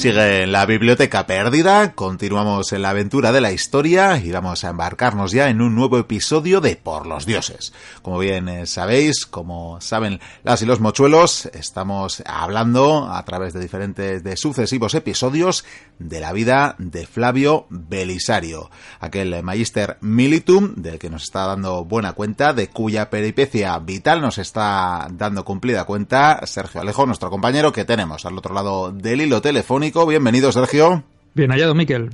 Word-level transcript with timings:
Sigue 0.00 0.44
en 0.44 0.52
la 0.52 0.64
biblioteca 0.64 1.26
perdida, 1.26 1.92
continuamos 1.92 2.72
en 2.72 2.80
la 2.80 2.88
aventura 2.88 3.32
de 3.32 3.42
la 3.42 3.52
historia 3.52 4.16
y 4.16 4.30
vamos 4.30 4.64
a 4.64 4.70
embarcarnos 4.70 5.30
ya 5.30 5.50
en 5.50 5.60
un 5.60 5.74
nuevo 5.74 5.98
episodio 5.98 6.62
de 6.62 6.76
Por 6.76 7.06
los 7.06 7.26
Dioses. 7.26 7.74
Como 8.00 8.18
bien 8.18 8.48
eh, 8.48 8.64
sabéis, 8.64 9.26
como 9.26 9.78
saben 9.82 10.18
las 10.42 10.62
y 10.62 10.64
los 10.64 10.80
mochuelos, 10.80 11.50
estamos 11.52 12.22
hablando 12.24 13.12
a 13.12 13.22
través 13.26 13.52
de 13.52 13.60
diferentes 13.60 14.24
de 14.24 14.38
sucesivos 14.38 14.94
episodios 14.94 15.66
de 15.98 16.20
la 16.20 16.32
vida 16.32 16.76
de 16.78 17.06
Flavio 17.06 17.66
Belisario, 17.68 18.70
aquel 19.00 19.42
magister 19.42 19.98
militum 20.00 20.76
del 20.76 20.98
que 20.98 21.10
nos 21.10 21.24
está 21.24 21.44
dando 21.44 21.84
buena 21.84 22.14
cuenta, 22.14 22.54
de 22.54 22.68
cuya 22.68 23.10
peripecia 23.10 23.78
vital 23.80 24.22
nos 24.22 24.38
está 24.38 25.08
dando 25.10 25.44
cumplida 25.44 25.84
cuenta 25.84 26.40
Sergio 26.46 26.80
Alejo, 26.80 27.04
nuestro 27.04 27.28
compañero 27.28 27.70
que 27.70 27.84
tenemos 27.84 28.24
al 28.24 28.38
otro 28.38 28.54
lado 28.54 28.92
del 28.92 29.20
hilo 29.20 29.42
telefónico 29.42 29.89
Bienvenido, 29.92 30.52
Sergio. 30.52 31.02
Bien 31.34 31.50
hallado, 31.50 31.74
Miquel. 31.74 32.10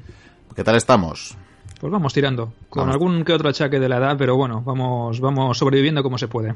¿Qué 0.55 0.65
tal 0.65 0.77
estamos? 0.77 1.37
Pues 1.79 1.93
vamos 1.93 2.15
tirando, 2.15 2.55
con 2.71 2.89
algún 2.89 3.23
que 3.23 3.35
otro 3.35 3.51
achaque 3.51 3.79
de 3.79 3.87
la 3.87 3.98
edad, 3.98 4.16
pero 4.16 4.35
bueno, 4.35 4.62
vamos, 4.65 5.21
vamos 5.21 5.59
sobreviviendo 5.59 6.02
como 6.02 6.16
se 6.16 6.27
puede. 6.27 6.55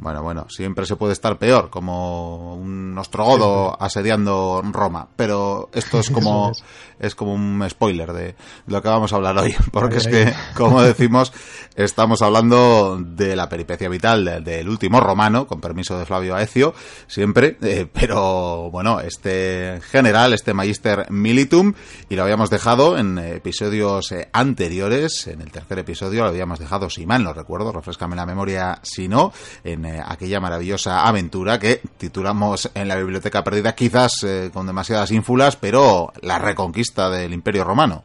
Bueno, 0.00 0.22
bueno, 0.22 0.46
siempre 0.48 0.86
se 0.86 0.94
puede 0.94 1.12
estar 1.12 1.38
peor, 1.38 1.70
como 1.70 2.54
un 2.54 2.96
ostrogodo 2.96 3.76
asediando 3.82 4.62
Roma, 4.70 5.08
pero 5.16 5.70
esto 5.74 5.98
es 5.98 6.10
como 6.12 6.52
es. 7.00 7.14
como 7.16 7.34
un 7.34 7.66
spoiler 7.68 8.12
de 8.12 8.36
lo 8.68 8.80
que 8.80 8.88
vamos 8.88 9.12
a 9.12 9.16
hablar 9.16 9.38
hoy, 9.38 9.56
porque 9.72 9.96
es 9.96 10.06
que, 10.06 10.32
como 10.54 10.80
decimos, 10.82 11.32
estamos 11.74 12.22
hablando 12.22 12.96
de 13.00 13.34
la 13.34 13.48
peripecia 13.48 13.88
vital 13.88 14.44
del, 14.44 14.68
último 14.68 15.00
romano, 15.00 15.48
con 15.48 15.60
permiso 15.60 15.98
de 15.98 16.06
Flavio 16.06 16.36
Aecio, 16.36 16.74
siempre, 17.08 17.58
eh, 17.62 17.88
pero 17.92 18.70
bueno, 18.70 19.00
este 19.00 19.80
general, 19.90 20.32
este 20.32 20.54
magister 20.54 21.10
militum, 21.10 21.74
y 22.08 22.14
lo 22.14 22.22
habíamos 22.22 22.50
dejado 22.50 22.96
en 22.96 23.18
episodios 23.18 24.12
eh, 24.12 24.28
antes 24.32 24.60
anteriores, 24.70 25.26
en 25.26 25.40
el 25.40 25.50
tercer 25.50 25.80
episodio 25.80 26.22
lo 26.22 26.28
habíamos 26.28 26.60
dejado, 26.60 26.88
si 26.88 27.04
mal 27.04 27.24
no 27.24 27.32
recuerdo, 27.32 27.72
refrescame 27.72 28.14
la 28.14 28.24
memoria 28.24 28.78
si 28.82 29.08
no, 29.08 29.32
en 29.64 29.84
eh, 29.84 30.00
aquella 30.06 30.38
maravillosa 30.38 31.08
aventura 31.08 31.58
que 31.58 31.80
titulamos 31.98 32.70
en 32.72 32.86
la 32.86 32.94
Biblioteca 32.94 33.42
Perdida, 33.42 33.74
quizás 33.74 34.22
eh, 34.22 34.50
con 34.54 34.68
demasiadas 34.68 35.10
ínfulas, 35.10 35.56
pero 35.56 36.12
la 36.22 36.38
reconquista 36.38 37.10
del 37.10 37.32
Imperio 37.32 37.64
Romano. 37.64 38.04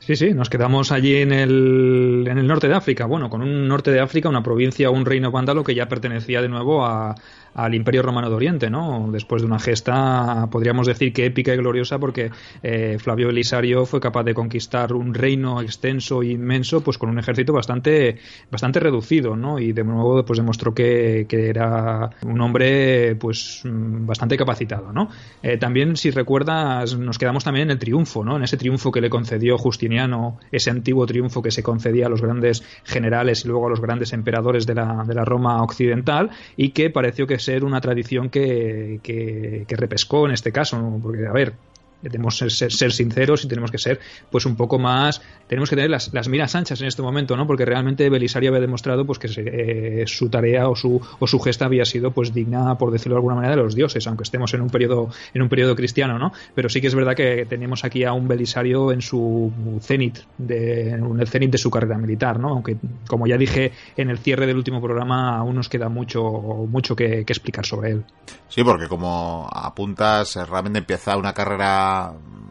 Sí, 0.00 0.14
sí, 0.14 0.34
nos 0.34 0.50
quedamos 0.50 0.92
allí 0.92 1.16
en 1.16 1.32
el, 1.32 2.26
en 2.28 2.36
el 2.36 2.46
norte 2.46 2.68
de 2.68 2.74
África, 2.74 3.06
bueno, 3.06 3.30
con 3.30 3.40
un 3.40 3.66
norte 3.66 3.90
de 3.90 4.00
África, 4.00 4.28
una 4.28 4.42
provincia, 4.42 4.90
un 4.90 5.06
reino 5.06 5.30
vándalo 5.30 5.64
que 5.64 5.74
ya 5.74 5.88
pertenecía 5.88 6.42
de 6.42 6.48
nuevo 6.50 6.84
a, 6.84 7.14
al 7.54 7.74
Imperio 7.74 8.02
Romano 8.02 8.30
de 8.30 8.36
Oriente, 8.36 8.70
¿no? 8.70 9.08
Después 9.12 9.42
de 9.42 9.46
una 9.46 9.58
gesta, 9.58 10.48
podríamos 10.50 10.86
decir 10.86 11.12
que 11.12 11.26
épica 11.26 11.54
y 11.54 11.56
gloriosa, 11.56 11.98
porque 11.98 12.30
eh, 12.62 12.96
Flavio 12.98 13.28
Belisario 13.28 13.86
fue 13.86 14.00
capaz 14.00 14.24
de 14.24 14.34
conquistar 14.34 14.92
un 14.92 15.14
reino 15.14 15.60
extenso 15.60 16.22
e 16.22 16.28
inmenso, 16.28 16.82
pues 16.82 16.98
con 16.98 17.10
un 17.10 17.18
ejército 17.18 17.52
bastante, 17.52 18.18
bastante 18.50 18.80
reducido, 18.80 19.36
¿no? 19.36 19.58
Y 19.58 19.72
de 19.72 19.84
nuevo, 19.84 20.24
pues 20.24 20.38
demostró 20.38 20.74
que, 20.74 21.26
era 21.32 22.10
un 22.22 22.40
hombre, 22.40 23.16
pues 23.16 23.62
bastante 23.64 24.36
capacitado, 24.36 24.92
¿no? 24.92 25.08
Eh, 25.42 25.58
también, 25.58 25.96
si 25.96 26.10
recuerdas, 26.10 26.96
nos 26.96 27.18
quedamos 27.18 27.44
también 27.44 27.68
en 27.68 27.72
el 27.72 27.78
triunfo, 27.78 28.24
¿no? 28.24 28.36
En 28.36 28.44
ese 28.44 28.56
triunfo 28.56 28.92
que 28.92 29.00
le 29.00 29.10
concedió 29.10 29.58
Justiniano, 29.58 30.38
ese 30.50 30.70
antiguo 30.70 31.06
triunfo 31.06 31.42
que 31.42 31.50
se 31.50 31.62
concedía 31.62 32.06
a 32.06 32.08
los 32.08 32.22
grandes 32.22 32.62
generales 32.84 33.44
y 33.44 33.48
luego 33.48 33.66
a 33.66 33.70
los 33.70 33.80
grandes 33.80 34.12
emperadores 34.12 34.66
de 34.66 34.74
la, 34.74 35.04
de 35.06 35.14
la 35.14 35.24
Roma 35.24 35.62
occidental 35.62 36.30
y 36.56 36.70
que 36.70 36.90
pareció 36.90 37.26
que 37.26 37.38
ser 37.42 37.64
una 37.64 37.80
tradición 37.80 38.30
que, 38.30 39.00
que, 39.02 39.64
que 39.68 39.76
repescó 39.76 40.26
en 40.26 40.32
este 40.32 40.52
caso, 40.52 40.98
porque, 41.02 41.26
a 41.26 41.32
ver, 41.32 41.52
tenemos 42.02 42.38
que 42.38 42.50
ser, 42.50 42.72
ser, 42.72 42.92
sinceros 42.92 43.44
y 43.44 43.48
tenemos 43.48 43.70
que 43.70 43.78
ser 43.78 44.00
pues 44.30 44.46
un 44.46 44.56
poco 44.56 44.78
más 44.78 45.22
tenemos 45.46 45.70
que 45.70 45.76
tener 45.76 45.90
las, 45.90 46.28
miras 46.28 46.54
anchas 46.54 46.80
en 46.80 46.88
este 46.88 47.02
momento 47.02 47.36
no 47.36 47.46
porque 47.46 47.64
realmente 47.64 48.08
Belisario 48.10 48.50
había 48.50 48.60
demostrado 48.60 49.04
pues 49.04 49.18
que 49.18 49.28
eh, 49.36 50.04
su 50.06 50.28
tarea 50.28 50.68
o 50.68 50.76
su 50.76 51.00
o 51.18 51.26
su 51.26 51.38
gesta 51.40 51.66
había 51.66 51.84
sido 51.84 52.10
pues 52.10 52.32
digna 52.32 52.76
por 52.76 52.90
decirlo 52.90 53.14
de 53.14 53.18
alguna 53.18 53.36
manera 53.36 53.56
de 53.56 53.62
los 53.62 53.74
dioses 53.74 54.06
aunque 54.06 54.24
estemos 54.24 54.52
en 54.54 54.62
un 54.62 54.70
periodo 54.70 55.10
en 55.34 55.42
un 55.42 55.48
periodo 55.48 55.76
cristiano 55.76 56.18
no 56.18 56.32
pero 56.54 56.68
sí 56.68 56.80
que 56.80 56.88
es 56.88 56.94
verdad 56.94 57.14
que 57.14 57.46
tenemos 57.46 57.84
aquí 57.84 58.04
a 58.04 58.12
un 58.12 58.28
Belisario 58.28 58.92
en 58.92 59.02
su 59.02 59.52
cenit 59.80 60.18
de, 60.38 60.90
en 60.90 61.20
el 61.20 61.28
cenit 61.28 61.50
de 61.50 61.58
su 61.58 61.70
carrera 61.70 61.98
militar 61.98 62.38
no 62.38 62.48
aunque 62.48 62.76
como 63.06 63.26
ya 63.26 63.36
dije 63.36 63.72
en 63.96 64.10
el 64.10 64.18
cierre 64.18 64.46
del 64.46 64.56
último 64.56 64.80
programa 64.80 65.36
aún 65.36 65.56
nos 65.56 65.68
queda 65.68 65.88
mucho 65.88 66.22
mucho 66.68 66.96
que, 66.96 67.24
que 67.24 67.32
explicar 67.32 67.64
sobre 67.64 67.90
él. 67.90 68.04
Sí 68.48 68.62
porque 68.64 68.88
como 68.88 69.48
apuntas 69.50 70.36
realmente 70.48 70.80
empieza 70.80 71.16
una 71.16 71.32
carrera 71.32 71.91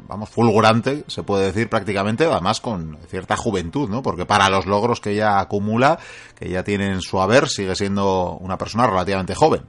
vamos, 0.07 0.29
fulgurante, 0.29 1.03
se 1.07 1.23
puede 1.23 1.45
decir 1.45 1.69
prácticamente, 1.69 2.25
además 2.25 2.59
con 2.59 2.97
cierta 3.07 3.37
juventud, 3.37 3.89
¿no? 3.89 4.03
Porque 4.03 4.25
para 4.25 4.49
los 4.49 4.65
logros 4.65 4.99
que 4.99 5.11
ella 5.11 5.39
acumula, 5.39 5.99
que 6.37 6.49
ya 6.49 6.63
tiene 6.63 6.87
en 6.87 7.01
su 7.01 7.21
haber, 7.21 7.47
sigue 7.47 7.75
siendo 7.75 8.37
una 8.41 8.57
persona 8.57 8.87
relativamente 8.87 9.35
joven. 9.35 9.61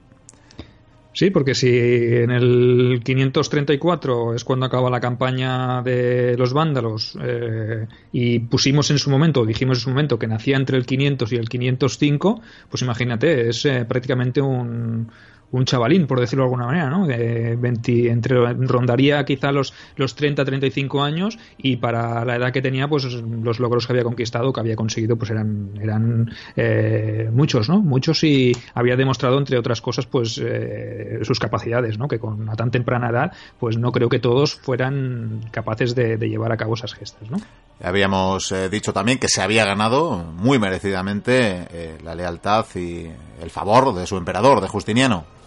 Sí, 1.13 1.29
porque 1.29 1.53
si 1.53 1.69
en 1.69 2.31
el 2.31 3.01
534 3.03 4.33
es 4.33 4.43
cuando 4.43 4.65
acaba 4.65 4.89
la 4.89 4.99
campaña 4.99 5.83
de 5.83 6.35
los 6.35 6.53
vándalos 6.53 7.15
eh, 7.23 7.85
y 8.11 8.39
pusimos 8.39 8.89
en 8.89 8.97
su 8.97 9.11
momento, 9.11 9.45
dijimos 9.45 9.77
en 9.77 9.81
su 9.81 9.89
momento 9.91 10.17
que 10.17 10.25
nacía 10.25 10.57
entre 10.57 10.75
el 10.75 10.87
500 10.87 11.31
y 11.31 11.35
el 11.35 11.49
505, 11.49 12.41
pues 12.67 12.81
imagínate, 12.81 13.49
es 13.49 13.63
eh, 13.65 13.85
prácticamente 13.87 14.41
un, 14.41 15.11
un 15.53 15.65
chavalín, 15.65 16.07
por 16.07 16.19
decirlo 16.19 16.43
de 16.43 16.47
alguna 16.47 16.65
manera, 16.65 16.89
¿no? 16.89 17.05
De 17.05 17.55
20, 17.55 18.09
entre, 18.09 18.53
rondaría 18.53 19.23
quizá 19.23 19.51
los, 19.51 19.71
los 19.95 20.15
30, 20.15 20.43
35 20.43 21.03
años 21.03 21.37
y 21.59 21.77
para 21.77 22.25
la 22.25 22.37
edad 22.37 22.51
que 22.51 22.61
tenía, 22.61 22.87
pues 22.87 23.03
los 23.05 23.59
logros 23.59 23.85
que 23.85 23.93
había 23.93 24.03
conquistado, 24.03 24.51
que 24.51 24.59
había 24.59 24.75
conseguido, 24.75 25.15
pues 25.15 25.29
eran, 25.29 25.69
eran 25.79 26.31
eh, 26.55 27.29
muchos, 27.31 27.69
¿no? 27.69 27.81
Muchos 27.81 28.23
y 28.23 28.51
había 28.73 28.95
demostrado, 28.95 29.37
entre 29.37 29.59
otras 29.59 29.79
cosas, 29.79 30.07
pues 30.07 30.41
eh, 30.43 31.19
sus 31.21 31.39
capacidades, 31.39 31.99
¿no? 31.99 32.07
Que 32.07 32.17
con 32.17 32.41
una 32.41 32.55
tan 32.55 32.71
temprana 32.71 33.09
edad, 33.09 33.31
pues 33.59 33.77
no 33.77 33.91
creo 33.91 34.09
que 34.09 34.17
todos 34.17 34.55
fueran 34.55 35.41
capaces 35.51 35.93
de, 35.93 36.17
llevar 36.17 36.51
a 36.51 36.57
cabo 36.57 36.73
esas 36.73 36.95
gestas, 36.95 37.29
¿no? 37.29 37.37
Habíamos 37.83 38.51
eh, 38.51 38.69
dicho 38.69 38.91
también 38.91 39.19
que 39.19 39.27
se 39.27 39.41
había 39.43 39.65
ganado 39.65 40.17
muy 40.17 40.57
merecidamente 40.57 41.99
la 42.03 42.15
lealtad 42.15 42.65
y 42.75 43.07
el 43.41 43.49
favor 43.51 43.93
de 43.93 44.07
su 44.07 44.17
emperador, 44.17 44.59
de 44.59 44.67
Justiniano. 44.67 45.42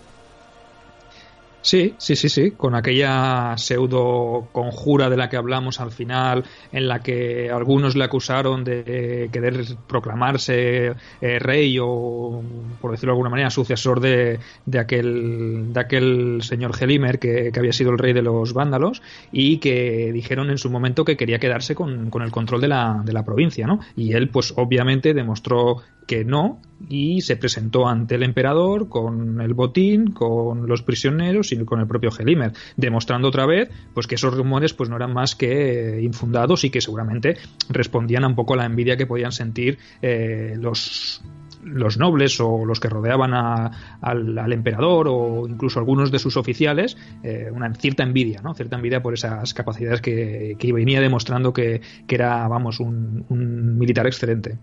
Sí, 1.66 1.96
sí, 1.98 2.14
sí, 2.14 2.28
sí, 2.28 2.52
con 2.52 2.76
aquella 2.76 3.58
pseudo 3.58 4.46
conjura 4.52 5.10
de 5.10 5.16
la 5.16 5.28
que 5.28 5.36
hablamos 5.36 5.80
al 5.80 5.90
final, 5.90 6.44
en 6.70 6.86
la 6.86 7.00
que 7.00 7.50
algunos 7.50 7.96
le 7.96 8.04
acusaron 8.04 8.62
de 8.62 9.28
querer 9.32 9.64
proclamarse 9.88 10.94
eh, 11.20 11.38
rey 11.40 11.76
o, 11.82 12.40
por 12.80 12.92
decirlo 12.92 13.10
de 13.10 13.14
alguna 13.16 13.30
manera, 13.30 13.50
sucesor 13.50 13.98
de, 13.98 14.38
de, 14.64 14.78
aquel, 14.78 15.72
de 15.72 15.80
aquel 15.80 16.38
señor 16.42 16.72
Gelimer 16.72 17.18
que, 17.18 17.50
había 17.58 17.72
sido 17.72 17.90
el 17.90 17.98
rey 17.98 18.12
de 18.12 18.22
los 18.22 18.52
vándalos 18.52 19.02
y 19.32 19.58
que 19.58 20.12
dijeron 20.12 20.50
en 20.50 20.58
su 20.58 20.70
momento 20.70 21.04
que 21.04 21.16
quería 21.16 21.40
quedarse 21.40 21.74
con, 21.74 22.10
con 22.10 22.22
el 22.22 22.30
control 22.30 22.60
de 22.60 22.68
la, 22.68 23.02
de 23.04 23.12
la 23.12 23.24
provincia, 23.24 23.66
¿no? 23.66 23.80
Y 23.96 24.12
él, 24.12 24.28
pues 24.28 24.54
obviamente 24.56 25.14
demostró 25.14 25.82
que 26.06 26.24
no 26.24 26.60
y 26.88 27.20
se 27.22 27.36
presentó 27.36 27.88
ante 27.88 28.14
el 28.14 28.22
emperador 28.22 28.88
con 28.88 29.40
el 29.40 29.54
botín, 29.54 30.12
con 30.12 30.68
los 30.68 30.82
prisioneros 30.82 31.52
y 31.52 31.55
con 31.64 31.80
el 31.80 31.86
propio 31.86 32.10
Gelimer, 32.10 32.52
demostrando 32.76 33.28
otra 33.28 33.46
vez 33.46 33.70
pues 33.94 34.06
que 34.06 34.16
esos 34.16 34.34
rumores 34.34 34.74
pues 34.74 34.90
no 34.90 34.96
eran 34.96 35.12
más 35.12 35.34
que 35.34 36.00
infundados 36.02 36.64
y 36.64 36.70
que 36.70 36.80
seguramente 36.80 37.36
respondían 37.68 38.24
a 38.24 38.26
un 38.28 38.34
poco 38.34 38.54
a 38.54 38.56
la 38.58 38.66
envidia 38.66 38.96
que 38.96 39.06
podían 39.06 39.32
sentir 39.32 39.78
eh, 40.02 40.56
los 40.58 41.22
los 41.66 41.98
nobles 41.98 42.38
o 42.40 42.64
los 42.64 42.78
que 42.78 42.88
rodeaban 42.88 43.34
al, 43.34 44.52
emperador 44.52 45.08
o 45.10 45.48
incluso 45.48 45.80
algunos 45.80 46.12
de 46.12 46.20
sus 46.20 46.36
oficiales 46.36 46.96
eh, 47.24 47.50
una 47.52 47.72
cierta 47.74 48.04
envidia, 48.04 48.40
¿no? 48.40 48.54
Cierta 48.54 48.76
envidia 48.76 49.02
por 49.02 49.14
esas 49.14 49.52
capacidades 49.52 50.00
que, 50.00 50.56
venía 50.72 51.00
demostrando 51.00 51.52
que, 51.52 51.80
era, 52.08 52.46
vamos, 52.46 52.78
un 52.78 53.78
militar 53.78 54.06
excelente. 54.06 54.58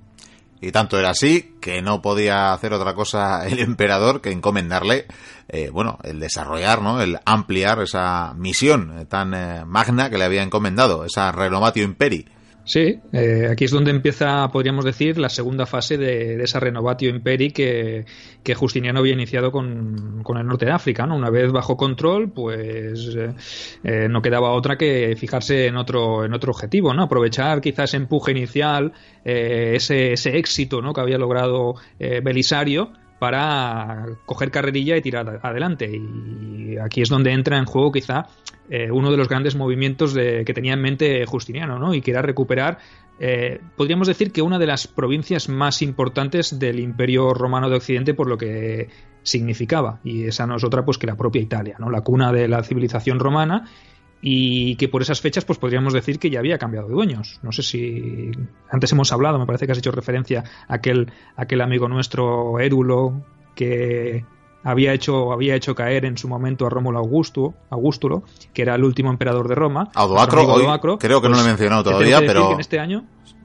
Y 0.64 0.72
tanto 0.72 0.98
era 0.98 1.10
así 1.10 1.56
que 1.60 1.82
no 1.82 2.02
podía 2.02 2.54
hacer 2.54 2.72
otra 2.72 2.94
cosa 2.94 3.46
el 3.48 3.60
emperador 3.60 4.22
que 4.22 4.32
encomendarle, 4.32 5.08
eh, 5.50 5.70
bueno, 5.70 6.00
el 6.04 6.22
desarrollar, 6.22 6.82
¿no? 6.82 7.02
El 7.02 7.20
ampliar 7.26 7.82
esa 7.82 8.34
misión 8.36 9.06
tan 9.10 9.34
eh, 9.34 9.66
magna 9.66 10.10
que 10.10 10.18
le 10.18 10.24
había 10.24 10.42
encomendado, 10.42 11.04
esa 11.04 11.34
Renovatio 11.34 11.84
Imperi. 11.84 12.28
Sí, 12.66 13.02
eh, 13.12 13.50
aquí 13.52 13.66
es 13.66 13.72
donde 13.72 13.92
empieza, 13.92 14.48
podríamos 14.50 14.86
decir, 14.86 15.18
la 15.18 15.28
segunda 15.28 15.66
fase 15.66 15.98
de, 15.98 16.42
esa 16.42 16.62
Renovatio 16.62 17.10
Imperi 17.10 17.52
que, 17.52 18.06
Justiniano 18.56 19.00
había 19.00 19.14
iniciado 19.14 19.52
con, 19.52 20.24
el 20.26 20.48
norte 20.48 20.66
de 20.66 20.72
África. 20.72 21.06
¿no? 21.06 21.16
Una 21.18 21.30
vez 21.30 21.52
bajo 21.52 21.76
control, 21.76 22.32
pues 22.32 23.16
eh, 23.18 23.34
eh, 23.84 24.08
no 24.10 24.22
quedaba 24.22 24.52
otra 24.52 24.78
que 24.78 25.16
fijarse 25.18 25.68
en 25.68 25.76
otro, 25.76 26.24
en 26.24 26.34
otro 26.34 26.52
objetivo, 26.52 26.94
¿no? 26.94 27.04
aprovechar 27.04 27.60
quizás 27.60 27.90
ese 27.92 27.98
empuje 27.98 28.32
inicial, 28.32 28.94
ese, 29.26 30.14
ese 30.14 30.38
éxito 30.38 30.82
¿no? 30.82 30.94
que 30.94 31.02
había 31.02 31.18
logrado 31.18 31.76
Belisario 32.00 32.94
para 33.20 34.06
coger 34.26 34.52
carrerilla 34.52 34.98
y 34.98 35.02
tirar 35.02 35.40
adelante. 35.42 35.90
Y 35.90 36.78
aquí 36.78 37.02
es 37.02 37.10
donde 37.10 37.32
entra 37.32 37.58
en 37.58 37.66
juego 37.66 37.92
quizá 37.92 38.28
eh, 38.70 38.92
uno 38.92 39.12
de 39.12 39.18
los 39.18 39.30
grandes 39.30 39.56
movimientos 39.56 40.14
de, 40.14 40.44
que 40.46 40.54
tenía 40.54 40.74
en 40.74 40.82
mente 40.82 41.26
Justiniano, 41.26 41.80
¿no? 41.80 41.94
Y 41.94 42.02
que 42.02 42.12
era 42.12 42.22
recuperar, 42.22 42.80
eh, 43.20 43.60
podríamos 43.76 44.08
decir 44.08 44.32
que 44.32 44.42
una 44.42 44.60
de 44.60 44.68
las 44.68 44.88
provincias 44.88 45.50
más 45.50 45.82
importantes 45.82 46.60
del 46.60 46.80
Imperio 46.80 47.34
Romano 47.34 47.70
de 47.70 47.78
Occidente 47.78 48.14
por 48.14 48.28
lo 48.28 48.38
que 48.38 48.90
significaba. 49.22 50.00
Y 50.04 50.26
esa 50.26 50.46
no 50.48 50.56
es 50.56 50.64
otra 50.64 50.86
pues 50.86 50.98
que 50.98 51.08
la 51.08 51.16
propia 51.16 51.42
Italia, 51.42 51.76
¿no? 51.80 51.90
La 51.90 52.02
cuna 52.02 52.32
de 52.32 52.48
la 52.48 52.64
civilización 52.64 53.20
romana 53.20 53.66
y 54.26 54.78
que 54.78 54.88
por 54.88 55.02
esas 55.02 55.20
fechas 55.20 55.44
pues 55.44 55.60
podríamos 55.60 55.92
decir 55.92 56.18
que 56.18 56.30
ya 56.30 56.40
había 56.40 56.58
cambiado 56.58 56.88
de 56.88 56.94
dueños. 56.94 57.42
No 57.44 57.52
sé 57.52 57.62
si 57.62 58.32
antes 58.72 58.90
hemos 58.94 59.12
hablado, 59.12 59.38
me 59.38 59.46
parece 59.46 59.66
que 59.66 59.74
has 59.74 59.78
hecho 59.78 59.92
referencia 59.92 60.46
a 60.70 60.76
aquel, 60.76 61.12
aquel 61.36 61.60
amigo 61.60 61.90
nuestro 61.90 62.58
Érulo 62.58 63.22
que 63.54 64.24
había 64.64 64.94
hecho, 64.94 65.34
había 65.34 65.56
hecho 65.56 65.76
caer 65.76 66.06
en 66.06 66.18
su 66.18 66.30
momento 66.30 66.66
a 66.66 66.70
Rómulo 66.70 67.00
Augusto, 67.00 67.54
Augustulo, 67.70 68.24
que 68.54 68.62
era 68.62 68.76
el 68.76 68.86
último 68.86 69.12
emperador 69.12 69.50
de 69.50 69.56
Roma. 69.56 69.92
Odoacro, 69.94 70.98
creo 70.98 71.22
que 71.22 71.28
no 71.28 71.36
lo 71.36 71.42
he 71.42 71.44
pues, 71.44 71.52
mencionado 71.52 71.84
todavía, 71.84 72.20
pero... 72.22 72.54
en 72.54 72.62
este 72.62 72.80
año 72.80 73.04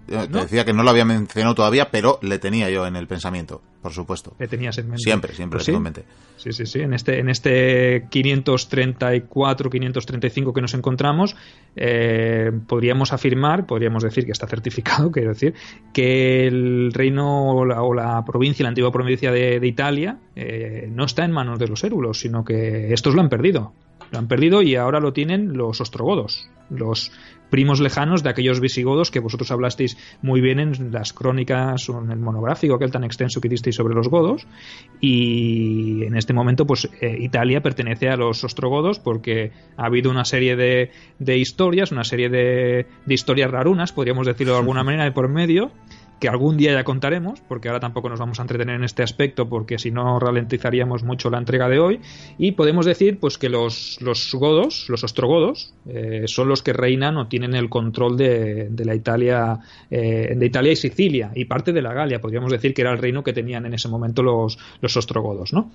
te 0.09 0.27
decía 0.27 0.65
que 0.65 0.73
no 0.73 0.83
lo 0.83 0.91
había 0.91 1.05
mencionado 1.05 1.55
todavía, 1.55 1.91
pero 1.91 2.19
le 2.23 2.39
tenía 2.39 2.71
yo 2.71 2.87
en 2.87 2.97
el 2.97 3.07
pensamiento, 3.07 3.61
por 3.83 3.93
supuesto. 3.93 4.35
Le 4.39 4.49
tenías 4.49 4.77
en 4.79 4.89
mente. 4.89 5.03
Siempre, 5.03 5.33
siempre 5.35 5.59
pues 5.59 5.69
en 5.69 5.83
mente. 5.83 6.05
Sí, 6.37 6.53
sí, 6.53 6.67
sí. 6.67 6.81
En 6.81 6.95
este, 6.95 7.21
en 7.21 7.29
este 7.29 8.07
534, 8.11 9.71
535 9.71 10.53
que 10.53 10.61
nos 10.61 10.75
encontramos, 10.75 11.37
eh, 11.77 12.51
podríamos 12.67 13.13
afirmar, 13.13 13.67
podríamos 13.67 14.03
decir 14.03 14.25
que 14.25 14.33
está 14.33 14.49
certificado, 14.49 15.11
quiero 15.13 15.31
decir, 15.31 15.55
que 15.93 16.47
el 16.47 16.93
reino 16.93 17.53
o 17.53 17.95
la, 17.95 18.25
provincia, 18.25 18.65
la 18.65 18.71
antigua 18.71 18.91
provincia 18.91 19.31
de, 19.31 19.67
Italia, 19.67 20.19
eh, 20.35 20.89
no 20.91 21.05
está 21.05 21.25
en 21.25 21.31
manos 21.31 21.59
de 21.59 21.69
los 21.69 21.85
érulos, 21.85 22.19
sino 22.19 22.45
que 22.45 22.93
estos 22.93 23.15
lo 23.15 23.21
han 23.21 23.29
perdido. 23.29 23.73
Lo 24.11 24.19
han 24.19 24.27
perdido 24.27 24.63
y 24.63 24.75
ahora 24.75 25.01
lo 25.01 25.13
tienen 25.13 25.53
los 25.57 25.83
ostrogodos, 25.83 26.49
los 26.71 27.13
primos 27.51 27.81
lejanos 27.81 28.23
de 28.23 28.31
aquellos 28.31 28.61
visigodos 28.61 29.11
que 29.11 29.21
vosotros 29.21 29.51
hablasteis 29.51 29.99
muy 30.23 30.41
bien 30.41 30.61
en 30.61 30.93
las 30.93 31.13
crónicas 31.13 31.89
o 31.89 32.03
en 32.03 32.11
el 32.11 32.19
monográfico 32.19 32.75
aquel 32.75 32.91
tan 32.91 33.05
extenso 33.05 33.41
que 33.41 33.49
disteis 33.49 33.68
sobre 33.73 33.95
los 33.95 34.09
godos 34.09 34.47
y 35.01 36.05
en 36.05 36.17
este 36.17 36.33
momento 36.33 36.67
pues 36.67 36.89
eh, 37.01 37.17
Italia 37.21 37.63
pertenece 37.63 38.09
a 38.09 38.17
los 38.17 38.43
ostrogodos 38.45 38.99
porque 38.99 39.53
ha 39.77 39.87
habido 39.87 40.11
una 40.11 40.25
serie 40.25 40.57
de, 40.57 40.91
de 41.19 41.39
historias, 41.39 41.93
una 41.93 42.05
serie 42.05 42.29
de, 42.29 42.87
de 43.07 43.15
historias 43.15 43.51
rarunas, 43.51 43.93
podríamos 43.93 44.27
decirlo 44.27 44.55
de 44.55 44.59
alguna 44.61 44.85
manera, 44.85 45.05
de 45.05 45.13
por 45.13 45.29
medio 45.29 45.71
que 46.21 46.29
algún 46.29 46.57
día 46.57 46.73
ya 46.73 46.85
contaremos, 46.85 47.41
porque 47.41 47.69
ahora 47.69 47.81
tampoco 47.81 48.09
nos 48.09 48.19
vamos 48.19 48.39
a 48.39 48.43
entretener 48.43 48.77
en 48.77 48.85
este 48.85 49.03
aspecto, 49.03 49.49
porque 49.49 49.79
si 49.79 49.91
no 49.91 50.19
ralentizaríamos 50.19 51.05
mucho 51.05 51.31
la 51.31 51.39
entrega 51.39 51.69
de 51.69 51.79
hoy. 51.79 52.01
Y 52.39 52.53
podemos 52.53 52.87
decir 52.87 53.19
pues 53.21 53.39
que 53.39 53.49
los, 53.49 53.99
los 54.01 54.35
godos, 54.35 54.87
los 54.89 55.05
ostrogodos, 55.05 55.75
eh, 55.87 56.25
son 56.27 56.49
los 56.49 56.63
que 56.63 56.73
reinan 56.73 57.17
o 57.17 57.29
tienen 57.29 57.55
el 57.55 57.69
control 57.69 58.17
de, 58.17 58.69
de 58.71 58.85
la 58.85 58.95
Italia, 58.95 59.59
eh, 59.91 60.35
de 60.37 60.47
Italia 60.47 60.73
y 60.73 60.77
Sicilia, 60.77 61.31
y 61.35 61.45
parte 61.45 61.73
de 61.73 61.83
la 61.83 61.93
Galia. 61.93 62.21
Podríamos 62.21 62.51
decir 62.51 62.75
que 62.75 62.83
era 62.83 62.93
el 62.93 62.99
reino 62.99 63.23
que 63.23 63.33
tenían 63.33 63.67
en 63.67 63.75
ese 63.75 63.89
momento 63.89 64.23
los, 64.23 64.59
los 64.81 64.97
ostrogodos, 64.97 65.53
¿no? 65.53 65.71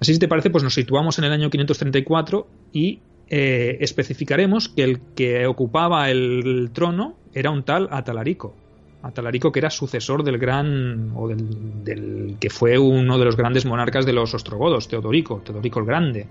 Así 0.00 0.12
si 0.12 0.20
te 0.20 0.28
parece, 0.28 0.50
pues 0.50 0.62
nos 0.62 0.74
situamos 0.74 1.18
en 1.18 1.24
el 1.24 1.32
año 1.32 1.50
534 1.50 2.46
y 2.72 3.00
eh, 3.30 3.78
especificaremos 3.80 4.68
que 4.68 4.84
el 4.84 5.00
que 5.16 5.46
ocupaba 5.46 6.08
el 6.10 6.70
trono 6.72 7.16
era 7.34 7.50
un 7.50 7.64
tal 7.64 7.88
Atalarico 7.90 8.54
Atalarico 9.02 9.52
que 9.52 9.60
era 9.60 9.70
sucesor 9.70 10.24
del 10.24 10.38
gran 10.38 11.12
o 11.14 11.28
del, 11.28 12.36
que 12.40 12.50
fue 12.50 12.78
uno 12.78 13.18
de 13.18 13.24
los 13.24 13.36
grandes 13.36 13.64
monarcas 13.64 14.04
de 14.04 14.12
los 14.12 14.34
ostrogodos, 14.34 14.88
Teodorico, 14.88 15.40
Teodorico 15.44 15.80
el 15.80 15.86
Grande. 15.86 16.26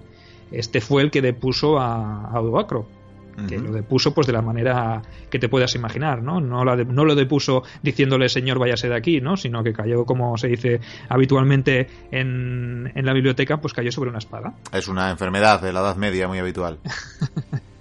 Este 0.52 0.82
fue 0.82 1.02
el 1.02 1.12
que 1.12 1.22
depuso 1.22 1.80
a, 1.80 2.26
a 2.30 2.42
Odoacro, 2.42 2.88
que 3.48 3.60
lo 3.60 3.72
depuso 3.72 4.14
pues 4.14 4.26
de 4.26 4.34
la 4.34 4.42
manera 4.42 5.02
que 5.30 5.38
te 5.38 5.48
puedas 5.48 5.76
imaginar, 5.76 6.24
¿no? 6.24 6.42
No, 6.42 6.66
no 6.66 7.06
lo 7.06 7.16
depuso 7.16 7.64
diciéndole 7.84 8.30
señor 8.30 8.58
váyase 8.58 8.90
de 8.90 8.96
aquí, 8.96 9.22
¿no? 9.22 9.38
Sino 9.38 9.64
que 9.64 9.74
cayó, 9.74 10.06
como 10.06 10.38
se 10.38 10.48
dice 10.48 10.82
habitualmente 11.08 11.88
en, 12.12 12.92
en 12.96 13.06
la 13.06 13.14
biblioteca, 13.14 13.58
pues 13.58 13.74
cayó 13.74 13.92
sobre 13.92 14.10
una 14.10 14.18
espada. 14.18 14.54
Es 14.72 14.88
una 14.88 15.12
enfermedad 15.12 15.62
de 15.62 15.72
la 15.72 15.82
Edad 15.82 15.98
Media 15.98 16.28
muy 16.28 16.40
habitual. 16.40 16.80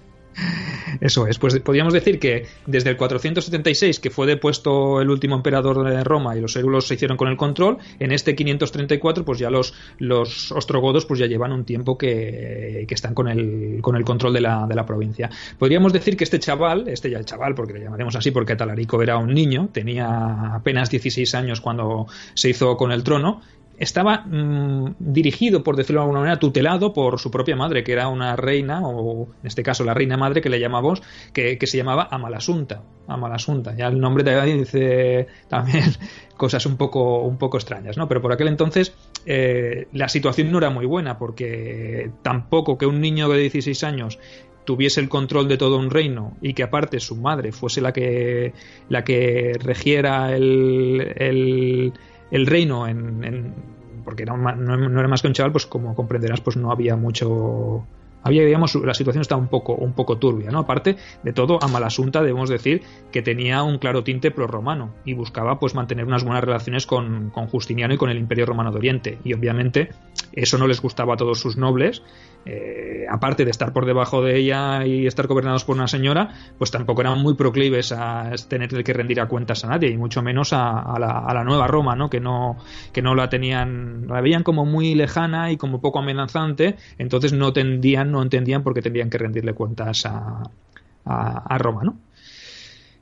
Eso 1.01 1.27
es, 1.27 1.37
pues 1.37 1.59
podríamos 1.59 1.93
decir 1.93 2.19
que 2.19 2.45
desde 2.65 2.89
el 2.89 2.97
476, 2.97 3.99
que 3.99 4.09
fue 4.09 4.27
depuesto 4.27 5.01
el 5.01 5.09
último 5.09 5.35
emperador 5.35 5.87
de 5.87 6.03
Roma 6.03 6.35
y 6.35 6.41
los 6.41 6.55
érulos 6.55 6.87
se 6.87 6.95
hicieron 6.95 7.17
con 7.17 7.27
el 7.27 7.37
control, 7.37 7.77
en 7.99 8.11
este 8.11 8.35
534 8.35 9.25
pues 9.25 9.39
ya 9.39 9.49
los, 9.49 9.73
los 9.99 10.51
ostrogodos 10.51 11.05
pues 11.05 11.19
ya 11.19 11.27
llevan 11.27 11.51
un 11.51 11.65
tiempo 11.65 11.97
que, 11.97 12.85
están 12.89 13.13
con 13.13 13.27
el, 13.27 13.79
con 13.81 13.95
el 13.95 14.03
control 14.03 14.33
de 14.33 14.41
la, 14.41 14.65
de 14.67 14.75
la, 14.75 14.85
provincia. 14.85 15.29
Podríamos 15.59 15.93
decir 15.93 16.17
que 16.17 16.23
este 16.23 16.39
chaval, 16.39 16.87
este 16.87 17.09
ya 17.09 17.17
el 17.17 17.25
chaval, 17.25 17.53
porque 17.53 17.73
le 17.73 17.81
llamaremos 17.81 18.15
así 18.15 18.31
porque 18.31 18.55
Talarico 18.55 19.01
era 19.01 19.17
un 19.17 19.33
niño, 19.33 19.69
tenía 19.71 20.55
apenas 20.55 20.89
16 20.89 21.35
años 21.35 21.61
cuando 21.61 22.07
se 22.33 22.49
hizo 22.49 22.77
con 22.77 22.91
el 22.91 23.03
trono, 23.03 23.41
estaba 23.77 24.23
mm, 24.25 24.95
dirigido, 24.99 25.63
por 25.63 25.75
decirlo 25.75 26.01
de 26.01 26.03
alguna 26.05 26.19
manera, 26.21 26.39
tutelado 26.39 26.93
por 26.93 27.19
su 27.19 27.29
propia 27.29 27.55
madre, 27.55 27.83
que 27.83 27.93
era 27.93 28.07
una 28.07 28.35
reina, 28.35 28.81
o 28.83 29.27
en 29.41 29.47
este 29.47 29.63
caso 29.63 29.83
la 29.83 29.93
reina 29.93 30.17
madre 30.17 30.41
que 30.41 30.49
le 30.49 30.59
llamamos, 30.59 31.01
que, 31.31 31.57
se 31.61 31.77
llamaba 31.77 32.07
Amalasunta. 32.11 32.83
Amalasunta. 33.07 33.75
Ya 33.75 33.87
el 33.87 33.99
nombre 33.99 34.23
de 34.23 34.39
ahí 34.39 34.57
dice 34.57 35.27
también 35.47 35.85
cosas 36.37 36.65
un 36.65 36.75
poco, 36.75 37.21
un 37.21 37.37
poco 37.37 37.57
extrañas, 37.57 37.97
¿no? 37.97 38.07
Pero 38.07 38.21
por 38.21 38.33
aquel 38.33 38.47
entonces 38.47 38.93
eh, 39.25 39.87
la 39.93 40.09
situación 40.09 40.51
no 40.51 40.57
era 40.57 40.69
muy 40.69 40.85
buena, 40.85 41.17
porque 41.17 42.11
tampoco 42.23 42.77
que 42.77 42.85
un 42.85 42.99
niño 42.99 43.29
de 43.29 43.39
16 43.39 43.83
años 43.83 44.19
tuviese 44.65 44.99
el 44.99 45.07
control 45.07 45.47
de 45.47 45.57
todo 45.57 45.77
un 45.77 45.89
reino 45.89 46.35
y 46.41 46.53
que 46.53 46.63
aparte 46.63 46.99
su 46.99 47.15
madre 47.15 47.53
fuese 47.53 47.79
la 47.79 47.93
que 47.93 48.53
la 48.89 49.05
que 49.05 49.53
regiera 49.61 50.35
el, 50.35 51.13
el 51.15 51.93
el 52.31 52.45
reino 52.45 52.87
en, 52.87 53.53
porque 54.03 54.25
no, 54.25 54.35
era 54.99 55.07
más 55.07 55.21
que 55.21 55.27
un 55.27 55.33
chaval, 55.33 55.51
pues 55.51 55.65
como 55.65 55.95
comprenderás, 55.95 56.41
pues 56.41 56.57
no 56.57 56.71
había 56.71 56.95
mucho 56.95 57.85
había, 58.23 58.43
digamos, 58.43 58.75
la 58.75 58.93
situación 58.93 59.21
estaba 59.21 59.41
un 59.41 59.47
poco, 59.47 59.73
un 59.75 59.93
poco 59.93 60.17
turbia, 60.17 60.51
¿no? 60.51 60.59
Aparte 60.59 60.97
de 61.23 61.33
todo, 61.33 61.59
a 61.61 61.67
Malasunta 61.67 62.21
debemos 62.21 62.49
decir 62.49 62.81
que 63.11 63.21
tenía 63.21 63.63
un 63.63 63.77
claro 63.77 64.03
tinte 64.03 64.31
prorromano 64.31 64.93
y 65.05 65.13
buscaba, 65.13 65.59
pues, 65.59 65.75
mantener 65.75 66.05
unas 66.05 66.23
buenas 66.23 66.43
relaciones 66.43 66.85
con, 66.85 67.29
con 67.29 67.47
Justiniano 67.47 67.93
y 67.93 67.97
con 67.97 68.09
el 68.09 68.17
Imperio 68.17 68.45
Romano 68.45 68.71
de 68.71 68.77
Oriente. 68.77 69.17
Y 69.23 69.33
obviamente 69.33 69.89
eso 70.33 70.57
no 70.57 70.67
les 70.67 70.81
gustaba 70.81 71.13
a 71.13 71.17
todos 71.17 71.39
sus 71.39 71.57
nobles 71.57 72.03
eh, 72.49 73.05
aparte 73.09 73.43
de 73.43 73.51
estar 73.51 73.73
por 73.73 73.85
debajo 73.85 74.21
de 74.21 74.37
ella 74.37 74.85
y 74.85 75.05
estar 75.05 75.27
gobernados 75.27 75.65
por 75.65 75.75
una 75.75 75.89
señora, 75.89 76.33
pues 76.57 76.71
tampoco 76.71 77.01
eran 77.01 77.19
muy 77.19 77.33
proclives 77.33 77.91
a 77.91 78.31
tener 78.47 78.69
que 78.85 78.93
rendir 78.93 79.19
a 79.19 79.27
cuentas 79.27 79.65
a 79.65 79.67
nadie, 79.67 79.89
y 79.89 79.97
mucho 79.97 80.21
menos 80.21 80.53
a, 80.53 80.95
la, 80.97 81.43
nueva 81.43 81.67
Roma, 81.67 81.97
¿no? 81.97 82.09
Que 82.09 82.21
no, 82.21 82.57
que 82.93 83.01
no 83.01 83.15
la 83.15 83.27
tenían, 83.27 84.07
la 84.07 84.21
veían 84.21 84.43
como 84.43 84.65
muy 84.65 84.95
lejana 84.95 85.51
y 85.51 85.57
como 85.57 85.81
poco 85.81 85.99
amenazante, 85.99 86.77
entonces 86.97 87.33
no 87.33 87.51
tendían, 87.51 88.06
no 88.11 88.21
entendían 88.21 88.63
por 88.63 88.73
qué 88.73 88.81
tendrían 88.81 89.09
que 89.09 89.17
rendirle 89.17 89.53
cuentas 89.53 90.05
a, 90.05 90.43
a 91.05 91.57
Roma, 91.57 91.83
¿no? 91.83 91.97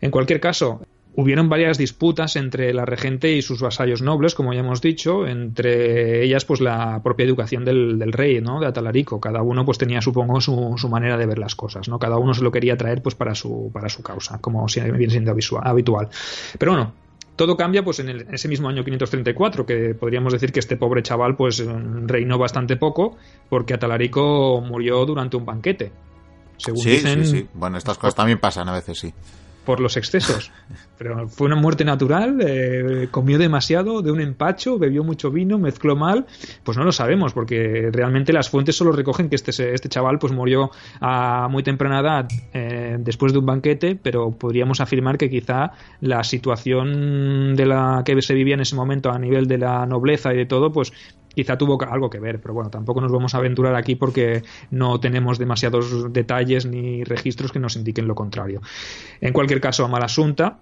En 0.01 0.11
cualquier 0.11 0.39
caso, 0.39 0.81
Hubieron 1.17 1.47
varias 1.47 1.77
disputas 1.77 2.35
entre 2.35 2.73
la 2.73 2.83
regente 2.83 3.31
y 3.31 3.41
sus 3.41 3.61
vasallos 3.61 4.01
nobles, 4.01 4.35
como 4.35 4.53
ya 4.53 4.59
hemos 4.59 4.81
dicho, 4.81 5.25
entre 5.27 6.25
ellas 6.25 6.43
pues 6.43 6.59
la 6.59 7.01
propia 7.03 7.25
educación 7.25 7.63
del, 7.63 8.11
rey, 8.11 8.41
¿no? 8.41 8.59
de 8.59 8.67
Atalarico. 8.67 9.21
Cada 9.21 9.41
uno 9.41 9.63
pues 9.63 9.77
tenía, 9.77 10.01
supongo, 10.01 10.41
su, 10.41 10.73
su, 10.75 10.89
manera 10.89 11.17
de 11.17 11.25
ver 11.25 11.39
las 11.39 11.55
cosas, 11.55 11.87
¿no? 11.87 11.99
Cada 11.99 12.17
uno 12.17 12.33
se 12.33 12.43
lo 12.43 12.51
quería 12.51 12.75
traer 12.75 13.01
pues 13.01 13.15
para 13.15 13.33
su, 13.33 13.71
para 13.71 13.87
su 13.87 14.03
causa, 14.03 14.39
como 14.39 14.65
viene 14.75 15.09
siendo 15.09 15.33
habitual. 15.63 16.09
Pero 16.59 16.73
bueno, 16.73 16.91
todo 17.35 17.57
cambia 17.57 17.83
pues 17.83 17.99
en, 17.99 18.09
ese 18.33 18.47
mismo 18.47 18.69
año 18.69 18.83
534, 18.83 19.65
que 19.65 19.95
podríamos 19.95 20.33
decir 20.33 20.51
que 20.51 20.59
este 20.59 20.77
pobre 20.77 21.03
chaval 21.03 21.35
pues 21.35 21.63
reinó 22.05 22.37
bastante 22.37 22.77
poco, 22.77 23.17
porque 23.49 23.73
Atalarico 23.73 24.61
murió 24.61 25.05
durante 25.05 25.37
un 25.37 25.45
banquete. 25.45 25.91
Según 26.57 26.81
sí, 26.81 26.97
sí, 26.99 27.25
sí. 27.25 27.47
Bueno, 27.53 27.77
estas 27.77 27.97
cosas 27.97 28.15
también 28.15 28.39
pasan 28.39 28.69
a 28.69 28.73
veces, 28.73 28.97
sí 28.97 29.13
por 29.65 29.79
los 29.81 29.97
excesos. 29.97 30.51
Pero 30.97 31.27
fue 31.27 31.47
una 31.47 31.55
muerte 31.55 31.83
natural, 31.83 32.37
eh, 32.41 33.07
comió 33.11 33.37
demasiado 33.37 34.01
de 34.01 34.11
un 34.11 34.21
empacho, 34.21 34.77
bebió 34.77 35.03
mucho 35.03 35.31
vino, 35.31 35.57
mezcló 35.57 35.95
mal, 35.95 36.25
pues 36.63 36.77
no 36.77 36.83
lo 36.83 36.91
sabemos, 36.91 37.33
porque 37.33 37.89
realmente 37.91 38.33
las 38.33 38.49
fuentes 38.49 38.75
solo 38.75 38.91
recogen 38.91 39.29
que 39.29 39.35
este, 39.35 39.51
este 39.73 39.89
chaval 39.89 40.19
pues 40.19 40.33
murió 40.33 40.71
a 41.01 41.47
muy 41.49 41.63
temprana 41.63 41.99
edad 41.99 42.27
eh, 42.53 42.97
después 42.99 43.33
de 43.33 43.39
un 43.39 43.45
banquete, 43.45 43.95
pero 43.95 44.31
podríamos 44.31 44.81
afirmar 44.81 45.17
que 45.17 45.29
quizá 45.29 45.71
la 46.01 46.23
situación 46.23 47.55
de 47.55 47.65
la 47.65 48.03
que 48.05 48.21
se 48.21 48.33
vivía 48.33 48.55
en 48.55 48.61
ese 48.61 48.75
momento 48.75 49.11
a 49.11 49.19
nivel 49.19 49.47
de 49.47 49.57
la 49.57 49.85
nobleza 49.85 50.33
y 50.33 50.37
de 50.37 50.45
todo, 50.45 50.71
pues 50.71 50.93
quizá 51.35 51.57
tuvo 51.57 51.77
algo 51.83 52.09
que 52.09 52.19
ver, 52.19 52.39
pero 52.39 52.53
bueno, 52.53 52.69
tampoco 52.69 53.01
nos 53.01 53.11
vamos 53.11 53.35
a 53.35 53.39
aventurar 53.39 53.75
aquí 53.75 53.95
porque 53.95 54.41
no 54.71 54.99
tenemos 54.99 55.37
demasiados 55.37 56.11
detalles 56.11 56.65
ni 56.65 57.03
registros 57.03 57.51
que 57.51 57.59
nos 57.59 57.75
indiquen 57.75 58.07
lo 58.07 58.15
contrario. 58.15 58.61
En 59.21 59.33
cualquier 59.33 59.61
caso, 59.61 59.83
a 59.85 59.87
Malasunta 59.87 60.59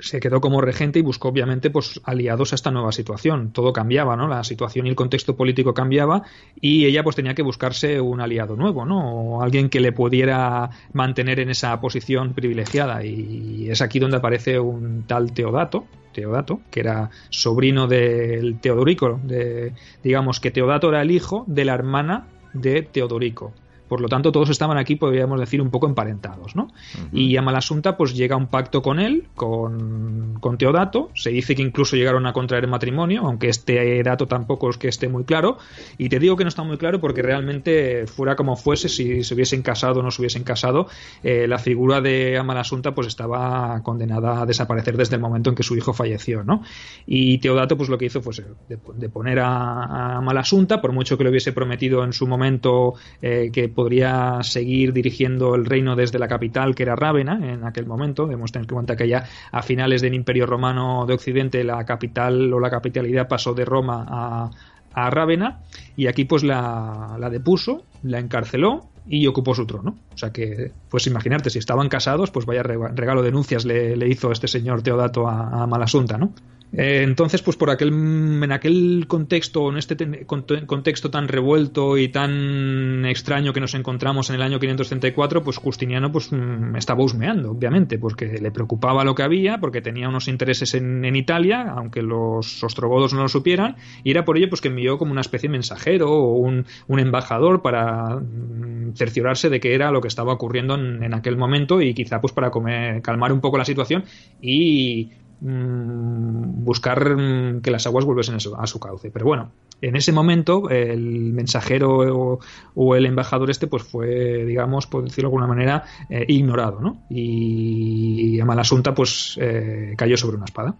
se 0.00 0.20
quedó 0.20 0.40
como 0.40 0.60
regente 0.60 0.98
y 0.98 1.02
buscó 1.02 1.28
obviamente 1.28 1.70
pues 1.70 2.00
aliados 2.04 2.52
a 2.52 2.54
esta 2.54 2.70
nueva 2.70 2.92
situación. 2.92 3.52
Todo 3.52 3.72
cambiaba, 3.72 4.16
¿no? 4.16 4.28
La 4.28 4.44
situación 4.44 4.86
y 4.86 4.90
el 4.90 4.96
contexto 4.96 5.36
político 5.36 5.74
cambiaba 5.74 6.22
y 6.60 6.84
ella 6.86 7.02
pues 7.02 7.16
tenía 7.16 7.34
que 7.34 7.42
buscarse 7.42 8.00
un 8.00 8.20
aliado 8.20 8.56
nuevo, 8.56 8.84
¿no? 8.84 8.98
O 8.98 9.42
alguien 9.42 9.68
que 9.68 9.80
le 9.80 9.92
pudiera 9.92 10.70
mantener 10.92 11.40
en 11.40 11.50
esa 11.50 11.80
posición 11.80 12.34
privilegiada 12.34 13.04
y 13.04 13.68
es 13.70 13.82
aquí 13.82 13.98
donde 13.98 14.18
aparece 14.18 14.58
un 14.58 15.04
tal 15.06 15.32
Teodato, 15.32 15.86
Teodato, 16.12 16.60
que 16.70 16.80
era 16.80 17.10
sobrino 17.30 17.86
del 17.86 18.60
Teodorico, 18.60 19.20
de, 19.22 19.72
digamos 20.02 20.40
que 20.40 20.50
Teodato 20.50 20.88
era 20.88 21.02
el 21.02 21.10
hijo 21.10 21.44
de 21.46 21.64
la 21.64 21.74
hermana 21.74 22.26
de 22.52 22.82
Teodorico. 22.82 23.52
Por 23.88 24.00
lo 24.00 24.08
tanto, 24.08 24.32
todos 24.32 24.50
estaban 24.50 24.78
aquí, 24.78 24.96
podríamos 24.96 25.40
decir, 25.40 25.62
un 25.62 25.70
poco 25.70 25.86
emparentados, 25.86 26.54
¿no? 26.54 26.68
Y 27.12 27.36
Amalasunta, 27.36 27.96
pues 27.96 28.14
llega 28.14 28.34
a 28.34 28.38
un 28.38 28.46
pacto 28.46 28.82
con 28.82 29.00
él, 29.00 29.24
con, 29.34 30.38
con, 30.40 30.58
Teodato. 30.58 31.10
Se 31.14 31.30
dice 31.30 31.54
que 31.54 31.62
incluso 31.62 31.96
llegaron 31.96 32.26
a 32.26 32.32
contraer 32.32 32.66
matrimonio, 32.68 33.22
aunque 33.24 33.48
este 33.48 34.02
dato 34.02 34.26
tampoco 34.26 34.70
es 34.70 34.76
que 34.76 34.88
esté 34.88 35.08
muy 35.08 35.24
claro. 35.24 35.58
Y 35.96 36.08
te 36.08 36.18
digo 36.18 36.36
que 36.36 36.44
no 36.44 36.48
está 36.48 36.62
muy 36.62 36.76
claro 36.76 37.00
porque 37.00 37.22
realmente, 37.22 38.06
fuera 38.06 38.36
como 38.36 38.56
fuese, 38.56 38.88
si 38.88 39.24
se 39.24 39.34
hubiesen 39.34 39.62
casado 39.62 40.00
o 40.00 40.02
no 40.02 40.10
se 40.10 40.20
hubiesen 40.22 40.44
casado, 40.44 40.88
eh, 41.22 41.46
la 41.48 41.58
figura 41.58 42.00
de 42.00 42.38
Amalasunta, 42.38 42.94
pues 42.94 43.06
estaba 43.06 43.82
condenada 43.82 44.42
a 44.42 44.46
desaparecer 44.46 44.96
desde 44.96 45.16
el 45.16 45.22
momento 45.22 45.50
en 45.50 45.56
que 45.56 45.62
su 45.62 45.76
hijo 45.76 45.92
falleció, 45.92 46.44
¿no? 46.44 46.62
Y 47.06 47.38
Teodato, 47.38 47.76
pues 47.76 47.88
lo 47.88 47.98
que 47.98 48.06
hizo 48.06 48.20
fue 48.20 48.34
de, 48.68 49.08
poner 49.08 49.40
a, 49.40 50.16
Amalasunta, 50.18 50.80
por 50.80 50.92
mucho 50.92 51.16
que 51.16 51.24
le 51.24 51.30
hubiese 51.30 51.52
prometido 51.52 52.04
en 52.04 52.12
su 52.12 52.26
momento 52.26 52.94
eh, 53.22 53.50
que 53.52 53.68
podría 53.78 54.42
seguir 54.42 54.92
dirigiendo 54.92 55.54
el 55.54 55.64
reino 55.64 55.94
desde 55.94 56.18
la 56.18 56.26
capital, 56.26 56.74
que 56.74 56.82
era 56.82 56.96
Rávena, 56.96 57.38
en 57.40 57.62
aquel 57.62 57.86
momento. 57.86 58.26
Debemos 58.26 58.50
tener 58.50 58.64
en 58.64 58.74
cuenta 58.74 58.96
que 58.96 59.06
ya 59.06 59.22
a 59.52 59.62
finales 59.62 60.02
del 60.02 60.14
Imperio 60.14 60.46
Romano 60.46 61.06
de 61.06 61.14
Occidente 61.14 61.62
la 61.62 61.84
capital 61.84 62.52
o 62.52 62.58
la 62.58 62.70
capitalidad 62.70 63.28
pasó 63.28 63.54
de 63.54 63.64
Roma 63.64 64.04
a, 64.08 64.50
a 64.94 65.10
Rávena 65.10 65.60
y 65.96 66.08
aquí 66.08 66.24
pues 66.24 66.42
la, 66.42 67.16
la, 67.20 67.30
depuso, 67.30 67.84
la 68.02 68.18
encarceló 68.18 68.88
y 69.06 69.28
ocupó 69.28 69.54
su 69.54 69.64
trono. 69.64 69.94
O 70.12 70.18
sea 70.18 70.32
que, 70.32 70.72
pues 70.90 71.06
imaginarte, 71.06 71.48
si 71.48 71.60
estaban 71.60 71.88
casados, 71.88 72.32
pues 72.32 72.46
vaya 72.46 72.64
regalo 72.64 73.22
de 73.22 73.28
denuncias 73.28 73.64
le, 73.64 74.08
hizo 74.08 74.32
este 74.32 74.48
señor 74.48 74.82
Teodato 74.82 75.28
a, 75.28 75.62
a 75.62 75.66
Malasunta, 75.68 76.18
¿no? 76.18 76.32
Eh, 76.72 77.02
entonces, 77.02 77.42
pues 77.42 77.56
por 77.56 77.70
aquel, 77.70 77.88
en 77.88 78.52
aquel 78.52 79.06
contexto, 79.08 79.70
en 79.70 79.78
este 79.78 79.96
contexto 80.26 81.10
tan 81.10 81.28
revuelto 81.28 81.96
y 81.96 82.08
tan 82.08 83.06
extraño 83.06 83.52
que 83.52 83.60
nos 83.60 83.74
encontramos 83.74 84.28
en 84.28 84.36
el 84.36 84.42
año 84.42 84.60
534, 84.60 85.42
pues 85.42 85.56
Justiniano 85.56 86.12
pues, 86.12 86.30
mm, 86.30 86.76
estaba 86.76 87.02
husmeando, 87.02 87.52
obviamente, 87.52 87.98
porque 87.98 88.38
le 88.38 88.50
preocupaba 88.50 89.04
lo 89.04 89.14
que 89.14 89.22
había, 89.22 89.58
porque 89.58 89.80
tenía 89.80 90.08
unos 90.08 90.28
intereses 90.28 90.74
en, 90.74 90.98
Italia, 91.18 91.72
aunque 91.74 92.02
los 92.02 92.62
ostrogodos 92.62 93.14
no 93.14 93.22
lo 93.22 93.28
supieran, 93.28 93.76
y 94.04 94.10
era 94.10 94.24
por 94.24 94.36
ello 94.36 94.48
pues, 94.50 94.60
que 94.60 94.68
envió 94.68 94.98
como 94.98 95.10
una 95.12 95.22
especie 95.22 95.48
de 95.48 95.52
mensajero 95.52 96.12
o 96.12 96.34
un, 96.34 96.66
embajador 96.88 97.62
para 97.62 98.16
mm, 98.16 98.94
cerciorarse 98.94 99.48
de 99.48 99.58
qué 99.58 99.74
era 99.74 99.90
lo 99.90 100.00
que 100.00 100.08
estaba 100.08 100.34
ocurriendo 100.34 100.74
en, 100.74 101.02
en, 101.02 101.14
aquel 101.14 101.36
momento 101.36 101.80
y 101.80 101.94
quizá 101.94 102.20
pues 102.20 102.32
para 102.32 102.50
comer, 102.50 103.00
calmar 103.02 103.32
un 103.32 103.40
poco 103.40 103.56
la 103.56 103.64
situación 103.64 104.04
y 104.42 105.10
Mm, 105.40 106.64
buscar 106.64 107.16
mm, 107.16 107.60
que 107.60 107.70
las 107.70 107.86
aguas 107.86 108.04
vuelvan 108.04 108.36
a 108.36 108.66
su, 108.66 108.80
cauce. 108.80 109.10
Pero 109.10 109.24
bueno, 109.24 109.52
en 109.80 109.94
ese 109.94 110.10
momento 110.12 110.68
el 110.68 111.32
mensajero 111.32 112.40
o, 112.74 112.96
el 112.96 113.06
embajador 113.06 113.50
este 113.50 113.68
pues 113.68 113.84
fue, 113.84 114.44
digamos, 114.44 114.86
por 114.86 115.04
decirlo 115.04 115.28
de 115.28 115.36
alguna 115.36 115.46
manera, 115.46 115.84
eh, 116.08 116.24
ignorado, 116.28 116.80
¿no? 116.80 117.02
Y, 117.08 118.40
a 118.40 118.44
Malasunta 118.44 118.94
pues 118.94 119.38
eh, 119.40 119.94
cayó 119.96 120.16
sobre 120.16 120.36
una 120.36 120.46
espada. 120.46 120.74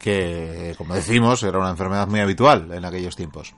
Que, 0.00 0.74
como 0.76 0.94
decimos, 0.94 1.42
era 1.42 1.58
una 1.58 1.70
enfermedad 1.70 2.06
muy 2.06 2.20
habitual 2.20 2.70
en 2.72 2.84
aquellos 2.84 3.16
tiempos. 3.16 3.54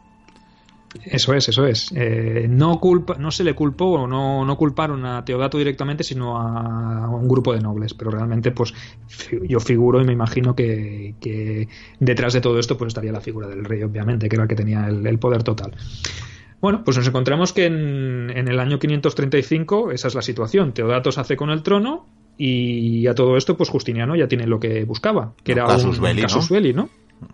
Eso 1.04 1.34
es, 1.34 1.48
eso 1.48 1.66
es. 1.66 1.92
Eh, 1.94 2.46
no, 2.48 2.80
culpa, 2.80 3.16
no 3.18 3.30
se 3.30 3.44
le 3.44 3.54
culpó 3.54 3.86
o 3.86 4.06
no, 4.06 4.44
no 4.44 4.56
culparon 4.56 5.04
a 5.04 5.24
Teodato 5.24 5.58
directamente, 5.58 6.02
sino 6.04 6.38
a, 6.38 7.08
un 7.10 7.28
grupo 7.28 7.52
de 7.52 7.60
nobles. 7.60 7.94
Pero 7.94 8.10
realmente, 8.10 8.50
pues 8.50 8.72
yo 9.46 9.60
figuro 9.60 10.00
y 10.00 10.04
me 10.04 10.12
imagino 10.12 10.54
que, 10.54 11.14
que, 11.20 11.68
detrás 12.00 12.32
de 12.32 12.40
todo 12.40 12.58
esto 12.58 12.76
pues 12.76 12.88
estaría 12.88 13.12
la 13.12 13.20
figura 13.20 13.48
del 13.48 13.64
rey, 13.64 13.82
obviamente, 13.82 14.28
que 14.28 14.36
era 14.36 14.44
el 14.44 14.48
que 14.48 14.56
tenía 14.56 14.86
el, 14.86 15.18
poder 15.18 15.42
total. 15.42 15.72
Bueno, 16.60 16.82
pues 16.84 16.96
nos 16.96 17.06
encontramos 17.06 17.52
que 17.52 17.66
en, 17.66 18.30
en, 18.34 18.48
el 18.48 18.58
año 18.58 18.78
535 18.78 19.92
esa 19.92 20.08
es 20.08 20.14
la 20.14 20.22
situación. 20.22 20.72
Teodato 20.72 21.12
se 21.12 21.20
hace 21.20 21.36
con 21.36 21.50
el 21.50 21.62
trono 21.62 22.06
y 22.38 23.06
a 23.08 23.14
todo 23.14 23.36
esto, 23.36 23.56
pues 23.56 23.68
Justiniano 23.68 24.14
ya 24.14 24.28
tiene 24.28 24.46
lo 24.46 24.60
que 24.60 24.84
buscaba, 24.84 25.34
que 25.42 25.52
era 25.52 25.64
un, 25.64 25.70
casus 25.70 26.48
belli, 26.48 26.72
¿no? 26.72 26.88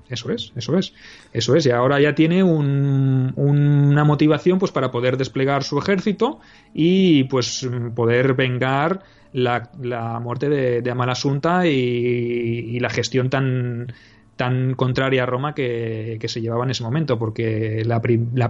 Eso 0.09 0.31
es, 0.31 0.53
eso 0.57 0.77
es, 0.79 0.93
eso 1.33 1.57
es. 1.57 1.67
Y 1.67 1.71
ahora 1.71 2.01
ya 2.01 2.15
tiene 2.15 2.43
una 2.43 4.05
motivación 4.05 4.59
pues 4.59 4.73
para 4.73 4.91
poder 4.91 5.17
desplegar 5.17 5.65
su 5.65 5.79
ejército 5.79 6.41
y 6.73 7.25
pues 7.25 7.69
poder 7.95 8.35
vengar 8.35 9.03
la, 9.33 10.21
muerte 10.23 10.49
de, 10.49 10.83
de 10.83 10.91
Amalasunta 10.91 11.67
y, 11.67 12.79
la 12.81 12.91
gestión 12.91 13.31
tan 13.31 13.93
tan 14.37 14.75
contraria 14.75 15.23
a 15.23 15.27
Roma 15.27 15.55
que, 15.55 16.19
se 16.27 16.41
llevaba 16.41 16.65
en 16.65 16.71
ese 16.71 16.83
momento, 16.83 17.19
porque 17.19 17.83
la, 17.85 18.01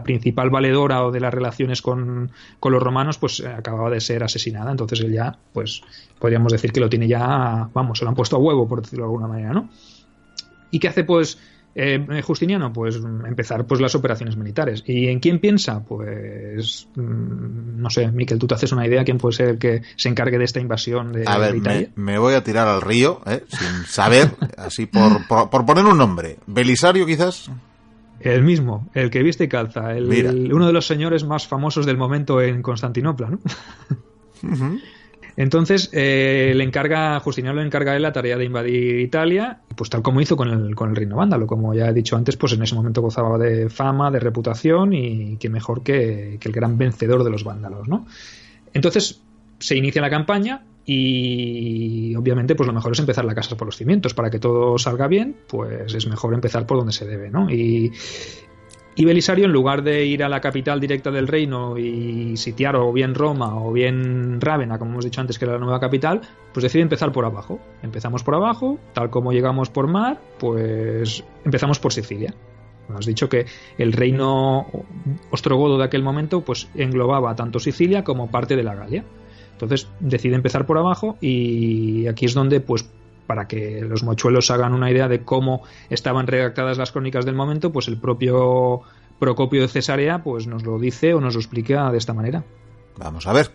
principal 0.02 0.50
valedora 0.50 1.10
de 1.10 1.20
las 1.20 1.32
relaciones 1.32 1.82
con, 1.82 2.30
con, 2.58 2.72
los 2.72 2.82
romanos, 2.82 3.18
pues 3.18 3.44
acababa 3.44 3.90
de 3.90 4.00
ser 4.00 4.22
asesinada. 4.22 4.70
Entonces 4.70 5.00
él 5.00 5.12
ya, 5.12 5.36
pues 5.52 5.82
podríamos 6.18 6.52
decir 6.52 6.72
que 6.72 6.80
lo 6.80 6.88
tiene 6.88 7.06
ya, 7.06 7.68
vamos, 7.72 7.98
se 7.98 8.04
lo 8.04 8.08
han 8.08 8.14
puesto 8.14 8.36
a 8.36 8.38
huevo, 8.38 8.66
por 8.66 8.80
decirlo 8.80 9.04
de 9.04 9.08
alguna 9.08 9.26
manera, 9.26 9.52
¿no? 9.52 9.68
¿Y 10.74 10.80
qué 10.80 10.88
hace 10.88 11.04
pues 11.04 11.38
eh, 11.76 12.20
Justiniano? 12.24 12.72
Pues 12.72 12.96
empezar 12.96 13.64
pues 13.64 13.80
las 13.80 13.94
operaciones 13.94 14.36
militares. 14.36 14.82
¿Y 14.86 15.06
en 15.06 15.20
quién 15.20 15.38
piensa? 15.38 15.84
Pues 15.84 16.88
mm, 16.96 17.80
no 17.80 17.90
sé, 17.90 18.10
Miquel, 18.10 18.40
tú 18.40 18.48
te 18.48 18.54
haces 18.54 18.72
una 18.72 18.84
idea 18.84 19.04
quién 19.04 19.18
puede 19.18 19.36
ser 19.36 19.58
que 19.58 19.82
se 19.94 20.08
encargue 20.08 20.36
de 20.36 20.44
esta 20.44 20.58
invasión 20.58 21.12
de, 21.12 21.22
a 21.28 21.38
ver, 21.38 21.54
Me, 21.94 22.18
voy 22.18 22.34
a 22.34 22.42
tirar 22.42 22.66
al 22.66 22.80
río, 22.80 23.20
¿eh? 23.24 23.44
sin 23.48 23.86
saber, 23.86 24.32
así 24.58 24.86
por, 24.86 25.28
por, 25.28 25.64
poner 25.64 25.84
un 25.84 25.96
nombre. 25.96 26.38
¿Belisario 26.48 27.06
quizás? 27.06 27.52
El 28.18 28.42
mismo, 28.42 28.88
el 28.94 29.10
que 29.10 29.22
viste 29.22 29.44
y 29.44 29.48
calza, 29.48 29.96
el, 29.96 30.52
uno 30.52 30.66
de 30.66 30.72
los 30.72 30.88
señores 30.88 31.22
más 31.22 31.46
famosos 31.46 31.86
del 31.86 31.98
momento 31.98 32.42
en 32.42 32.62
Constantinopla, 32.62 33.30
¿no? 33.30 33.38
Entonces 35.36 35.90
eh, 35.92 36.52
le 36.54 36.62
encarga, 36.62 37.18
Justiniano 37.20 37.58
le 37.58 37.66
encarga 37.66 37.96
él 37.96 38.02
la 38.02 38.12
tarea 38.12 38.36
de 38.36 38.44
invadir 38.44 39.00
Italia, 39.00 39.58
pues 39.74 39.90
tal 39.90 40.02
como 40.02 40.20
hizo 40.20 40.36
con 40.36 40.48
el, 40.48 40.74
con 40.74 40.90
el 40.90 40.96
reino 40.96 41.16
vándalo. 41.16 41.46
Como 41.46 41.74
ya 41.74 41.88
he 41.88 41.92
dicho 41.92 42.16
antes, 42.16 42.36
pues 42.36 42.52
en 42.52 42.62
ese 42.62 42.74
momento 42.74 43.02
gozaba 43.02 43.36
de 43.38 43.68
fama, 43.68 44.10
de 44.10 44.20
reputación 44.20 44.92
y 44.92 45.36
que 45.36 45.48
mejor 45.48 45.82
que, 45.82 46.38
el 46.40 46.52
gran 46.52 46.78
vencedor 46.78 47.24
de 47.24 47.30
los 47.30 47.42
vándalos, 47.42 47.88
¿no? 47.88 48.06
Entonces 48.72 49.22
se 49.58 49.76
inicia 49.76 50.02
la 50.02 50.10
campaña 50.10 50.62
y 50.86 52.14
obviamente 52.14 52.54
pues 52.54 52.66
lo 52.66 52.72
mejor 52.72 52.92
es 52.92 52.98
empezar 52.98 53.24
la 53.24 53.34
casa 53.34 53.56
por 53.56 53.66
los 53.66 53.76
cimientos. 53.76 54.14
Para 54.14 54.30
que 54.30 54.38
todo 54.38 54.78
salga 54.78 55.08
bien, 55.08 55.34
pues 55.48 55.94
es 55.94 56.06
mejor 56.06 56.34
empezar 56.34 56.64
por 56.66 56.78
donde 56.78 56.92
se 56.92 57.06
debe, 57.06 57.30
¿no? 57.30 57.50
Y, 57.50 57.92
y 58.96 59.04
Belisario, 59.04 59.46
en 59.46 59.52
lugar 59.52 59.82
de 59.82 60.04
ir 60.06 60.22
a 60.22 60.28
la 60.28 60.40
capital 60.40 60.78
directa 60.80 61.10
del 61.10 61.26
reino 61.26 61.76
y 61.76 62.36
sitiar 62.36 62.76
o 62.76 62.92
bien 62.92 63.14
Roma 63.14 63.56
o 63.56 63.72
bien 63.72 64.40
Rávena, 64.40 64.78
como 64.78 64.92
hemos 64.92 65.04
dicho 65.04 65.20
antes 65.20 65.38
que 65.38 65.46
era 65.46 65.54
la 65.54 65.60
nueva 65.60 65.80
capital, 65.80 66.20
pues 66.52 66.62
decide 66.62 66.82
empezar 66.82 67.10
por 67.10 67.24
abajo. 67.24 67.58
Empezamos 67.82 68.22
por 68.22 68.36
abajo, 68.36 68.78
tal 68.92 69.10
como 69.10 69.32
llegamos 69.32 69.68
por 69.68 69.88
mar, 69.88 70.20
pues 70.38 71.24
empezamos 71.44 71.80
por 71.80 71.92
Sicilia. 71.92 72.34
Hemos 72.88 73.06
dicho 73.06 73.28
que 73.28 73.46
el 73.78 73.92
reino 73.92 74.66
ostrogodo 75.30 75.78
de 75.78 75.84
aquel 75.84 76.02
momento 76.02 76.42
pues 76.42 76.68
englobaba 76.74 77.34
tanto 77.34 77.58
Sicilia 77.58 78.04
como 78.04 78.30
parte 78.30 78.54
de 78.54 78.62
la 78.62 78.76
Galia. 78.76 79.04
Entonces 79.52 79.88
decide 79.98 80.36
empezar 80.36 80.66
por 80.66 80.78
abajo 80.78 81.16
y 81.20 82.06
aquí 82.06 82.26
es 82.26 82.34
donde 82.34 82.60
pues 82.60 82.88
para 83.26 83.48
que 83.48 83.80
los 83.82 84.02
mochuelos 84.02 84.50
hagan 84.50 84.74
una 84.74 84.90
idea 84.90 85.08
de 85.08 85.22
cómo 85.22 85.62
estaban 85.90 86.26
redactadas 86.26 86.78
las 86.78 86.92
crónicas 86.92 87.24
del 87.24 87.34
momento, 87.34 87.72
pues 87.72 87.88
el 87.88 87.98
propio 87.98 88.82
Procopio 89.18 89.62
de 89.62 89.68
Cesarea 89.68 90.22
pues 90.22 90.46
nos 90.46 90.64
lo 90.64 90.78
dice 90.78 91.14
o 91.14 91.20
nos 91.20 91.34
lo 91.34 91.40
explica 91.40 91.90
de 91.90 91.98
esta 91.98 92.14
manera. 92.14 92.44
Vamos 92.96 93.26
a 93.26 93.32
ver. 93.32 93.50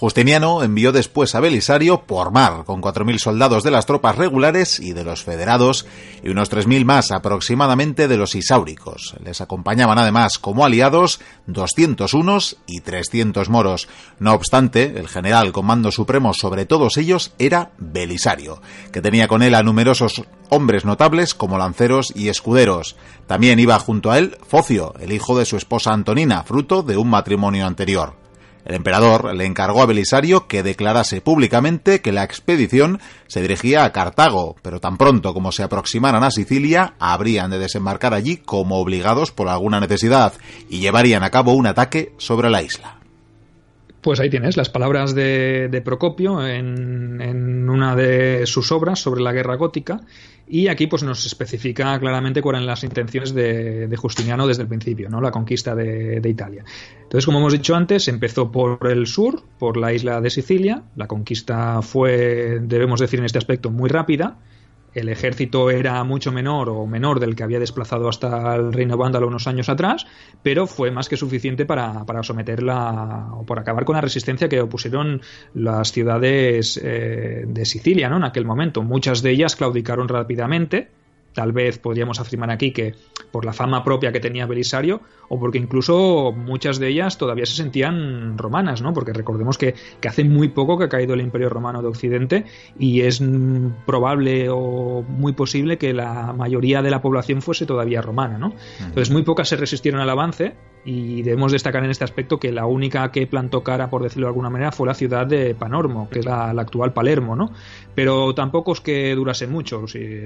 Justiniano 0.00 0.62
envió 0.62 0.92
después 0.92 1.34
a 1.34 1.40
Belisario 1.40 2.06
por 2.06 2.32
mar, 2.32 2.64
con 2.64 2.80
4.000 2.80 3.18
soldados 3.18 3.62
de 3.64 3.70
las 3.70 3.84
tropas 3.84 4.16
regulares 4.16 4.80
y 4.80 4.94
de 4.94 5.04
los 5.04 5.24
federados, 5.24 5.84
y 6.22 6.30
unos 6.30 6.50
3.000 6.50 6.86
más 6.86 7.10
aproximadamente 7.10 8.08
de 8.08 8.16
los 8.16 8.34
isáuricos. 8.34 9.14
Les 9.22 9.42
acompañaban 9.42 9.98
además 9.98 10.38
como 10.38 10.64
aliados 10.64 11.20
200 11.48 12.14
unos 12.14 12.56
y 12.66 12.80
300 12.80 13.50
moros. 13.50 13.88
No 14.18 14.32
obstante, 14.32 14.94
el 14.98 15.06
general 15.06 15.52
comando 15.52 15.92
supremo 15.92 16.32
sobre 16.32 16.64
todos 16.64 16.96
ellos 16.96 17.34
era 17.38 17.72
Belisario, 17.76 18.62
que 18.92 19.02
tenía 19.02 19.28
con 19.28 19.42
él 19.42 19.54
a 19.54 19.62
numerosos 19.62 20.22
hombres 20.48 20.86
notables 20.86 21.34
como 21.34 21.58
lanceros 21.58 22.10
y 22.16 22.30
escuderos. 22.30 22.96
También 23.26 23.58
iba 23.58 23.78
junto 23.78 24.10
a 24.10 24.16
él 24.16 24.38
Focio, 24.48 24.94
el 24.98 25.12
hijo 25.12 25.38
de 25.38 25.44
su 25.44 25.58
esposa 25.58 25.92
Antonina, 25.92 26.42
fruto 26.42 26.82
de 26.82 26.96
un 26.96 27.10
matrimonio 27.10 27.66
anterior. 27.66 28.19
El 28.64 28.74
emperador 28.74 29.34
le 29.34 29.46
encargó 29.46 29.82
a 29.82 29.86
Belisario 29.86 30.46
que 30.46 30.62
declarase 30.62 31.20
públicamente 31.20 32.00
que 32.00 32.12
la 32.12 32.24
expedición 32.24 33.00
se 33.26 33.42
dirigía 33.42 33.84
a 33.84 33.92
Cartago, 33.92 34.56
pero 34.62 34.80
tan 34.80 34.96
pronto 34.96 35.32
como 35.34 35.52
se 35.52 35.62
aproximaran 35.62 36.24
a 36.24 36.30
Sicilia, 36.30 36.94
habrían 36.98 37.50
de 37.50 37.58
desembarcar 37.58 38.14
allí 38.14 38.36
como 38.36 38.78
obligados 38.78 39.30
por 39.32 39.48
alguna 39.48 39.80
necesidad 39.80 40.34
y 40.68 40.80
llevarían 40.80 41.22
a 41.22 41.30
cabo 41.30 41.52
un 41.52 41.66
ataque 41.66 42.12
sobre 42.18 42.50
la 42.50 42.62
isla. 42.62 42.99
Pues 44.00 44.18
ahí 44.18 44.30
tienes 44.30 44.56
las 44.56 44.70
palabras 44.70 45.14
de, 45.14 45.82
Procopio 45.84 46.46
en, 46.46 47.68
una 47.68 47.94
de 47.94 48.46
sus 48.46 48.72
obras 48.72 48.98
sobre 48.98 49.20
la 49.20 49.32
guerra 49.32 49.56
gótica 49.56 50.00
y 50.48 50.68
aquí 50.68 50.86
pues 50.86 51.02
nos 51.02 51.26
especifica 51.26 51.98
claramente 52.00 52.42
cuáles 52.42 52.60
eran 52.60 52.66
las 52.66 52.82
intenciones 52.82 53.34
de, 53.34 53.94
Justiniano 53.96 54.46
desde 54.46 54.62
el 54.62 54.68
principio, 54.68 55.10
¿no? 55.10 55.20
la 55.20 55.30
conquista 55.30 55.74
de, 55.74 56.20
de, 56.20 56.28
Italia. 56.28 56.64
Entonces, 57.02 57.26
como 57.26 57.38
hemos 57.38 57.52
dicho 57.52 57.74
antes, 57.76 58.08
empezó 58.08 58.50
por 58.50 58.78
el 58.90 59.06
sur, 59.06 59.42
por 59.58 59.76
la 59.76 59.92
isla 59.92 60.20
de 60.20 60.30
Sicilia. 60.30 60.82
La 60.96 61.06
conquista 61.06 61.82
fue, 61.82 62.58
debemos 62.62 63.00
decir 63.00 63.18
en 63.18 63.26
este 63.26 63.38
aspecto, 63.38 63.70
muy 63.70 63.90
rápida 63.90 64.38
el 64.94 65.08
ejército 65.08 65.70
era 65.70 66.02
mucho 66.04 66.32
menor 66.32 66.68
o 66.68 66.86
menor 66.86 67.20
del 67.20 67.36
que 67.36 67.42
había 67.42 67.60
desplazado 67.60 68.08
hasta 68.08 68.54
el 68.56 68.72
reino 68.72 68.96
vándalo 68.96 69.26
unos 69.26 69.46
años 69.46 69.68
atrás, 69.68 70.06
pero 70.42 70.66
fue 70.66 70.90
más 70.90 71.08
que 71.08 71.16
suficiente 71.16 71.66
para, 71.66 72.04
para 72.04 72.22
someterla 72.22 73.28
o 73.32 73.44
por 73.44 73.58
acabar 73.58 73.84
con 73.84 73.94
la 73.94 74.00
resistencia 74.00 74.48
que 74.48 74.60
opusieron 74.60 75.20
las 75.54 75.92
ciudades 75.92 76.80
eh, 76.82 77.44
de 77.46 77.64
Sicilia 77.64 78.08
¿no? 78.08 78.16
en 78.16 78.24
aquel 78.24 78.44
momento. 78.44 78.82
Muchas 78.82 79.22
de 79.22 79.30
ellas 79.30 79.56
claudicaron 79.56 80.08
rápidamente, 80.08 80.90
tal 81.32 81.52
vez 81.52 81.78
podríamos 81.78 82.20
afirmar 82.20 82.50
aquí 82.50 82.72
que 82.72 82.94
por 83.30 83.44
la 83.44 83.52
fama 83.52 83.84
propia 83.84 84.12
que 84.12 84.20
tenía 84.20 84.46
Belisario 84.46 85.00
o 85.28 85.38
porque 85.38 85.58
incluso 85.58 86.32
muchas 86.32 86.78
de 86.78 86.88
ellas 86.88 87.16
todavía 87.16 87.46
se 87.46 87.54
sentían 87.54 88.36
romanas, 88.36 88.82
¿no? 88.82 88.92
Porque 88.92 89.12
recordemos 89.12 89.58
que, 89.58 89.74
hace 90.06 90.24
muy 90.24 90.48
poco 90.48 90.76
que 90.76 90.84
ha 90.84 90.88
caído 90.88 91.14
el 91.14 91.20
Imperio 91.20 91.48
Romano 91.48 91.82
de 91.82 91.88
Occidente 91.88 92.44
y 92.78 93.02
es 93.02 93.22
probable 93.86 94.48
o 94.50 95.02
muy 95.02 95.32
posible 95.32 95.78
que 95.78 95.92
la 95.92 96.32
mayoría 96.32 96.82
de 96.82 96.90
la 96.90 97.00
población 97.00 97.42
fuese 97.42 97.64
todavía 97.64 98.02
romana, 98.02 98.38
¿no? 98.38 98.52
Entonces 98.80 99.10
muy 99.10 99.22
pocas 99.22 99.48
se 99.48 99.56
resistieron 99.56 100.00
al 100.00 100.10
avance 100.10 100.54
y 100.84 101.22
debemos 101.22 101.52
destacar 101.52 101.84
en 101.84 101.90
este 101.90 102.04
aspecto 102.04 102.40
que 102.40 102.52
la 102.52 102.66
única 102.66 103.10
que 103.12 103.26
plantó 103.26 103.62
cara, 103.62 103.90
por 103.90 104.02
decirlo 104.02 104.26
de 104.26 104.30
alguna 104.30 104.50
manera, 104.50 104.72
fue 104.72 104.86
la 104.86 104.94
ciudad 104.94 105.26
de 105.26 105.54
Panormo, 105.54 106.08
que 106.10 106.20
es 106.20 106.24
la, 106.24 106.50
actual 106.50 106.92
Palermo, 106.92 107.36
¿no? 107.36 107.52
Pero 107.94 108.34
tampoco 108.34 108.72
es 108.72 108.80
que 108.80 109.14
durase 109.14 109.46
mucho, 109.46 109.84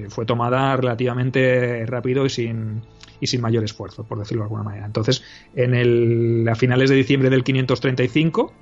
fue 0.08 0.25
tomada 0.25 0.76
relativamente 0.95 1.85
rápido 1.87 2.25
y 2.25 2.31
sin, 2.31 2.83
y 3.21 3.27
sin 3.27 3.41
mayor 3.41 3.65
esfuerzo, 3.65 4.05
por 4.05 4.19
decirlo 4.19 4.43
de 4.43 4.47
alguna 4.47 4.63
manera. 4.63 4.87
Entonces, 4.87 5.23
en 5.55 5.75
el, 5.75 6.47
a 6.49 6.55
finales 6.55 6.91
de 6.91 6.97
diciembre 6.97 7.31
del 7.31 7.43
535, 7.43 8.53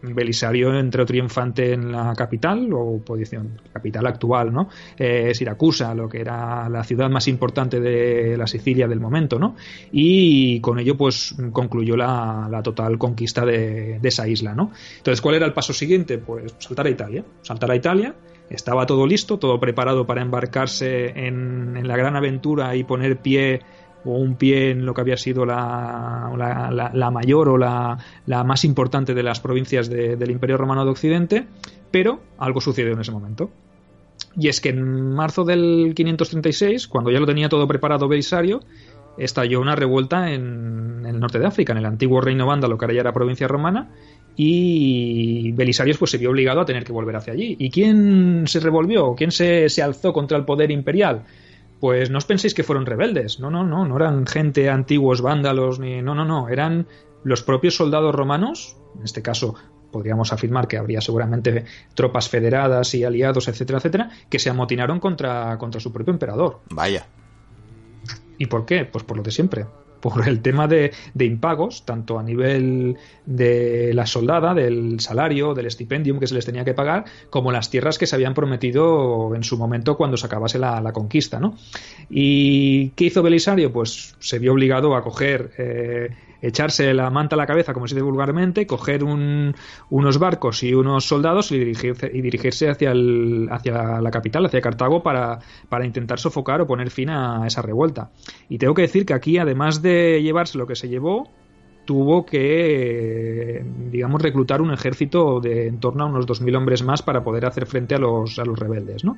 Belisario 0.00 0.78
entró 0.78 1.04
triunfante 1.04 1.72
en 1.72 1.90
la 1.90 2.14
capital, 2.14 2.72
o 2.72 2.98
posición, 3.04 3.60
capital 3.72 4.06
actual, 4.06 4.52
¿no? 4.52 4.68
Eh, 4.96 5.32
Siracusa, 5.34 5.92
lo 5.94 6.08
que 6.08 6.20
era 6.20 6.68
la 6.68 6.84
ciudad 6.84 7.10
más 7.10 7.26
importante 7.26 7.80
de 7.80 8.36
la 8.36 8.46
Sicilia 8.46 8.86
del 8.86 9.00
momento, 9.00 9.40
¿no? 9.40 9.56
Y 9.90 10.60
con 10.60 10.78
ello, 10.78 10.96
pues, 10.96 11.34
concluyó 11.52 11.96
la, 11.96 12.60
total 12.62 12.96
conquista 12.96 13.44
de, 13.44 13.98
esa 14.02 14.28
isla, 14.28 14.54
¿no? 14.54 14.70
Entonces, 14.98 15.20
¿cuál 15.20 15.34
era 15.34 15.46
el 15.46 15.52
paso 15.52 15.72
siguiente? 15.72 16.18
Pues 16.18 16.54
saltar 16.58 16.86
a 16.86 16.90
Italia. 16.90 17.24
Saltar 17.42 17.70
a 17.72 17.76
Italia. 17.76 18.14
Estaba 18.50 18.86
todo 18.86 19.06
listo, 19.06 19.38
todo 19.38 19.60
preparado 19.60 20.06
para 20.06 20.22
embarcarse 20.22 21.26
en, 21.26 21.86
la 21.86 21.96
gran 21.96 22.16
aventura 22.16 22.74
y 22.76 22.84
poner 22.84 23.18
pie 23.18 23.60
o 24.04 24.12
un 24.12 24.36
pie 24.36 24.70
en 24.70 24.86
lo 24.86 24.94
que 24.94 25.00
había 25.02 25.16
sido 25.16 25.44
la, 25.44 26.30
la, 26.94 27.10
mayor 27.10 27.48
o 27.48 27.58
la, 27.58 27.98
más 28.44 28.64
importante 28.64 29.12
de 29.14 29.22
las 29.22 29.40
provincias 29.40 29.90
del 29.90 30.30
Imperio 30.30 30.56
Romano 30.56 30.84
de 30.84 30.90
Occidente, 30.90 31.46
pero 31.90 32.20
algo 32.38 32.60
sucedió 32.60 32.92
en 32.92 33.00
ese 33.00 33.12
momento. 33.12 33.50
Y 34.36 34.48
es 34.48 34.60
que 34.60 34.70
en 34.70 35.14
marzo 35.14 35.44
del 35.44 35.92
536, 35.94 36.88
cuando 36.88 37.10
ya 37.10 37.20
lo 37.20 37.26
tenía 37.26 37.48
todo 37.48 37.66
preparado 37.66 38.08
Belisario, 38.08 38.60
estalló 39.18 39.60
una 39.60 39.74
revuelta 39.74 40.32
en, 40.32 41.04
el 41.04 41.18
norte 41.18 41.38
de 41.38 41.46
África, 41.46 41.72
en 41.72 41.78
el 41.78 41.86
antiguo 41.86 42.20
reino 42.20 42.46
vándalo, 42.46 42.78
que 42.78 42.84
ahora 42.84 42.94
ya 42.94 43.00
era 43.00 43.12
provincia 43.12 43.48
romana, 43.48 43.90
y 44.40 45.50
Belisario 45.50 45.96
pues, 45.98 46.12
se 46.12 46.16
vio 46.16 46.30
obligado 46.30 46.60
a 46.60 46.64
tener 46.64 46.84
que 46.84 46.92
volver 46.92 47.16
hacia 47.16 47.32
allí. 47.32 47.56
¿Y 47.58 47.70
quién 47.70 48.44
se 48.46 48.60
revolvió? 48.60 49.16
¿Quién 49.16 49.32
se, 49.32 49.68
se 49.68 49.82
alzó 49.82 50.12
contra 50.12 50.38
el 50.38 50.44
poder 50.44 50.70
imperial? 50.70 51.24
pues 51.80 52.10
no 52.10 52.18
os 52.18 52.24
penséis 52.24 52.54
que 52.54 52.64
fueron 52.64 52.86
rebeldes. 52.86 53.40
No, 53.40 53.50
no, 53.50 53.64
no, 53.64 53.84
no 53.84 53.96
eran 53.96 54.26
gente 54.26 54.68
antiguos 54.68 55.22
vándalos, 55.22 55.78
ni. 55.78 56.02
No, 56.02 56.14
no, 56.14 56.24
no. 56.24 56.48
Eran 56.48 56.86
los 57.24 57.42
propios 57.42 57.76
soldados 57.76 58.14
romanos, 58.14 58.76
en 58.96 59.04
este 59.04 59.22
caso 59.22 59.54
podríamos 59.92 60.32
afirmar 60.32 60.68
que 60.68 60.76
habría 60.76 61.00
seguramente 61.00 61.64
tropas 61.94 62.28
federadas 62.28 62.94
y 62.94 63.04
aliados, 63.04 63.48
etcétera, 63.48 63.78
etcétera, 63.78 64.10
que 64.28 64.38
se 64.38 64.50
amotinaron 64.50 65.00
contra, 65.00 65.56
contra 65.56 65.80
su 65.80 65.92
propio 65.92 66.12
emperador. 66.12 66.60
Vaya. 66.70 67.06
¿Y 68.38 68.46
por 68.46 68.66
qué? 68.66 68.84
Pues 68.84 69.04
por 69.04 69.16
lo 69.16 69.22
de 69.22 69.30
siempre 69.30 69.66
por 70.00 70.26
el 70.28 70.40
tema 70.40 70.66
de, 70.68 70.92
impagos, 71.18 71.84
tanto 71.84 72.18
a 72.18 72.22
nivel 72.22 72.96
de 73.26 73.92
la 73.94 74.06
soldada, 74.06 74.54
del 74.54 75.00
salario, 75.00 75.54
del 75.54 75.66
estipendium 75.66 76.18
que 76.18 76.26
se 76.26 76.34
les 76.34 76.46
tenía 76.46 76.64
que 76.64 76.74
pagar, 76.74 77.04
como 77.30 77.52
las 77.52 77.70
tierras 77.70 77.98
que 77.98 78.06
se 78.06 78.14
habían 78.14 78.34
prometido 78.34 79.34
en 79.34 79.44
su 79.44 79.58
momento 79.58 79.96
cuando 79.96 80.16
se 80.16 80.26
acabase 80.26 80.58
la, 80.58 80.92
conquista. 80.92 81.38
¿no? 81.38 81.56
¿Y 82.08 82.90
qué 82.90 83.06
hizo 83.06 83.22
Belisario? 83.22 83.72
Pues 83.72 84.16
se 84.18 84.38
vio 84.38 84.52
obligado 84.52 84.96
a 84.96 85.02
coger 85.02 85.52
eh, 85.58 86.10
echarse 86.40 86.94
la 86.94 87.10
manta 87.10 87.36
a 87.36 87.38
la 87.38 87.46
cabeza, 87.46 87.72
como 87.72 87.86
se 87.86 87.94
dice 87.94 88.04
vulgarmente, 88.04 88.66
coger 88.66 89.04
unos 89.04 90.18
barcos 90.18 90.62
y 90.62 90.74
unos 90.74 91.04
soldados 91.04 91.52
y 91.52 91.58
dirigirse, 91.58 92.10
y 92.12 92.20
dirigirse 92.20 92.68
hacia, 92.68 92.92
el, 92.92 93.48
hacia 93.50 94.00
la 94.00 94.10
capital, 94.10 94.46
hacia 94.46 94.60
Cartago, 94.60 95.02
para, 95.02 95.38
para 95.68 95.86
intentar 95.86 96.18
sofocar 96.18 96.60
o 96.60 96.66
poner 96.66 96.90
fin 96.90 97.10
a 97.10 97.46
esa 97.46 97.62
revuelta. 97.62 98.10
Y 98.48 98.58
tengo 98.58 98.74
que 98.74 98.82
decir 98.82 99.04
que 99.04 99.14
aquí, 99.14 99.38
además 99.38 99.82
de 99.82 100.22
llevarse 100.22 100.58
lo 100.58 100.66
que 100.66 100.76
se 100.76 100.88
llevó, 100.88 101.28
tuvo 101.88 102.26
que, 102.26 103.64
digamos, 103.90 104.20
reclutar 104.20 104.60
un 104.60 104.74
ejército 104.74 105.40
de 105.40 105.68
en 105.68 105.80
torno 105.80 106.04
a 106.04 106.06
unos 106.06 106.26
2.000 106.26 106.54
hombres 106.58 106.82
más 106.82 107.00
para 107.00 107.24
poder 107.24 107.46
hacer 107.46 107.64
frente 107.64 107.94
a 107.94 107.98
los, 107.98 108.38
a 108.38 108.44
los 108.44 108.58
rebeldes, 108.58 109.04
¿no? 109.04 109.16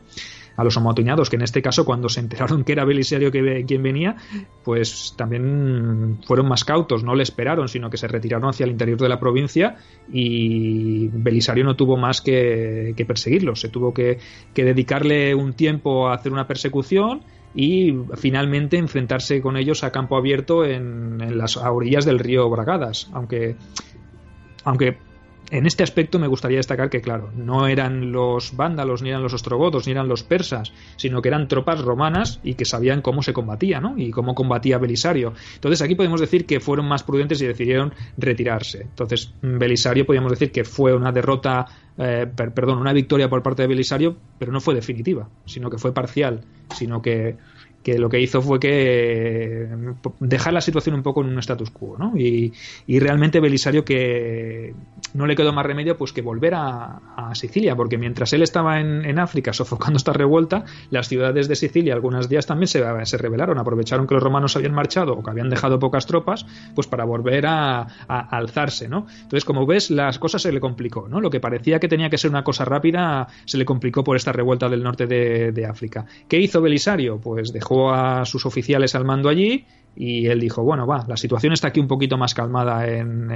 A 0.54 0.62
los 0.62 0.76
amotoñados, 0.76 1.30
que 1.30 1.34
en 1.34 1.42
este 1.42 1.62
caso, 1.62 1.84
cuando 1.84 2.08
se 2.08 2.20
enteraron 2.20 2.62
que 2.62 2.70
era 2.70 2.84
Belisario 2.84 3.32
quien 3.32 3.82
venía, 3.82 4.14
pues 4.62 5.14
también 5.16 6.20
fueron 6.24 6.46
más 6.46 6.64
cautos, 6.64 7.02
no 7.02 7.16
le 7.16 7.24
esperaron, 7.24 7.66
sino 7.66 7.90
que 7.90 7.96
se 7.96 8.06
retiraron 8.06 8.48
hacia 8.48 8.66
el 8.66 8.70
interior 8.70 9.00
de 9.00 9.08
la 9.08 9.18
provincia 9.18 9.74
y 10.08 11.08
Belisario 11.08 11.64
no 11.64 11.74
tuvo 11.74 11.96
más 11.96 12.20
que, 12.20 12.94
que 12.96 13.04
perseguirlos. 13.04 13.62
Se 13.62 13.68
tuvo 13.68 13.92
que, 13.92 14.18
que 14.54 14.62
dedicarle 14.62 15.34
un 15.34 15.54
tiempo 15.54 16.08
a 16.08 16.14
hacer 16.14 16.32
una 16.32 16.46
persecución 16.46 17.22
y 17.54 17.94
finalmente 18.16 18.76
enfrentarse 18.76 19.40
con 19.40 19.56
ellos 19.56 19.82
a 19.82 19.90
campo 19.90 20.16
abierto 20.16 20.64
en, 20.64 21.36
las 21.36 21.56
orillas 21.56 22.04
del 22.04 22.18
río 22.18 22.48
Bragadas, 22.48 23.10
aunque 23.12 23.56
aunque 24.64 24.98
en 25.50 25.66
este 25.66 25.82
aspecto 25.82 26.18
me 26.18 26.28
gustaría 26.28 26.58
destacar 26.58 26.90
que, 26.90 27.00
claro, 27.00 27.30
no 27.34 27.66
eran 27.66 28.12
los 28.12 28.56
vándalos, 28.56 29.02
ni 29.02 29.10
eran 29.10 29.22
los 29.22 29.34
ostrogodos, 29.34 29.86
ni 29.86 29.92
eran 29.92 30.08
los 30.08 30.22
persas, 30.22 30.72
sino 30.96 31.20
que 31.20 31.28
eran 31.28 31.48
tropas 31.48 31.80
romanas 31.80 32.40
y 32.44 32.54
que 32.54 32.64
sabían 32.64 33.02
cómo 33.02 33.22
se 33.22 33.32
combatía, 33.32 33.80
¿no? 33.80 33.94
Y 33.96 34.10
cómo 34.10 34.34
combatía 34.34 34.78
Belisario. 34.78 35.34
Entonces 35.54 35.82
aquí 35.82 35.96
podemos 35.96 36.20
decir 36.20 36.46
que 36.46 36.60
fueron 36.60 36.86
más 36.86 37.02
prudentes 37.02 37.42
y 37.42 37.46
decidieron 37.46 37.92
retirarse. 38.16 38.82
Entonces 38.82 39.34
Belisario 39.42 40.06
podríamos 40.06 40.30
decir 40.30 40.52
que 40.52 40.64
fue 40.64 40.94
una 40.94 41.10
derrota, 41.10 41.66
eh, 41.98 42.26
perdón, 42.36 42.78
una 42.78 42.92
victoria 42.92 43.28
por 43.28 43.42
parte 43.42 43.62
de 43.62 43.68
Belisario, 43.68 44.16
pero 44.38 44.52
no 44.52 44.60
fue 44.60 44.74
definitiva, 44.74 45.28
sino 45.46 45.68
que 45.68 45.78
fue 45.78 45.92
parcial, 45.92 46.42
sino 46.76 47.02
que 47.02 47.36
que 47.82 47.98
lo 47.98 48.08
que 48.10 48.20
hizo 48.20 48.42
fue 48.42 48.60
que 48.60 49.68
dejar 50.20 50.52
la 50.52 50.60
situación 50.60 50.94
un 50.94 51.02
poco 51.02 51.22
en 51.22 51.28
un 51.28 51.38
status 51.38 51.70
quo, 51.70 51.96
¿no? 51.98 52.16
Y, 52.16 52.52
realmente 53.00 53.40
Belisario 53.40 53.84
que 53.84 54.74
no 55.14 55.26
le 55.26 55.34
quedó 55.34 55.54
más 55.54 55.64
remedio 55.64 55.96
pues 55.96 56.12
que 56.12 56.20
volver 56.20 56.54
a, 56.54 57.00
Sicilia, 57.32 57.76
porque 57.76 57.96
mientras 57.96 58.32
él 58.32 58.42
estaba 58.42 58.80
en, 58.80 59.18
África 59.18 59.52
sofocando 59.54 59.96
esta 59.96 60.12
revuelta, 60.12 60.64
las 60.90 61.08
ciudades 61.08 61.48
de 61.48 61.54
Sicilia 61.54 61.94
algunas 61.94 62.28
días 62.28 62.44
también 62.46 62.66
se, 62.66 62.82
se 63.04 63.18
rebelaron, 63.18 63.58
aprovecharon 63.58 64.06
que 64.06 64.14
los 64.14 64.22
romanos 64.22 64.56
habían 64.56 64.74
marchado 64.74 65.12
o 65.14 65.22
que 65.22 65.30
habían 65.30 65.48
dejado 65.48 65.78
pocas 65.78 66.06
tropas, 66.06 66.44
pues 66.74 66.86
para 66.86 67.04
volver 67.04 67.46
a, 67.46 67.82
alzarse, 68.08 68.88
¿no? 68.88 69.06
Entonces, 69.22 69.44
como 69.44 69.64
ves, 69.64 69.90
las 69.90 70.18
cosas 70.18 70.42
se 70.42 70.52
le 70.52 70.60
complicó, 70.60 71.08
¿no? 71.08 71.20
Lo 71.20 71.30
que 71.30 71.40
parecía 71.40 71.78
que 71.78 71.88
tenía 71.88 72.10
que 72.10 72.18
ser 72.18 72.30
una 72.30 72.44
cosa 72.44 72.64
rápida 72.64 73.28
se 73.44 73.56
le 73.56 73.64
complicó 73.64 74.02
por 74.02 74.16
esta 74.16 74.32
revuelta 74.32 74.68
del 74.68 74.82
norte 74.82 75.06
de, 75.06 75.52
de 75.52 75.66
África. 75.66 76.06
¿Qué 76.28 76.38
hizo 76.38 76.60
Belisario? 76.60 77.18
Pues 77.18 77.52
dejó 77.52 77.69
a 77.92 78.24
sus 78.24 78.46
oficiales 78.46 78.94
al 78.94 79.04
mando 79.04 79.28
allí 79.28 79.66
y 79.96 80.26
él 80.26 80.40
dijo, 80.40 80.62
bueno, 80.62 80.86
va, 80.86 81.04
la 81.08 81.16
situación 81.16 81.52
está 81.52 81.68
aquí 81.68 81.80
un 81.80 81.88
poquito 81.88 82.16
más 82.16 82.34
calmada 82.34 82.86
en, 82.86 83.30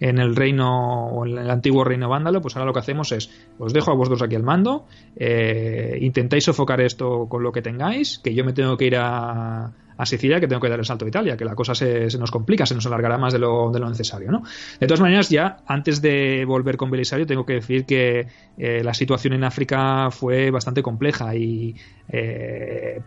en, 0.00 0.18
el 0.18 0.34
reino 0.34 1.06
o 1.08 1.26
en 1.26 1.38
el 1.38 1.50
antiguo 1.50 1.84
reino 1.84 2.08
vándalo, 2.08 2.40
pues 2.40 2.56
ahora 2.56 2.66
lo 2.66 2.72
que 2.72 2.80
hacemos 2.80 3.12
es, 3.12 3.30
os 3.58 3.72
dejo 3.72 3.90
a 3.90 3.94
vosotros 3.94 4.22
aquí 4.22 4.34
al 4.34 4.42
mando, 4.42 4.86
eh, 5.16 5.98
intentáis 6.00 6.44
sofocar 6.44 6.80
esto 6.80 7.26
con 7.28 7.42
lo 7.42 7.52
que 7.52 7.62
tengáis, 7.62 8.18
que 8.18 8.34
yo 8.34 8.44
me 8.44 8.52
tengo 8.52 8.76
que 8.76 8.86
ir 8.86 8.96
a, 8.96 9.72
a 9.96 10.06
Sicilia 10.06 10.40
que 10.40 10.48
tengo 10.48 10.60
que 10.60 10.68
dar 10.68 10.78
el 10.78 10.84
salto 10.84 11.04
a 11.04 11.08
Italia, 11.08 11.36
que 11.36 11.44
la 11.44 11.54
cosa 11.54 11.74
se, 11.74 12.06
nos 12.18 12.30
complica, 12.30 12.66
se 12.66 12.74
nos 12.74 12.86
alargará 12.86 13.18
más 13.18 13.32
de 13.32 13.38
lo, 13.38 13.70
de 13.70 13.80
lo 13.80 13.88
necesario. 13.88 14.30
¿no? 14.30 14.42
De 14.78 14.86
todas 14.86 15.00
maneras, 15.00 15.28
ya 15.28 15.58
antes 15.66 16.02
de 16.02 16.44
volver 16.46 16.76
con 16.76 16.90
Belisario, 16.90 17.26
tengo 17.26 17.46
que 17.46 17.54
decir 17.54 17.84
que 17.84 18.26
eh, 18.58 18.82
la 18.82 18.94
situación 18.94 19.32
en 19.34 19.44
África 19.44 20.10
fue 20.10 20.50
bastante 20.50 20.82
compleja 20.82 21.34
y 21.34 21.76
eh, 22.08 23.00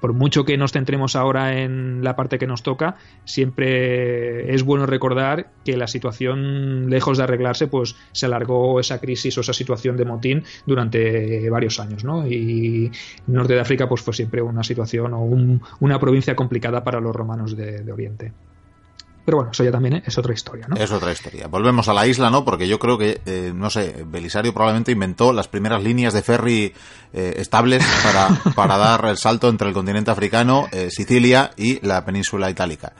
por 0.00 0.12
mucho 0.12 0.44
que 0.44 0.56
nos 0.56 0.72
centremos 0.72 1.16
ahora 1.16 1.60
en 1.60 2.04
la 2.04 2.14
parte 2.14 2.38
que 2.38 2.46
nos 2.46 2.62
toca, 2.62 2.96
siempre 3.24 4.54
es 4.54 4.62
bueno 4.62 4.86
recordar 4.86 5.50
que 5.64 5.76
la 5.76 5.86
situación, 5.86 6.90
lejos 6.90 7.18
de 7.18 7.24
arreglarse, 7.24 7.66
pues 7.66 7.96
se 8.12 8.26
alargó 8.26 8.80
esa 8.80 9.00
crisis 9.00 9.36
o 9.38 9.40
esa 9.40 9.52
situación 9.52 9.96
de 9.96 10.04
motín 10.04 10.44
durante 10.66 11.48
varios 11.50 11.80
años. 11.80 12.04
¿no? 12.04 12.26
Y 12.26 12.90
norte 13.26 13.54
de 13.54 13.60
África 13.60 13.88
pues 13.88 14.02
fue 14.02 14.14
siempre 14.14 14.42
una 14.42 14.62
situación 14.62 15.14
o 15.14 15.22
una 15.80 15.98
provincia 16.08 16.34
complicada 16.34 16.82
para 16.82 17.00
los 17.00 17.14
romanos 17.14 17.54
de, 17.54 17.92
Oriente. 17.92 18.32
Pero 19.26 19.36
bueno, 19.36 19.50
eso 19.52 19.62
ya 19.62 19.70
también 19.70 20.02
es 20.06 20.16
otra 20.16 20.32
historia, 20.32 20.66
¿no? 20.66 20.74
Es 20.74 20.90
otra 20.90 21.12
historia. 21.12 21.48
Volvemos 21.48 21.86
a 21.88 21.92
la 21.92 22.06
isla, 22.06 22.30
¿no? 22.30 22.46
Porque 22.46 22.66
yo 22.66 22.78
creo 22.78 22.96
que, 22.96 23.20
eh, 23.26 23.52
no 23.54 23.68
sé, 23.68 24.06
Belisario 24.06 24.54
probablemente 24.54 24.90
inventó 24.90 25.34
las 25.34 25.48
primeras 25.48 25.82
líneas 25.82 26.14
de 26.14 26.22
ferry 26.22 26.72
eh, 27.12 27.34
estables 27.36 27.84
para, 28.02 28.54
para 28.54 28.78
dar 28.78 29.04
el 29.04 29.18
salto 29.18 29.50
entre 29.50 29.68
el 29.68 29.74
continente 29.74 30.10
africano, 30.10 30.66
eh, 30.72 30.88
Sicilia 30.90 31.50
y 31.58 31.86
la 31.86 32.06
península 32.06 32.48
itálica. 32.48 32.94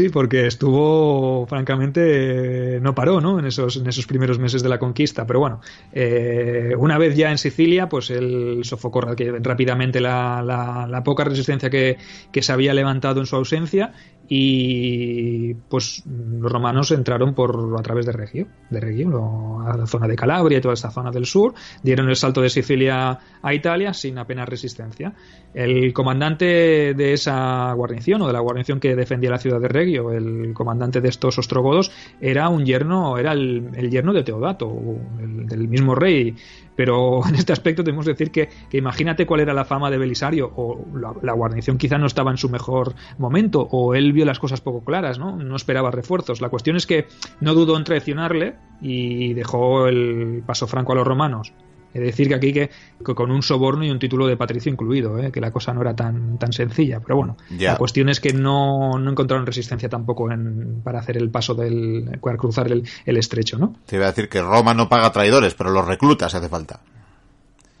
Sí, 0.00 0.08
porque 0.08 0.46
estuvo, 0.46 1.44
francamente, 1.46 2.78
no 2.80 2.94
paró, 2.94 3.20
¿no? 3.20 3.38
En 3.38 3.44
esos, 3.44 3.76
en 3.76 3.86
esos 3.86 4.06
primeros 4.06 4.38
meses 4.38 4.62
de 4.62 4.70
la 4.70 4.78
conquista. 4.78 5.26
Pero 5.26 5.40
bueno, 5.40 5.60
eh, 5.92 6.72
una 6.78 6.96
vez 6.96 7.14
ya 7.14 7.30
en 7.30 7.36
Sicilia, 7.36 7.86
pues 7.86 8.08
él 8.08 8.60
sofocó 8.62 9.02
rápidamente 9.02 10.00
la, 10.00 10.40
la, 10.42 11.04
poca 11.04 11.24
resistencia 11.24 11.68
que, 11.68 11.98
que, 12.32 12.40
se 12.40 12.50
había 12.50 12.72
levantado 12.72 13.20
en 13.20 13.26
su 13.26 13.36
ausencia 13.36 13.92
y 14.32 15.54
pues 15.68 16.04
los 16.06 16.52
romanos 16.52 16.92
entraron 16.92 17.34
por 17.34 17.74
a 17.76 17.82
través 17.82 18.06
de 18.06 18.12
Regio, 18.12 18.46
de 18.70 18.78
Regio, 18.78 19.60
a 19.66 19.76
la 19.76 19.88
zona 19.88 20.06
de 20.06 20.14
Calabria 20.14 20.58
y 20.58 20.60
toda 20.60 20.74
esta 20.74 20.88
zona 20.92 21.10
del 21.10 21.26
sur, 21.26 21.52
dieron 21.82 22.08
el 22.08 22.14
salto 22.14 22.40
de 22.40 22.48
Sicilia 22.48 23.18
a 23.42 23.54
Italia 23.54 23.92
sin 23.92 24.18
apenas 24.18 24.48
resistencia. 24.48 25.12
El 25.52 25.92
comandante 25.92 26.94
de 26.94 27.12
esa 27.12 27.72
guarnición 27.72 28.22
o 28.22 28.28
de 28.28 28.32
la 28.32 28.38
guarnición 28.38 28.78
que 28.78 28.94
defendía 28.94 29.30
la 29.30 29.38
ciudad 29.38 29.60
de 29.60 29.66
Regio, 29.66 29.89
el 29.96 30.52
comandante 30.54 31.00
de 31.00 31.08
estos 31.08 31.38
ostrogodos, 31.38 31.92
era 32.20 32.48
un 32.48 32.64
yerno, 32.64 33.18
era 33.18 33.32
el, 33.32 33.90
yerno 33.90 34.12
de 34.12 34.22
Teodato, 34.22 34.72
del 35.18 35.68
mismo 35.68 35.94
rey 35.94 36.36
pero 36.80 37.20
en 37.28 37.34
este 37.34 37.52
aspecto 37.52 37.84
tenemos 37.84 38.06
que 38.06 38.12
decir 38.12 38.30
que, 38.30 38.48
imagínate 38.72 39.26
cuál 39.26 39.40
era 39.40 39.52
la 39.52 39.66
fama 39.66 39.90
de 39.90 39.98
Belisario, 39.98 40.50
o 40.56 40.82
la, 41.20 41.32
guarnición 41.34 41.76
quizá 41.76 41.98
no 41.98 42.06
estaba 42.06 42.30
en 42.30 42.38
su 42.38 42.48
mejor 42.48 42.94
momento, 43.18 43.68
o 43.70 43.94
él 43.94 44.14
vio 44.14 44.24
las 44.24 44.38
cosas 44.38 44.62
poco 44.62 44.82
claras, 44.82 45.18
¿no? 45.18 45.36
No 45.36 45.56
esperaba 45.56 45.90
refuerzos. 45.90 46.40
La 46.40 46.48
cuestión 46.48 46.76
es 46.76 46.86
que 46.86 47.06
no 47.40 47.52
dudó 47.52 47.76
en 47.76 47.84
traicionarle 47.84 48.54
y 48.80 49.34
dejó 49.34 49.88
el 49.88 50.42
paso 50.46 50.66
franco 50.66 50.92
a 50.92 50.94
los 50.94 51.06
romanos. 51.06 51.52
Es 51.92 52.00
decir, 52.00 52.28
que 52.28 52.34
aquí 52.34 52.52
que, 52.52 52.70
con 53.02 53.30
un 53.30 53.42
soborno 53.42 53.84
y 53.84 53.90
un 53.90 53.98
título 53.98 54.26
de 54.26 54.36
patricio 54.36 54.70
incluido, 54.70 55.18
¿eh? 55.18 55.32
que 55.32 55.40
la 55.40 55.50
cosa 55.50 55.72
no 55.74 55.80
era 55.80 55.94
tan, 55.94 56.38
tan 56.38 56.52
sencilla. 56.52 57.00
Pero 57.00 57.16
bueno, 57.16 57.36
la 57.58 57.76
cuestión 57.76 58.08
es 58.08 58.20
que 58.20 58.32
no, 58.32 58.98
no 58.98 59.10
encontraron 59.10 59.46
resistencia 59.46 59.88
tampoco 59.88 60.30
en, 60.30 60.80
para 60.82 61.00
hacer 61.00 61.16
el 61.16 61.30
paso 61.30 61.54
del. 61.54 62.18
para 62.22 62.36
cruzar 62.36 62.70
el, 62.70 62.88
el 63.04 63.16
estrecho, 63.16 63.58
¿no? 63.58 63.76
Te 63.86 63.96
iba 63.96 64.06
a 64.06 64.08
decir 64.08 64.28
que 64.28 64.40
Roma 64.40 64.74
no 64.74 64.88
paga 64.88 65.10
traidores, 65.12 65.54
pero 65.54 65.70
los 65.70 65.86
recluta 65.86 66.28
si 66.28 66.36
hace 66.36 66.48
falta. 66.48 66.80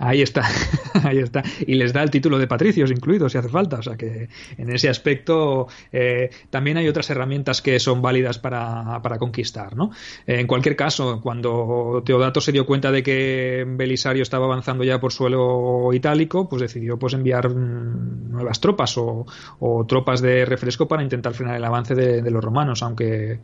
Ahí 0.02 0.22
está, 0.22 0.48
ahí 1.04 1.18
está. 1.18 1.42
Y 1.66 1.74
les 1.74 1.92
da 1.92 2.02
el 2.02 2.10
título 2.10 2.38
de 2.38 2.46
patricios 2.46 2.90
incluido 2.90 3.28
si 3.28 3.36
hace 3.36 3.50
falta. 3.50 3.80
O 3.80 3.82
sea 3.82 3.96
que 3.96 4.30
en 4.56 4.72
ese 4.72 4.88
aspecto 4.88 5.68
eh, 5.92 6.30
también 6.48 6.78
hay 6.78 6.88
otras 6.88 7.10
herramientas 7.10 7.60
que 7.60 7.78
son 7.78 8.00
válidas 8.00 8.38
para, 8.38 9.02
para 9.02 9.18
conquistar. 9.18 9.76
¿no? 9.76 9.90
En 10.26 10.46
cualquier 10.46 10.74
caso, 10.74 11.20
cuando 11.20 12.02
Teodato 12.04 12.40
se 12.40 12.50
dio 12.50 12.64
cuenta 12.64 12.90
de 12.90 13.02
que 13.02 13.66
Belisario 13.68 14.22
estaba 14.22 14.46
avanzando 14.46 14.84
ya 14.84 14.98
por 14.98 15.12
suelo 15.12 15.92
itálico, 15.92 16.48
pues 16.48 16.62
decidió 16.62 16.98
pues 16.98 17.12
enviar 17.12 17.50
mm, 17.50 18.30
nuevas 18.30 18.58
tropas 18.58 18.96
o, 18.96 19.26
tropas 19.86 20.22
de 20.22 20.46
refresco 20.46 20.88
para 20.88 21.02
intentar 21.02 21.34
frenar 21.34 21.56
el 21.56 21.64
avance 21.64 21.94
de, 21.94 22.22
de 22.22 22.30
los 22.30 22.42
romanos, 22.42 22.82
aunque 22.82 23.40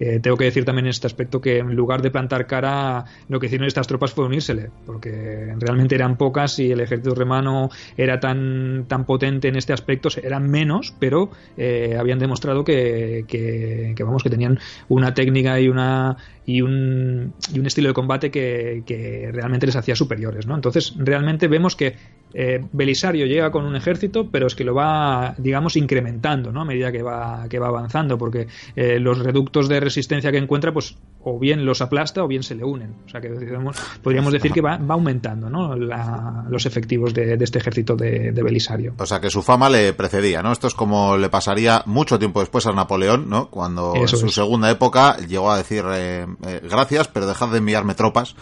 eh, 0.00 0.18
tengo 0.18 0.38
que 0.38 0.44
decir 0.44 0.64
también 0.64 0.86
en 0.86 0.90
este 0.90 1.06
aspecto 1.06 1.42
que 1.42 1.58
en 1.58 1.76
lugar 1.76 2.00
de 2.00 2.10
plantar 2.10 2.46
cara, 2.46 3.04
lo 3.28 3.38
que 3.38 3.46
hicieron 3.46 3.66
estas 3.68 3.86
tropas 3.86 4.12
fue 4.12 4.24
unírsele, 4.24 4.70
porque 4.86 5.54
realmente 5.58 5.94
eran 5.94 6.16
pocas 6.16 6.58
y 6.58 6.72
el 6.72 6.80
ejército 6.80 7.14
romano 7.14 7.68
era 7.98 8.18
tan, 8.18 8.86
tan 8.88 9.04
potente 9.04 9.48
en 9.48 9.56
este 9.56 9.74
aspecto, 9.74 10.08
eran 10.22 10.50
menos, 10.50 10.94
pero 10.98 11.30
eh, 11.58 11.96
habían 11.98 12.18
demostrado 12.18 12.64
que, 12.64 13.26
que, 13.28 13.94
vamos, 14.02 14.22
que 14.22 14.30
tenían 14.30 14.58
una 14.88 15.12
técnica 15.12 15.60
y 15.60 15.68
una 15.68 16.16
y 16.46 16.62
un, 16.62 17.34
y 17.52 17.58
un 17.58 17.66
estilo 17.66 17.88
de 17.88 17.94
combate 17.94 18.30
que, 18.30 18.82
que, 18.86 19.30
realmente 19.32 19.66
les 19.66 19.76
hacía 19.76 19.94
superiores, 19.94 20.46
¿no? 20.46 20.54
Entonces, 20.54 20.94
realmente 20.96 21.46
vemos 21.46 21.76
que 21.76 21.94
eh, 22.34 22.64
Belisario 22.72 23.26
llega 23.26 23.50
con 23.50 23.64
un 23.64 23.76
ejército, 23.76 24.28
pero 24.30 24.46
es 24.46 24.54
que 24.54 24.64
lo 24.64 24.74
va, 24.74 25.34
digamos, 25.38 25.76
incrementando, 25.76 26.52
¿no? 26.52 26.62
A 26.62 26.64
medida 26.64 26.92
que 26.92 27.02
va, 27.02 27.46
que 27.48 27.58
va 27.58 27.68
avanzando, 27.68 28.18
porque 28.18 28.46
eh, 28.76 28.98
los 28.98 29.18
reductos 29.18 29.68
de 29.68 29.80
resistencia 29.80 30.30
que 30.30 30.38
encuentra, 30.38 30.72
pues, 30.72 30.96
o 31.22 31.38
bien 31.38 31.64
los 31.64 31.82
aplasta 31.82 32.24
o 32.24 32.28
bien 32.28 32.42
se 32.42 32.54
le 32.54 32.64
unen. 32.64 32.94
O 33.06 33.08
sea, 33.08 33.20
que 33.20 33.30
podríamos 34.02 34.32
decir 34.32 34.52
que 34.52 34.60
va, 34.60 34.76
va 34.78 34.94
aumentando, 34.94 35.50
¿no? 35.50 35.74
los 35.76 36.66
efectivos 36.66 37.12
de, 37.14 37.34
este 37.40 37.58
ejército 37.58 37.96
de, 37.96 38.32
Belisario. 38.42 38.94
O 38.98 39.06
sea, 39.06 39.20
que 39.20 39.30
su 39.30 39.42
fama 39.42 39.68
le 39.68 39.92
precedía, 39.92 40.42
¿no? 40.42 40.52
Esto 40.52 40.66
es 40.66 40.74
como 40.74 41.16
le 41.16 41.28
pasaría 41.28 41.82
mucho 41.86 42.18
tiempo 42.18 42.40
después 42.40 42.66
a 42.66 42.72
Napoleón, 42.72 43.28
¿no? 43.28 43.50
Cuando 43.50 43.94
en 43.94 44.08
su 44.08 44.28
segunda 44.30 44.70
época 44.70 45.18
llegó 45.18 45.50
a 45.50 45.58
decir 45.58 45.84
eh, 45.92 46.26
eh, 46.46 46.60
gracias, 46.68 47.08
pero 47.08 47.26
dejad 47.26 47.48
de 47.48 47.58
enviarme 47.58 47.94
tropas, 47.94 48.34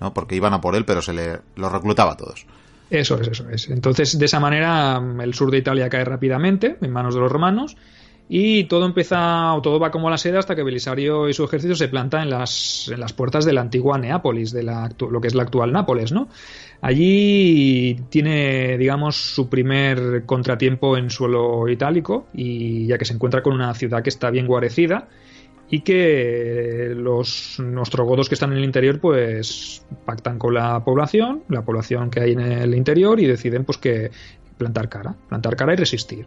¿no? 0.00 0.12
Porque 0.12 0.36
iban 0.36 0.52
a 0.52 0.60
por 0.60 0.76
él, 0.76 0.84
pero 0.84 1.00
se 1.00 1.14
le 1.14 1.40
los 1.54 1.72
reclutaba 1.72 2.12
a 2.12 2.16
todos. 2.16 2.46
Eso 2.90 3.20
es, 3.20 3.28
eso 3.28 3.48
es. 3.50 3.68
Entonces, 3.68 4.18
de 4.18 4.24
esa 4.26 4.40
manera, 4.40 5.02
el 5.20 5.34
sur 5.34 5.50
de 5.50 5.58
Italia 5.58 5.88
cae 5.88 6.04
rápidamente 6.04 6.76
en 6.80 6.92
manos 6.92 7.14
de 7.14 7.20
los 7.20 7.32
romanos 7.32 7.76
y 8.28 8.64
todo 8.64 8.86
empieza, 8.86 9.54
o 9.54 9.62
todo 9.62 9.78
va 9.78 9.90
como 9.90 10.10
la 10.10 10.18
seda 10.18 10.40
hasta 10.40 10.56
que 10.56 10.64
Belisario 10.64 11.28
y 11.28 11.32
su 11.32 11.44
ejército 11.44 11.76
se 11.76 11.88
plantan 11.88 12.22
en 12.22 12.30
las, 12.30 12.88
en 12.92 12.98
las 12.98 13.12
puertas 13.12 13.44
de 13.44 13.52
la 13.52 13.60
antigua 13.60 13.98
Neápolis, 13.98 14.52
de 14.52 14.64
la, 14.64 14.90
lo 14.98 15.20
que 15.20 15.28
es 15.28 15.34
la 15.34 15.44
actual 15.44 15.72
Nápoles, 15.72 16.12
¿no? 16.12 16.28
Allí 16.80 17.96
tiene, 18.08 18.76
digamos, 18.78 19.16
su 19.16 19.48
primer 19.48 20.24
contratiempo 20.26 20.96
en 20.96 21.10
suelo 21.10 21.68
itálico 21.68 22.26
y 22.34 22.86
ya 22.86 22.98
que 22.98 23.04
se 23.04 23.14
encuentra 23.14 23.42
con 23.42 23.54
una 23.54 23.72
ciudad 23.74 24.02
que 24.02 24.10
está 24.10 24.30
bien 24.30 24.46
guarecida 24.46 25.08
y 25.68 25.80
que 25.80 26.92
los 26.94 27.58
nostrogodos 27.58 28.28
que 28.28 28.34
están 28.34 28.52
en 28.52 28.58
el 28.58 28.64
interior 28.64 29.00
pues 29.00 29.84
pactan 30.04 30.38
con 30.38 30.54
la 30.54 30.84
población, 30.84 31.42
la 31.48 31.62
población 31.62 32.10
que 32.10 32.20
hay 32.20 32.32
en 32.32 32.40
el 32.40 32.74
interior 32.74 33.18
y 33.18 33.26
deciden 33.26 33.64
pues 33.64 33.78
que 33.78 34.10
plantar 34.58 34.88
cara, 34.88 35.14
plantar 35.28 35.56
cara 35.56 35.72
y 35.72 35.76
resistir. 35.76 36.26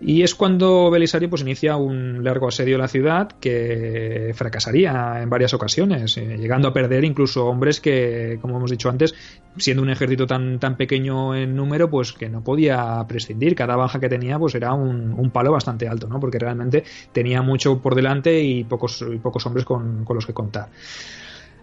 Y 0.00 0.22
es 0.22 0.34
cuando 0.34 0.90
Belisario 0.90 1.28
pues 1.28 1.42
inicia 1.42 1.76
un 1.76 2.24
largo 2.24 2.48
asedio 2.48 2.76
a 2.76 2.78
la 2.78 2.88
ciudad 2.88 3.32
que 3.38 4.32
fracasaría 4.34 5.20
en 5.22 5.28
varias 5.28 5.52
ocasiones, 5.52 6.16
eh, 6.16 6.38
llegando 6.38 6.68
a 6.68 6.72
perder 6.72 7.04
incluso 7.04 7.46
hombres 7.46 7.80
que, 7.80 8.38
como 8.40 8.56
hemos 8.56 8.70
dicho 8.70 8.88
antes, 8.88 9.14
siendo 9.58 9.82
un 9.82 9.90
ejército 9.90 10.26
tan, 10.26 10.58
tan 10.58 10.76
pequeño 10.76 11.34
en 11.34 11.54
número, 11.54 11.90
pues 11.90 12.12
que 12.12 12.30
no 12.30 12.42
podía 12.42 13.04
prescindir. 13.06 13.54
Cada 13.54 13.76
baja 13.76 14.00
que 14.00 14.08
tenía 14.08 14.38
pues 14.38 14.54
era 14.54 14.72
un, 14.72 15.12
un 15.12 15.30
palo 15.30 15.52
bastante 15.52 15.86
alto, 15.86 16.08
¿no? 16.08 16.18
Porque 16.18 16.38
realmente 16.38 16.84
tenía 17.12 17.42
mucho 17.42 17.82
por 17.82 17.94
delante 17.94 18.42
y 18.42 18.64
pocos, 18.64 19.02
y 19.02 19.18
pocos 19.18 19.44
hombres 19.44 19.66
con, 19.66 20.04
con 20.06 20.16
los 20.16 20.24
que 20.24 20.32
contar. 20.32 20.68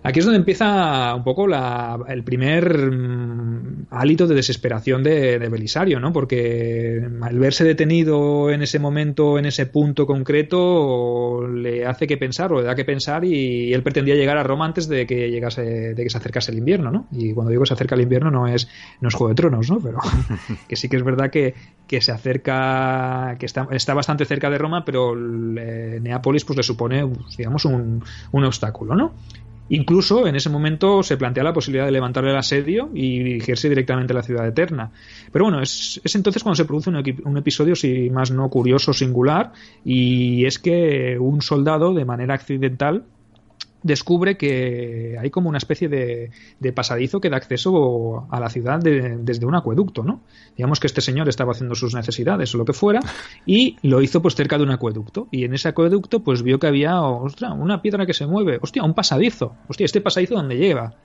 Aquí 0.08 0.20
es 0.20 0.26
donde 0.26 0.38
empieza 0.38 1.13
un 1.15 1.24
poco 1.26 1.48
el 2.08 2.24
primer 2.24 2.91
mm, 2.93 3.88
hálito 3.89 4.26
de 4.26 4.36
desesperación 4.36 5.04
de, 5.04 5.38
Belisario, 5.50 6.00
¿no? 6.00 6.13
Porque 6.13 7.06
al 7.20 7.38
verse 7.38 7.65
detenido 7.65 8.50
en 8.50 8.62
ese 8.62 8.80
momento, 8.80 9.38
en 9.38 9.46
ese 9.46 9.65
punto 9.65 10.08
concreto, 10.08 11.46
le 11.46 11.86
hace 11.86 12.08
que 12.08 12.15
pensar, 12.15 12.54
o 12.54 12.62
le 12.62 12.67
da 12.67 12.74
que 12.74 12.86
pensar, 12.86 13.26
y, 13.26 13.74
él 13.74 13.84
pretendía 13.84 14.15
llegar 14.15 14.38
a 14.38 14.43
Roma 14.43 14.63
antes 14.63 14.88
de 14.88 15.06
que 15.06 15.30
llegase, 15.30 15.93
de 15.93 16.04
que 16.04 16.10
se 16.10 16.17
acercase 16.17 16.54
el 16.54 16.60
invierno, 16.60 16.89
¿no? 16.89 17.08
Y 17.12 17.34
cuando 17.34 17.50
digo 17.50 17.63
que 17.63 17.67
se 17.67 17.74
acerca 17.74 17.96
el 17.96 18.02
invierno 18.02 18.32
no 18.32 18.48
es, 18.48 18.70
no 19.02 19.10
es 19.10 19.13
Juego 19.13 19.28
de 19.28 19.36
Tronos, 19.36 19.70
¿no? 19.70 19.82
Pero 19.82 19.98
que 20.70 20.78
sí 20.78 20.88
que 20.88 20.96
es 20.96 21.04
verdad 21.04 21.30
que, 21.30 21.54
se 22.00 22.12
acerca, 22.13 23.36
que 23.38 23.46
está, 23.46 23.67
está 23.72 23.93
bastante 23.93 24.24
cerca 24.24 24.50
de 24.50 24.58
Roma, 24.58 24.86
pero 24.86 25.17
Neápolis 25.17 26.46
pues 26.46 26.56
le 26.56 26.63
supone, 26.63 27.06
digamos, 27.38 27.65
un, 27.65 28.06
un 28.32 28.43
obstáculo, 28.46 28.96
¿no? 28.96 29.12
Incluso 29.69 30.27
en 30.27 30.36
ese 30.36 30.49
momento 30.49 31.03
se 31.03 31.17
plantea 31.17 31.43
la 31.43 31.53
posibilidad 31.53 31.86
de 31.86 31.91
levantar 31.91 32.25
el 32.25 32.36
asedio 32.36 32.89
y 32.93 33.19
dirigirse 33.19 33.69
directamente 33.69 34.13
a 34.13 34.15
la 34.15 34.23
ciudad 34.23 34.47
eterna. 34.47 34.91
Pero 35.32 35.45
bueno, 35.45 35.62
es, 35.62 36.01
entonces 36.13 36.43
cuando 36.43 36.56
se 36.56 36.65
produce 36.65 36.89
un, 36.89 37.38
episodio, 37.38 37.75
si 37.75 38.10
más 38.10 38.32
no 38.32 38.49
curioso, 38.49 38.93
singular, 38.93 39.51
y 39.84 40.45
es 40.45 40.60
que 40.60 41.17
un 41.19 41.41
soldado, 41.41 41.93
de 41.93 42.06
manera 42.06 42.36
accidental, 42.36 43.03
descubre 43.88 44.38
que 44.38 45.17
hay 45.19 45.32
como 45.32 45.50
una 45.50 45.58
especie 45.58 45.89
de, 45.89 46.32
pasadizo 46.73 47.19
que 47.19 47.30
da 47.30 47.38
acceso 47.38 48.28
a 48.30 48.39
la 48.39 48.50
ciudad 48.50 48.80
desde 48.80 49.45
un 49.45 49.56
acueducto, 49.56 50.04
¿no? 50.04 50.21
Digamos 50.56 50.80
que 50.80 50.88
este 50.88 51.02
señor 51.02 51.30
estaba 51.30 51.54
haciendo 51.54 51.73
sus 51.73 51.95
necesidades 51.95 52.54
o 52.54 52.58
lo 52.58 52.65
que 52.65 52.73
fuera 52.73 53.00
y 53.45 53.78
lo 53.82 54.02
hizo 54.02 54.21
pues 54.21 54.36
cerca 54.36 54.58
de 54.58 54.63
un 54.63 54.71
acueducto. 54.71 55.28
Y 55.32 55.45
en 55.45 55.54
ese 55.54 55.69
acueducto 55.69 56.23
pues 56.23 56.43
vio 56.43 56.60
que 56.60 56.67
había, 56.67 57.02
una 57.02 57.82
piedra 57.82 58.06
que 58.06 58.13
se 58.13 58.28
mueve, 58.28 58.60
hostia, 58.62 58.84
un 58.84 58.93
pasadizo, 58.93 59.56
hostia, 59.67 59.86
este 59.86 60.02
pasadizo 60.02 60.36
dónde 60.36 60.58
lleva 60.58 60.95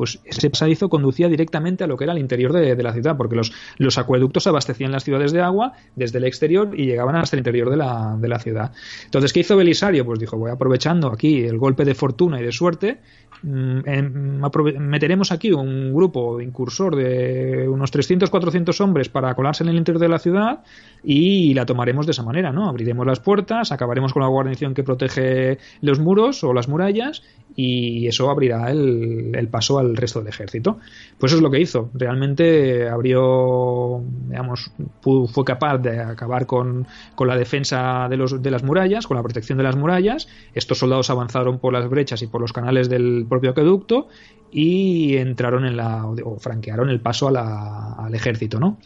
pues 0.00 0.18
ese 0.24 0.48
pasadizo 0.48 0.88
conducía 0.88 1.28
directamente 1.28 1.84
a 1.84 1.86
lo 1.86 1.98
que 1.98 2.04
era 2.04 2.14
el 2.14 2.18
interior 2.18 2.54
de, 2.54 2.82
la 2.82 2.94
ciudad, 2.94 3.18
porque 3.18 3.36
los, 3.36 3.98
acueductos 3.98 4.46
abastecían 4.46 4.92
las 4.92 5.04
ciudades 5.04 5.30
de 5.30 5.42
agua 5.42 5.74
desde 5.94 6.16
el 6.16 6.24
exterior 6.24 6.70
y 6.74 6.86
llegaban 6.86 7.16
hasta 7.16 7.36
el 7.36 7.40
interior 7.40 7.68
de 7.68 7.76
la, 7.76 8.16
de 8.18 8.26
la 8.26 8.38
ciudad. 8.38 8.72
Entonces, 9.04 9.30
¿qué 9.34 9.40
hizo 9.40 9.58
Belisario? 9.58 10.06
Pues 10.06 10.18
dijo, 10.18 10.38
voy 10.38 10.52
aprovechando 10.52 11.08
aquí 11.08 11.44
el 11.44 11.58
golpe 11.58 11.84
de 11.84 11.94
fortuna 11.94 12.40
y 12.40 12.44
de 12.44 12.50
suerte, 12.50 13.00
mm, 13.42 14.40
meteremos 14.78 15.32
aquí 15.32 15.52
un 15.52 15.92
grupo 15.92 16.40
incursor 16.40 16.96
de 16.96 17.68
unos 17.68 17.90
300, 17.90 18.30
400 18.30 18.80
hombres 18.80 19.10
para 19.10 19.34
colarse 19.34 19.64
en 19.64 19.68
el 19.68 19.76
interior 19.76 20.00
de 20.00 20.08
la 20.08 20.18
ciudad 20.18 20.60
y 21.04 21.52
la 21.52 21.66
tomaremos 21.66 22.06
de 22.06 22.12
esa 22.12 22.22
manera, 22.22 22.52
¿no? 22.52 22.70
Abriremos 22.70 23.06
las 23.06 23.20
puertas, 23.20 23.70
acabaremos 23.70 24.14
con 24.14 24.22
la 24.22 24.28
guarnición 24.28 24.72
que 24.72 24.82
protege 24.82 25.58
los 25.82 26.00
muros 26.00 26.42
o 26.42 26.54
las 26.54 26.68
murallas 26.68 27.22
y 27.56 28.06
eso 28.06 28.30
abrirá 28.30 28.70
el, 28.70 29.48
paso 29.50 29.78
al 29.78 29.89
resto 29.96 30.20
del 30.20 30.28
ejército. 30.28 30.78
Pues 31.18 31.32
eso 31.32 31.38
es 31.38 31.42
lo 31.42 31.50
que 31.50 31.60
hizo. 31.60 31.90
Realmente 31.94 32.88
abrió, 32.88 34.02
digamos, 34.28 34.70
fue 35.02 35.44
capaz 35.44 35.78
de 35.78 36.00
acabar 36.00 36.46
con, 36.46 36.86
la 37.18 37.36
defensa 37.36 38.08
de, 38.08 38.16
los, 38.16 38.42
de 38.42 38.50
las 38.50 38.62
murallas, 38.62 39.06
con 39.06 39.16
la 39.16 39.22
protección 39.22 39.58
de 39.58 39.64
las 39.64 39.76
murallas. 39.76 40.28
Estos 40.54 40.78
soldados 40.78 41.10
avanzaron 41.10 41.58
por 41.58 41.72
las 41.72 41.88
brechas 41.88 42.22
y 42.22 42.26
por 42.26 42.40
los 42.40 42.52
canales 42.52 42.88
del 42.88 43.26
propio 43.28 43.50
acueducto 43.50 44.08
y 44.50 45.16
entraron 45.16 45.64
en 45.64 45.76
la, 45.76 46.06
o 46.06 46.38
franquearon 46.38 46.90
el 46.90 47.00
paso 47.00 47.28
al 47.28 48.14
ejército, 48.14 48.58
¿no? 48.58 48.78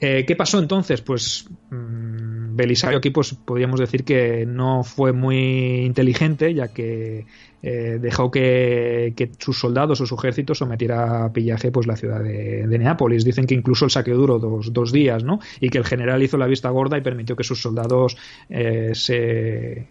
Eh, 0.00 0.24
¿Qué 0.26 0.36
pasó 0.36 0.58
entonces? 0.58 1.00
Pues 1.00 1.48
mmm, 1.70 2.54
Belisario 2.56 2.98
aquí 2.98 3.10
pues 3.10 3.34
podríamos 3.34 3.78
decir 3.78 4.04
que 4.04 4.46
no 4.46 4.82
fue 4.82 5.12
muy 5.12 5.84
inteligente 5.84 6.54
ya 6.54 6.68
que 6.68 7.26
eh, 7.62 7.98
dejó 8.00 8.30
que, 8.30 9.12
sus 9.38 9.58
soldados 9.58 10.00
o 10.00 10.06
su 10.06 10.14
ejército 10.14 10.54
sometiera 10.54 11.24
a 11.24 11.32
pillaje 11.32 11.70
pues 11.70 11.86
la 11.86 11.96
ciudad 11.96 12.22
de, 12.22 12.66
Neápolis. 12.78 13.24
Dicen 13.24 13.46
que 13.46 13.54
incluso 13.54 13.84
el 13.84 13.90
saqueo 13.90 14.16
duró 14.16 14.38
dos, 14.38 14.72
dos, 14.72 14.92
días, 14.92 15.24
¿no? 15.24 15.40
Y 15.60 15.68
que 15.68 15.78
el 15.78 15.84
general 15.84 16.22
hizo 16.22 16.38
la 16.38 16.46
vista 16.46 16.70
gorda 16.70 16.96
y 16.96 17.02
permitió 17.02 17.36
que 17.36 17.44
sus 17.44 17.60
soldados 17.60 18.16
eh, 18.48 18.92
se 18.94 19.86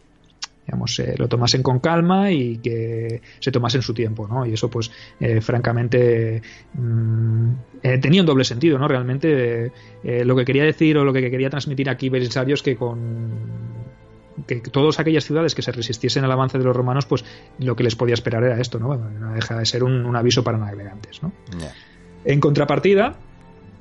digamos, 0.65 0.97
eh, 0.99 1.15
lo 1.17 1.28
tomasen 1.28 1.62
con 1.62 1.80
calma 1.80 2.32
y 2.32 2.58
que 2.58 3.21
se 3.39 3.51
tomasen 3.51 3.82
su 3.82 3.93
tiempo, 3.93 4.28
¿no? 4.28 4.45
Y 4.45 4.54
eso, 4.54 4.69
pues, 4.69 4.91
eh, 5.19 5.41
francamente, 5.41 6.41
mm, 6.73 7.49
eh, 7.84 7.97
tenía 7.99 8.21
un 8.21 8.28
doble 8.28 8.43
sentido, 8.43 8.80
¿no? 8.80 8.88
Realmente, 8.88 9.71
lo 10.04 10.36
que 10.36 10.45
quería 10.45 10.63
decir 10.63 10.97
o 10.97 11.04
lo 11.04 11.13
que 11.13 11.30
quería 11.30 11.49
transmitir 11.49 11.89
aquí 11.89 12.10
Belisario 12.10 12.56
es 12.56 12.62
que 12.62 12.75
con 12.75 13.75
que 14.47 14.60
todas 14.60 14.99
aquellas 14.99 15.23
ciudades 15.23 15.56
que 15.56 15.62
se 15.62 15.71
resistiesen 15.71 16.25
al 16.25 16.32
avance 16.32 16.58
de 16.58 16.63
los 16.63 16.75
romanos, 16.75 17.06
pues 17.06 17.23
lo 17.58 17.75
que 17.75 17.84
les 17.84 17.95
podía 17.95 18.13
esperar 18.13 18.43
era 18.43 18.60
esto, 18.60 18.80
¿no? 18.80 18.93
no 18.95 19.34
deja 19.34 19.58
de 19.58 19.65
ser 19.65 19.84
un, 19.84 20.13
aviso 20.13 20.43
para 20.43 20.58
navegantes, 20.58 21.23
¿no? 21.23 21.32
En 22.25 22.41
contrapartida, 22.41 23.15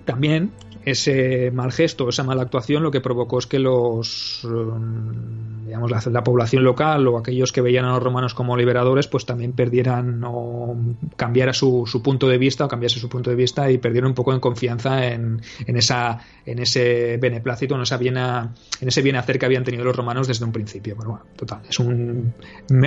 también 0.05 0.53
ese 0.85 1.51
mal 1.51 1.73
gesto, 1.73 2.09
esa 2.09 2.25
mala 2.25 2.43
actuación, 2.43 2.83
lo 2.83 2.91
que 2.91 3.01
provocó 3.01 3.39
es 3.39 3.47
que 3.47 3.59
los 3.59 4.45
um, 4.45 5.65
digamos 5.65 5.91
la, 6.07 6.23
población 6.23 6.63
local 6.63 7.09
o 7.09 7.19
aquellos 7.19 7.53
que 7.53 7.61
veían 7.61 7.85
a 7.85 7.93
los 7.93 8.03
romanos 8.03 8.35
como 8.35 8.57
liberadores, 8.57 9.09
pues 9.09 9.25
también 9.25 9.53
perdieran 9.53 10.23
o 10.25 10.77
cambiara 11.17 11.53
su, 11.53 11.85
su 11.87 12.03
punto 12.03 12.29
de 12.29 12.39
vista 12.39 12.67
o 12.67 12.69
cambiase 12.69 13.01
su 13.01 13.09
punto 13.09 13.31
de 13.31 13.37
vista 13.37 13.71
y 13.71 13.79
perdieron 13.79 14.11
un 14.11 14.15
poco 14.15 14.33
en 14.33 14.41
confianza 14.41 15.07
en, 15.07 15.41
en 15.67 15.77
esa 15.77 16.21
en 16.47 16.59
ese 16.59 17.17
beneplácito, 17.17 17.75
en 17.75 17.83
esa 17.83 17.99
en 17.99 18.89
ese 18.89 19.03
bienacer 19.03 19.39
que 19.39 19.47
habían 19.47 19.65
tenido 19.65 19.85
los 19.85 19.97
romanos 19.97 20.29
desde 20.29 20.45
un 20.45 20.53
principio. 20.53 20.95
Pero 20.97 21.11
bueno, 21.11 21.25
total, 21.37 21.63
es 21.69 21.79
un, 21.79 22.35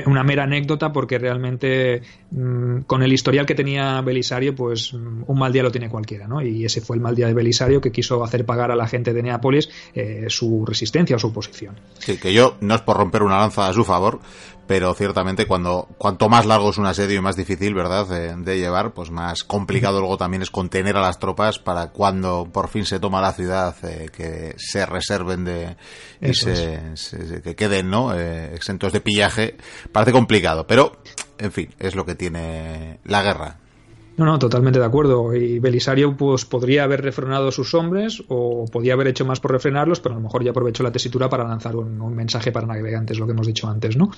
una 0.05 0.23
mera 0.23 0.43
anécdota 0.43 0.91
porque 0.93 1.17
realmente 1.17 2.01
mm, 2.31 2.81
con 2.81 3.01
el 3.01 3.11
historial 3.11 3.45
que 3.45 3.55
tenía 3.55 4.01
Belisario, 4.01 4.55
pues 4.55 4.93
mm, 4.93 5.23
un 5.25 5.39
mal 5.39 5.51
día 5.51 5.63
lo 5.63 5.71
tiene 5.71 5.89
cualquiera, 5.89 6.27
¿no? 6.27 6.41
Y 6.41 6.63
ese 6.63 6.81
fue 6.81 6.95
el 6.95 7.01
mal 7.07 7.15
día 7.15 7.27
de 7.27 7.33
Belisario 7.33 7.79
quiso 7.81 8.21
hacer 8.21 8.45
pagar 8.45 8.69
a 8.69 8.75
la 8.75 8.85
gente 8.85 9.13
de 9.13 9.23
Neápolis 9.23 9.69
eh, 9.93 10.25
su 10.27 10.65
resistencia 10.65 11.15
o 11.15 11.19
su 11.19 11.27
oposición. 11.27 11.79
Sí, 11.99 12.17
que 12.17 12.33
yo 12.33 12.57
no 12.59 12.75
es 12.75 12.81
por 12.81 12.97
romper 12.97 13.23
una 13.23 13.39
lanza 13.39 13.67
a 13.67 13.73
su 13.73 13.85
favor, 13.85 14.19
pero 14.67 14.93
ciertamente 14.93 15.45
cuando 15.45 15.87
cuanto 15.97 16.27
más 16.27 16.45
largo 16.45 16.71
es 16.71 16.77
un 16.77 16.85
asedio 16.85 17.17
y 17.17 17.21
más 17.21 17.37
difícil, 17.37 17.73
¿verdad?, 17.73 18.07
de, 18.07 18.57
llevar, 18.57 18.93
pues 18.93 19.09
más 19.09 19.45
complicado 19.45 19.99
luego 19.99 20.17
también 20.17 20.41
es 20.41 20.49
contener 20.49 20.97
a 20.97 21.01
las 21.01 21.19
tropas 21.19 21.59
para 21.59 21.91
cuando 21.91 22.49
por 22.51 22.67
fin 22.67 22.85
se 22.85 22.99
toma 22.99 23.21
la 23.21 23.31
ciudad 23.31 23.75
eh, 23.83 24.09
que 24.15 24.55
se 24.57 24.85
reserven 24.85 25.45
de 25.45 25.77
y 26.21 26.33
se, 26.33 26.81
que 27.41 27.55
queden, 27.55 27.89
¿no?, 27.89 28.13
eh, 28.13 28.53
exentos 28.53 28.91
de 28.91 28.99
pillaje. 28.99 29.55
Parece 29.93 30.11
complicado, 30.11 30.67
pero 30.67 30.97
en 31.37 31.51
fin, 31.53 31.73
es 31.79 31.95
lo 31.95 32.05
que 32.05 32.15
tiene 32.15 32.99
la 33.05 33.23
guerra. 33.23 33.59
No, 34.17 34.25
no, 34.25 34.39
totalmente 34.39 34.79
de 34.79 34.85
acuerdo. 34.85 35.35
Y 35.35 35.59
Belisario 35.59 36.17
pues, 36.17 36.43
podría 36.43 36.83
haber 36.83 37.03
refrenado 37.03 37.49
a 37.49 37.51
sus 37.51 37.75
hombres 37.75 38.23
o 38.29 38.65
podía 38.65 38.93
haber 38.93 39.07
hecho 39.07 39.25
más 39.25 39.39
por 39.39 39.51
refrenarlos, 39.51 39.99
pero 39.99 40.15
a 40.15 40.17
lo 40.17 40.23
mejor 40.23 40.43
ya 40.43 40.49
aprovechó 40.49 40.81
la 40.81 40.91
tesitura 40.91 41.29
para 41.29 41.43
lanzar 41.43 41.75
un, 41.75 42.15
mensaje 42.15 42.51
para 42.51 42.65
navegantes, 42.65 43.19
lo 43.19 43.27
que 43.27 43.33
hemos 43.33 43.45
dicho 43.45 43.67
antes, 43.67 43.95
¿no? 43.95 44.09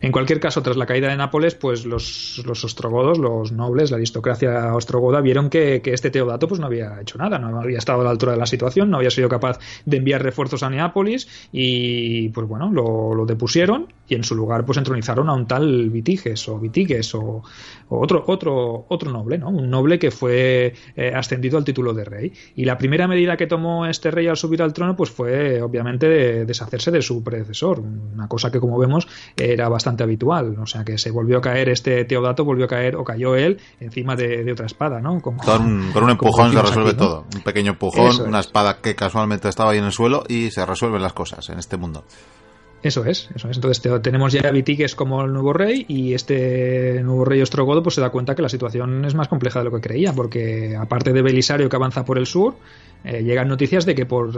En 0.00 0.12
cualquier 0.12 0.40
caso, 0.40 0.62
tras 0.62 0.76
la 0.76 0.86
caída 0.86 1.08
de 1.08 1.16
Nápoles, 1.16 1.54
pues 1.54 1.84
los, 1.84 2.38
ostrogodos, 2.64 3.18
los 3.18 3.52
nobles, 3.52 3.90
la 3.90 3.96
aristocracia 3.96 4.74
ostrogoda, 4.74 5.20
vieron 5.20 5.50
que, 5.50 5.82
este 5.84 6.10
Teodato 6.10 6.46
pues 6.48 6.60
no 6.60 6.66
había 6.66 7.00
hecho 7.00 7.18
nada, 7.18 7.38
no 7.38 7.60
había 7.60 7.78
estado 7.78 8.00
a 8.00 8.04
la 8.04 8.10
altura 8.10 8.32
de 8.32 8.38
la 8.38 8.46
situación, 8.46 8.90
no 8.90 8.98
había 8.98 9.10
sido 9.10 9.28
capaz 9.28 9.58
de 9.86 9.96
enviar 9.96 10.22
refuerzos 10.22 10.62
a 10.62 10.70
Neápolis 10.70 11.28
y 11.52 12.28
pues 12.30 12.46
bueno, 12.46 12.70
lo, 12.72 13.26
depusieron 13.26 13.92
y 14.08 14.14
en 14.14 14.24
su 14.24 14.34
lugar 14.34 14.64
pues 14.64 14.78
entronizaron 14.78 15.28
a 15.28 15.34
un 15.34 15.46
tal 15.46 15.90
Vitiges 15.90 16.48
o 16.48 16.58
Vitigues 16.58 17.14
o, 17.14 17.42
otro, 17.88 18.24
otro, 18.26 18.86
otro 18.88 19.10
noble, 19.10 19.27
¿no? 19.36 19.48
Un 19.50 19.68
noble 19.68 19.98
que 19.98 20.10
fue 20.10 20.72
eh, 20.96 21.12
ascendido 21.14 21.58
al 21.58 21.64
título 21.64 21.92
de 21.92 22.04
rey. 22.04 22.32
Y 22.54 22.64
la 22.64 22.78
primera 22.78 23.06
medida 23.06 23.36
que 23.36 23.46
tomó 23.46 23.84
este 23.86 24.10
rey 24.10 24.28
al 24.28 24.36
subir 24.36 24.62
al 24.62 24.72
trono 24.72 24.96
pues 24.96 25.10
fue 25.10 25.60
obviamente 25.60 26.08
deshacerse 26.46 26.90
de 26.90 27.02
su 27.02 27.22
predecesor, 27.22 27.80
una 27.80 28.28
cosa 28.28 28.50
que 28.50 28.60
como 28.60 28.78
vemos 28.78 29.08
era 29.36 29.68
bastante 29.68 30.04
habitual. 30.04 30.56
O 30.58 30.66
sea 30.66 30.84
que 30.84 30.96
se 30.96 31.10
volvió 31.10 31.38
a 31.38 31.40
caer 31.40 31.68
este 31.68 32.04
Teodato, 32.04 32.44
volvió 32.44 32.64
a 32.64 32.68
caer 32.68 32.96
o 32.96 33.04
cayó 33.04 33.34
él 33.34 33.58
encima 33.80 34.16
de, 34.16 34.50
otra 34.52 34.66
espada, 34.66 35.00
¿no? 35.00 35.20
con, 35.20 35.36
un 35.38 36.10
empujón 36.10 36.52
se 36.52 36.62
resuelve 36.62 36.94
todo. 36.94 37.26
Un 37.34 37.42
pequeño 37.42 37.72
empujón, 37.72 38.28
una 38.28 38.40
espada 38.40 38.78
que 38.80 38.94
casualmente 38.94 39.48
estaba 39.48 39.72
ahí 39.72 39.78
en 39.78 39.84
el 39.84 39.92
suelo 39.92 40.24
y 40.28 40.50
se 40.50 40.64
resuelven 40.64 41.02
las 41.02 41.12
cosas 41.12 41.48
en 41.50 41.58
este 41.58 41.76
mundo. 41.76 42.04
Eso 42.82 43.04
es, 43.04 43.28
eso 43.34 43.50
es. 43.50 43.56
Entonces 43.56 44.02
tenemos 44.02 44.32
ya 44.32 44.48
a 44.48 44.52
Vitiques 44.52 44.94
como 44.94 45.24
el 45.24 45.32
nuevo 45.32 45.52
rey 45.52 45.84
y 45.88 46.14
este 46.14 47.02
nuevo 47.02 47.24
rey 47.24 47.42
ostrogodo 47.42 47.82
pues 47.82 47.96
se 47.96 48.00
da 48.00 48.10
cuenta 48.10 48.36
que 48.36 48.42
la 48.42 48.48
situación 48.48 49.04
es 49.04 49.14
más 49.14 49.26
compleja 49.26 49.58
de 49.58 49.64
lo 49.64 49.72
que 49.72 49.80
creía, 49.80 50.12
porque 50.12 50.76
aparte 50.76 51.12
de 51.12 51.22
Belisario 51.22 51.68
que 51.68 51.76
avanza 51.76 52.04
por 52.04 52.18
el 52.18 52.26
sur, 52.26 52.54
eh, 53.04 53.22
llegan 53.22 53.48
noticias 53.48 53.86
de 53.86 53.94
que 53.94 54.06
por, 54.06 54.32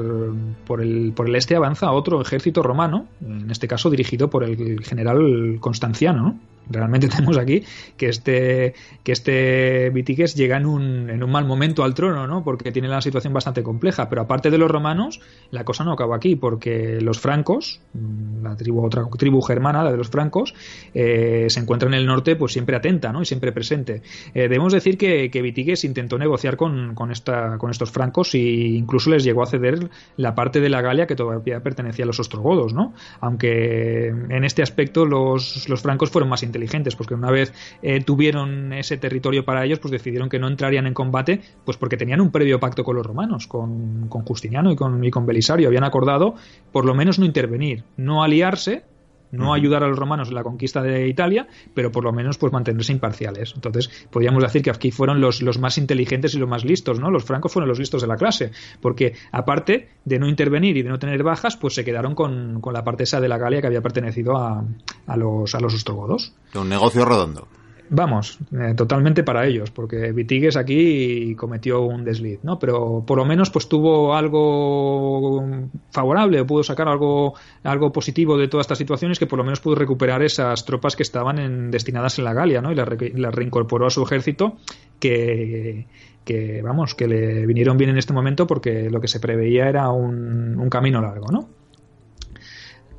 por, 0.67 0.81
el, 0.81 1.13
por 1.15 1.29
el 1.29 1.37
este 1.37 1.57
avanza 1.57 1.91
otro 1.93 2.21
ejército 2.21 2.63
romano, 2.63 3.07
en 3.21 3.51
este 3.51 3.69
caso 3.69 3.91
dirigido 3.91 4.31
por 4.31 4.45
el 4.45 4.85
general 4.85 5.59
Constanciano, 5.61 6.23
¿no? 6.23 6.41
realmente 6.71 7.09
tenemos 7.15 7.37
aquí 7.37 7.65
que 7.97 8.09
este 8.09 8.75
que 9.03 9.13
este 9.13 9.91
Vitiques 9.91 10.35
llega 10.35 10.57
en 10.57 10.67
un, 10.67 11.11
en 11.11 11.23
un 11.23 11.31
mal 11.31 11.45
momento 11.45 11.85
al 11.85 11.95
trono, 11.95 12.27
¿no? 12.27 12.45
Porque 12.45 12.73
tiene 12.73 12.89
la 12.89 13.01
situación 13.01 13.33
bastante 13.33 13.63
compleja. 13.63 14.09
Pero 14.09 14.23
aparte 14.23 14.51
de 14.51 14.59
los 14.59 14.71
romanos, 14.71 15.21
la 15.51 15.65
cosa 15.65 15.85
no 15.85 15.93
acaba 15.93 16.17
aquí, 16.17 16.37
porque 16.37 17.01
los 17.01 17.19
francos, 17.19 17.81
mm, 17.95 18.43
la 18.43 18.57
tribu, 18.57 18.85
otra 18.85 19.05
tribu 19.19 19.41
germana, 19.43 19.83
la 19.83 19.91
de 19.91 19.97
los 19.97 20.09
francos, 20.09 20.55
eh, 20.95 21.47
se 21.49 21.61
encuentra 21.61 21.89
en 21.89 21.95
el 21.95 22.07
norte, 22.07 22.37
pues 22.37 22.53
siempre 22.53 22.77
atenta, 22.77 23.13
¿no? 23.13 23.23
Y 23.23 23.25
siempre 23.25 23.53
presente. 23.53 24.03
Eh, 24.35 24.43
debemos 24.43 24.73
decir 24.73 24.97
que, 24.97 25.31
que 25.31 25.41
intentó 25.83 26.19
negociar 26.19 26.57
con, 26.57 26.95
con, 26.95 27.11
estos 27.11 27.91
francos 27.91 28.35
incluso 28.51 29.11
les 29.11 29.25
llegó 29.25 29.43
a 29.43 29.47
ceder 29.47 29.91
la 30.17 30.35
parte 30.35 30.61
de 30.61 30.69
la 30.69 30.83
Galia 30.83 31.07
que 31.07 31.17
todavía 31.17 31.63
pertenecía 31.63 32.05
a 32.05 32.07
los 32.07 32.21
ostrogodos, 32.21 32.75
¿no? 32.75 32.95
Aunque 33.21 34.09
en 34.09 34.45
este 34.45 34.63
aspecto 34.63 35.05
los, 35.05 35.69
los 35.69 35.83
francos 35.83 36.11
fueron 36.11 36.29
más 36.29 36.43
inteligentes 36.43 36.61
inteligentes, 36.61 36.97
porque 36.97 37.15
una 37.15 37.31
vez 37.31 37.53
eh, 37.83 38.03
tuvieron 38.03 38.73
ese 38.73 38.97
territorio 38.99 39.45
para 39.45 39.65
ellos, 39.65 39.79
pues 39.79 39.93
decidieron 39.93 40.29
que 40.29 40.39
no 40.39 40.49
entrarían 40.49 40.87
en 40.87 40.95
combate, 40.95 41.41
pues 41.65 41.77
porque 41.77 41.97
tenían 41.97 42.21
un 42.21 42.31
previo 42.31 42.61
pacto 42.61 42.85
con 42.85 42.97
los 42.97 43.07
romanos, 43.07 43.47
con, 43.47 44.09
con 44.09 44.23
Justiniano 44.23 44.71
y 44.71 44.77
con, 44.77 45.03
y 45.03 45.11
con 45.11 45.27
Belisario. 45.27 45.69
Habían 45.69 45.85
acordado 45.85 46.35
por 46.73 46.85
lo 46.85 46.95
menos 46.95 47.19
no 47.19 47.25
intervenir, 47.25 47.85
no 47.97 48.23
aliarse, 48.23 48.85
no 49.33 49.55
ayudar 49.55 49.85
a 49.85 49.89
los 49.89 49.99
romanos 49.99 50.29
en 50.29 50.35
la 50.35 50.43
conquista 50.43 50.83
de 50.83 51.09
Italia, 51.09 51.47
pero 51.75 51.93
por 51.93 52.05
lo 52.05 52.13
menos 52.13 52.39
pues 52.39 52.53
mantenerse 52.53 52.93
imparciales. 52.93 53.53
Entonces, 53.55 53.91
podríamos 54.11 54.43
decir 54.43 54.63
que 54.63 54.71
aquí 54.71 54.91
fueron 54.91 55.21
los, 55.21 55.43
los 55.43 55.59
más 55.59 55.79
inteligentes 55.79 56.35
y 56.35 56.39
los 56.39 56.49
más 56.49 56.65
listos, 56.65 56.99
¿no? 56.99 57.11
Los 57.11 57.25
francos 57.25 57.53
fueron 57.53 57.69
los 57.69 57.79
listos 57.79 58.03
de 58.03 58.09
la 58.09 58.17
clase, 58.17 58.53
porque 58.81 59.15
aparte 59.33 59.89
de 60.05 60.19
no 60.19 60.29
intervenir 60.29 60.77
y 60.77 60.83
de 60.83 60.89
no 60.89 60.99
tener 60.99 61.23
bajas, 61.23 61.57
pues 61.57 61.75
se 61.75 61.85
quedaron 61.85 62.15
con, 62.15 62.61
con 62.61 62.73
la 62.73 62.85
parte 62.85 63.05
esa 63.05 63.21
de 63.21 63.29
la 63.29 63.39
Galia 63.39 63.61
que 63.61 63.67
había 63.67 63.83
pertenecido 63.83 64.37
a, 64.37 64.65
a 65.07 65.17
los, 65.17 65.55
a 65.55 65.61
los 65.61 65.75
ostrogodos. 65.75 66.33
Un 66.55 66.69
negocio 66.69 67.05
redondo. 67.05 67.49
Vamos, 67.93 68.39
eh, 68.53 68.75
totalmente 68.77 69.25
para 69.25 69.45
ellos, 69.49 69.73
porque 69.73 70.13
Vitigues 70.13 70.57
aquí 70.57 71.35
cometió 71.35 71.81
un 71.81 72.05
desliz, 72.05 72.39
¿no? 72.45 72.57
Pero 72.57 73.03
por 73.05 73.19
lo 73.19 73.25
menos 73.25 73.51
pues 73.51 73.69
tuvo 73.69 74.15
algo 74.15 75.45
favorable 75.91 76.45
pudo 76.45 76.63
sacar 76.63 76.87
algo, 76.87 77.35
algo 77.65 77.91
positivo 77.91 78.39
de 78.39 78.47
todas 78.47 78.65
estas 78.65 78.79
situaciones 78.79 79.19
que 79.19 79.27
por 79.27 79.39
lo 79.39 79.45
menos 79.45 79.59
pudo 79.59 79.75
recuperar 79.75 80.23
esas 80.23 80.65
tropas 80.65 80.95
que 80.95 81.03
estaban 81.03 81.41
en, 81.41 81.73
destinadas 81.73 82.17
en 82.21 82.27
la 82.27 82.33
Galia, 82.33 82.63
¿no? 82.63 82.71
Y 82.71 82.77
las 82.77 82.89
la 83.15 83.33
reincorporó 83.33 83.89
a 83.89 83.91
su 83.91 84.05
ejército 84.05 84.57
que, 85.01 85.89
que, 86.25 86.63
vamos, 86.63 86.95
que 86.95 87.09
le 87.09 87.45
vinieron 87.45 87.77
bien 87.77 87.91
en 87.91 87.99
este 87.99 88.13
momento 88.13 88.47
porque 88.47 88.89
lo 88.89 89.01
que 89.01 89.09
se 89.09 89.19
preveía 89.19 89.69
era 89.69 89.91
un, 89.91 90.61
un 90.61 90.71
camino 90.71 91.01
largo, 91.01 91.27
¿no? 91.33 91.49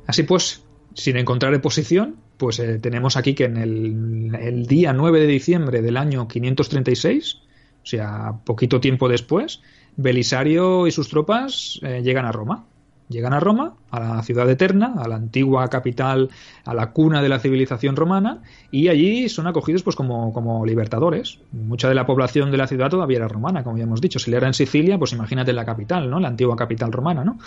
Así 0.06 0.24
pues, 0.24 0.62
sin 0.92 1.16
encontrar 1.16 1.54
oposición, 1.54 2.16
pues 2.36 2.58
eh, 2.58 2.78
tenemos 2.78 3.16
aquí 3.16 3.34
que 3.34 3.44
en 3.44 3.56
el, 3.56 4.66
día 4.66 4.92
9 4.92 5.20
de 5.20 5.26
diciembre 5.26 5.82
del 5.82 5.96
año 5.96 6.28
536, 6.28 7.36
o 7.82 7.86
sea, 7.86 8.34
poquito 8.44 8.80
tiempo 8.80 9.08
después, 9.08 9.60
Belisario 9.96 10.86
y 10.86 10.90
sus 10.90 11.08
tropas 11.08 11.78
eh, 11.82 12.00
llegan 12.02 12.24
a 12.24 12.32
Roma. 12.32 12.66
Llegan 13.12 13.34
a 13.34 13.40
Roma, 13.40 13.74
a 13.90 14.00
la 14.00 14.22
ciudad 14.22 14.48
eterna, 14.50 14.94
a 14.98 15.06
la 15.06 15.16
antigua 15.16 15.68
capital, 15.68 16.30
a 16.64 16.74
la 16.74 16.92
cuna 16.92 17.22
de 17.22 17.28
la 17.28 17.38
civilización 17.38 17.94
romana, 17.94 18.42
y 18.70 18.88
allí 18.88 19.28
son 19.28 19.46
acogidos 19.46 19.82
pues 19.82 19.94
como, 19.94 20.32
como 20.32 20.64
libertadores. 20.64 21.38
Mucha 21.52 21.88
de 21.88 21.94
la 21.94 22.06
población 22.06 22.50
de 22.50 22.56
la 22.56 22.66
ciudad 22.66 22.90
todavía 22.90 23.18
era 23.18 23.28
romana, 23.28 23.62
como 23.62 23.76
ya 23.76 23.84
hemos 23.84 24.00
dicho. 24.00 24.18
Si 24.18 24.30
le 24.30 24.38
era 24.38 24.46
en 24.46 24.54
Sicilia, 24.54 24.98
pues 24.98 25.12
imagínate 25.12 25.52
la 25.52 25.64
capital, 25.64 26.10
¿no? 26.10 26.18
La 26.18 26.28
antigua 26.28 26.56
capital 26.56 26.90
romana, 26.90 27.22
¿no? 27.22 27.38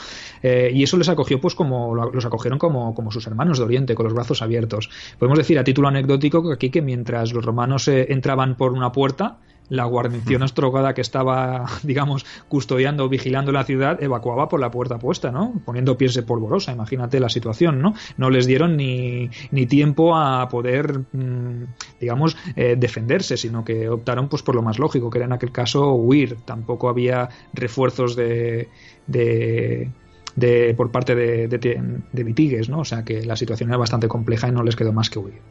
Eh, 0.44 0.72
y 0.74 0.84
eso 0.84 0.98
les 0.98 1.10
acogió, 1.10 1.42
pues 1.42 1.56
como 1.56 1.96
los 1.96 2.26
acogieron 2.26 2.60
como, 2.60 2.94
como 2.94 3.12
sus 3.12 3.26
hermanos 3.28 3.58
de 3.58 3.66
Oriente, 3.66 3.96
con 3.96 4.06
los 4.06 4.14
brazos 4.14 4.42
abiertos. 4.42 4.90
Podemos 5.18 5.38
decir 5.38 5.58
a 5.58 5.64
título 5.64 5.88
anecdótico 5.88 6.48
que 6.48 6.54
aquí 6.54 6.70
que 6.70 6.82
mientras 6.82 7.34
los 7.34 7.44
romanos 7.44 7.88
eh, 7.88 8.08
entraban 8.10 8.56
por 8.56 8.72
una 8.72 8.92
puerta, 8.92 9.40
la 9.70 9.86
guarnición 9.86 10.44
astrogada 10.44 10.94
que 10.94 11.02
estaba, 11.02 11.66
digamos, 11.84 12.26
custodiando, 12.48 13.10
vigilando 13.10 13.52
la 13.52 13.64
ciudad, 13.64 14.02
evacuaba 14.02 14.50
por 14.50 14.60
la 14.60 14.72
puerta 14.72 15.00
puesta, 15.00 15.32
¿no? 15.32 15.54
Poniendo 15.66 15.98
pies 15.98 16.14
de 16.14 16.24
polvorosa, 16.24 16.72
imagínate 16.72 17.20
la 17.20 17.30
situación, 17.30 17.82
¿no? 17.82 17.94
No 18.18 18.30
les 18.30 18.46
dieron 18.46 18.78
ni, 18.78 19.30
ni 19.52 19.66
tiempo 19.66 20.16
a 20.16 20.48
poder, 20.50 21.00
mm, 21.12 21.64
digamos, 22.00 22.38
eh, 22.56 22.76
defenderse, 22.78 23.38
sino 23.38 23.64
que 23.64 23.90
optaron 23.90 24.30
pues 24.30 24.44
por 24.44 24.56
lo 24.56 24.62
más 24.62 24.80
lógico, 24.80 25.10
que 25.10 25.18
era 25.20 25.26
en 25.26 25.34
aquel 25.34 25.52
caso 25.52 25.94
huir. 25.94 26.38
Tampoco 26.46 26.90
había 26.90 27.30
refuerzos 27.54 28.16
de, 28.16 28.70
de 29.08 29.92
de, 30.36 30.74
por 30.76 30.92
parte 30.92 31.16
de, 31.16 31.48
de, 31.48 32.02
de 32.12 32.24
Vitigues, 32.24 32.70
¿no? 32.70 32.80
O 32.80 32.86
sea 32.86 33.04
que 33.04 33.26
la 33.26 33.36
situación 33.36 33.70
era 33.70 33.78
bastante 33.78 34.08
compleja 34.08 34.48
y 34.48 34.52
no 34.52 34.64
les 34.64 34.76
quedó 34.76 34.94
más 34.94 35.10
que 35.10 35.20
huir. 35.20 35.42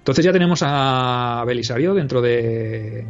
Entonces 0.00 0.24
ya 0.24 0.32
tenemos 0.32 0.62
a 0.64 1.44
Belisario 1.46 1.92
dentro 1.94 2.22
de, 2.22 3.04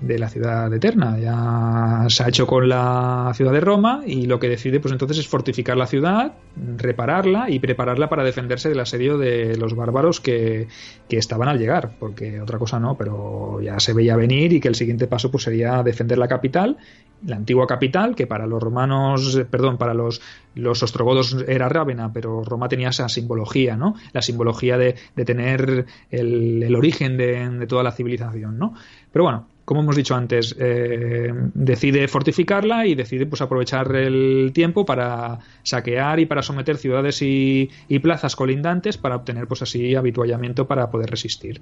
de 0.00 0.18
la 0.18 0.28
ciudad 0.28 0.72
eterna. 0.72 1.18
Ya 1.18 2.06
se 2.08 2.22
ha 2.22 2.28
hecho 2.28 2.46
con 2.46 2.68
la 2.68 3.32
ciudad 3.34 3.52
de 3.52 3.60
Roma 3.60 4.02
y 4.06 4.26
lo 4.26 4.38
que 4.38 4.48
decide 4.48 4.80
pues 4.80 4.92
entonces 4.92 5.18
es 5.18 5.28
fortificar 5.28 5.76
la 5.76 5.86
ciudad, 5.86 6.34
repararla 6.76 7.50
y 7.50 7.58
prepararla 7.58 8.08
para 8.08 8.24
defenderse 8.24 8.68
del 8.68 8.80
asedio 8.80 9.18
de 9.18 9.56
los 9.56 9.74
bárbaros 9.74 10.20
que, 10.20 10.68
que, 11.08 11.16
estaban 11.16 11.48
al 11.48 11.58
llegar, 11.58 11.92
porque 11.98 12.40
otra 12.40 12.58
cosa 12.58 12.78
no, 12.78 12.96
pero 12.96 13.60
ya 13.60 13.80
se 13.80 13.92
veía 13.92 14.16
venir 14.16 14.52
y 14.52 14.60
que 14.60 14.68
el 14.68 14.74
siguiente 14.74 15.06
paso 15.06 15.30
pues 15.30 15.44
sería 15.44 15.82
defender 15.82 16.18
la 16.18 16.28
capital, 16.28 16.76
la 17.24 17.36
antigua 17.36 17.66
capital, 17.66 18.14
que 18.14 18.26
para 18.26 18.46
los 18.46 18.62
romanos, 18.62 19.40
perdón, 19.50 19.78
para 19.78 19.94
los, 19.94 20.20
los 20.54 20.82
ostrogodos 20.82 21.36
era 21.48 21.68
Rávena, 21.68 22.12
pero 22.12 22.44
Roma 22.44 22.68
tenía 22.68 22.90
esa 22.90 23.08
simbología, 23.08 23.76
¿no? 23.76 23.94
La 24.12 24.22
simbología 24.22 24.76
de, 24.76 24.96
de 25.14 25.24
tener 25.24 25.86
el, 26.10 26.62
el 26.62 26.76
origen 26.76 27.16
de, 27.16 27.48
de 27.48 27.66
toda 27.66 27.82
la 27.82 27.92
civilización, 27.92 28.58
¿no? 28.58 28.74
Pero 29.12 29.24
bueno, 29.24 29.46
como 29.66 29.80
hemos 29.80 29.96
dicho 29.96 30.14
antes, 30.14 30.54
eh, 30.60 31.28
decide 31.52 32.06
fortificarla 32.06 32.86
y 32.86 32.94
decide 32.94 33.26
pues, 33.26 33.42
aprovechar 33.42 33.94
el 33.96 34.52
tiempo 34.54 34.86
para 34.86 35.40
saquear 35.64 36.20
y 36.20 36.26
para 36.26 36.40
someter 36.40 36.76
ciudades 36.76 37.20
y, 37.20 37.68
plazas 38.00 38.36
colindantes 38.36 38.96
para 38.96 39.16
obtener 39.16 39.48
pues 39.48 39.62
así 39.62 39.96
habituallamiento 39.96 40.68
para 40.68 40.88
poder 40.88 41.10
resistir. 41.10 41.60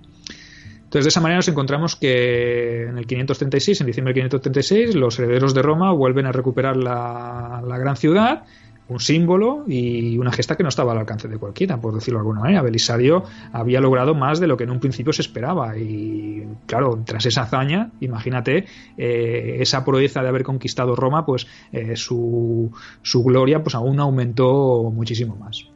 Entonces, 0.75 1.07
de 1.07 1.09
esa 1.09 1.23
manera 1.23 1.39
nos 1.39 1.49
encontramos 1.49 1.97
que 1.97 2.83
en 2.83 2.99
el 2.99 3.07
536, 3.07 3.81
en 3.81 3.87
diciembre 3.87 4.13
del 4.13 4.29
536, 4.29 4.95
los 4.97 5.19
herederos 5.19 5.55
de 5.55 5.63
Roma 5.63 5.91
vuelven 5.93 6.27
a 6.27 6.33
recuperar 6.33 6.77
la, 6.77 7.65
la 7.67 7.79
gran 7.79 7.97
ciudad 7.97 8.45
un 8.89 9.01
símbolo 9.01 9.65
y 9.67 10.19
una 10.19 10.33
gesta 10.33 10.57
que 10.57 10.63
no 10.63 10.69
estaba 10.69 10.93
al 10.93 10.99
alcance 10.99 11.29
de 11.29 11.39
cualquiera, 11.39 11.81
por 11.81 11.95
decirlo 11.95 12.19
de 12.19 12.23
alguna 12.23 12.41
manera. 12.41 12.63
Belisario 12.63 13.25
había 13.53 13.81
logrado 13.81 14.15
más 14.15 14.41
de 14.41 14.47
lo 14.47 14.57
que 14.57 14.65
en 14.65 14.71
un 14.71 14.81
principio 14.81 15.13
se 15.13 15.23
esperaba 15.23 15.77
y 15.79 16.47
claro, 16.67 17.03
tras 17.05 17.25
esa 17.27 17.43
hazaña, 17.43 17.91
imagínate 18.01 18.67
eh, 18.97 19.57
esa 19.61 19.85
proeza 19.85 20.23
de 20.23 20.29
haber 20.29 20.43
conquistado 20.43 20.95
Roma, 20.97 21.25
pues 21.25 21.47
eh, 21.73 21.97
su, 21.97 22.71
su 23.03 23.25
gloria 23.25 23.63
pues 23.63 23.75
aún 23.75 24.01
aumentó 24.01 24.91
muchísimo 24.95 25.37
más. 25.37 25.67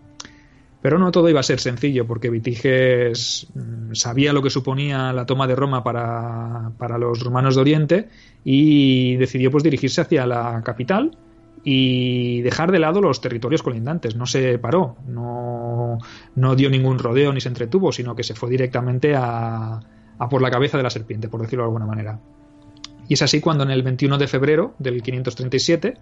Pero 0.81 0.99
no 0.99 1.11
todo 1.11 1.29
iba 1.29 1.40
a 1.40 1.42
ser 1.42 1.59
sencillo, 1.59 2.07
porque 2.07 2.31
Vitiges 2.31 3.49
mm, 3.55 3.94
sabía 3.94 4.33
lo 4.33 4.42
que 4.42 4.51
suponía 4.51 5.12
la 5.12 5.27
toma 5.27 5.47
de 5.47 5.57
Roma 5.57 5.83
para, 5.83 6.71
para 6.79 6.99
los 6.99 7.21
romanos 7.21 7.57
de 7.57 7.61
Oriente 7.61 8.09
y 8.44 9.16
decidió 9.16 9.51
pues 9.51 9.64
dirigirse 9.64 10.01
hacia 10.01 10.25
la 10.25 10.62
capital, 10.64 11.18
y 11.70 12.40
dejar 12.40 12.72
de 12.72 12.78
lado 12.78 13.02
los 13.02 13.20
territorios 13.20 13.62
colindantes. 13.62 14.16
No 14.16 14.24
se 14.24 14.59
paró, 14.59 14.96
no, 15.07 15.98
no 16.35 16.57
dio 16.57 16.70
ningún 16.70 16.98
rodeo 16.98 17.31
ni 17.31 17.42
se 17.42 17.48
entretuvo, 17.48 17.92
sino 17.92 18.16
que 18.16 18.24
se 18.24 18.35
fue 18.35 18.48
directamente 18.48 19.14
a, 19.14 19.78
a 20.18 20.28
por 20.31 20.40
la 20.40 20.50
cabeza 20.50 20.78
de 20.78 20.83
la 20.83 20.88
serpiente, 20.88 21.28
por 21.28 21.42
decirlo 21.42 21.64
de 21.64 21.66
alguna 21.66 21.85
manera. 21.85 22.20
Y 23.07 23.12
es 23.12 23.20
así 23.20 23.42
cuando 23.42 23.64
en 23.64 23.70
el 23.70 23.83
21 23.83 24.16
de 24.16 24.28
febrero 24.28 24.76
del 24.78 25.02
537, 25.02 25.98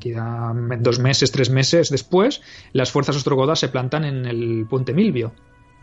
queda 0.00 0.54
dos 0.78 0.98
meses, 0.98 1.30
tres 1.30 1.50
meses 1.50 1.90
después, 1.90 2.40
las 2.72 2.90
fuerzas 2.90 3.16
ostrogodas 3.16 3.60
se 3.60 3.68
plantan 3.68 4.06
en 4.06 4.24
el 4.24 4.66
puente 4.66 4.94
Milvio, 4.94 5.34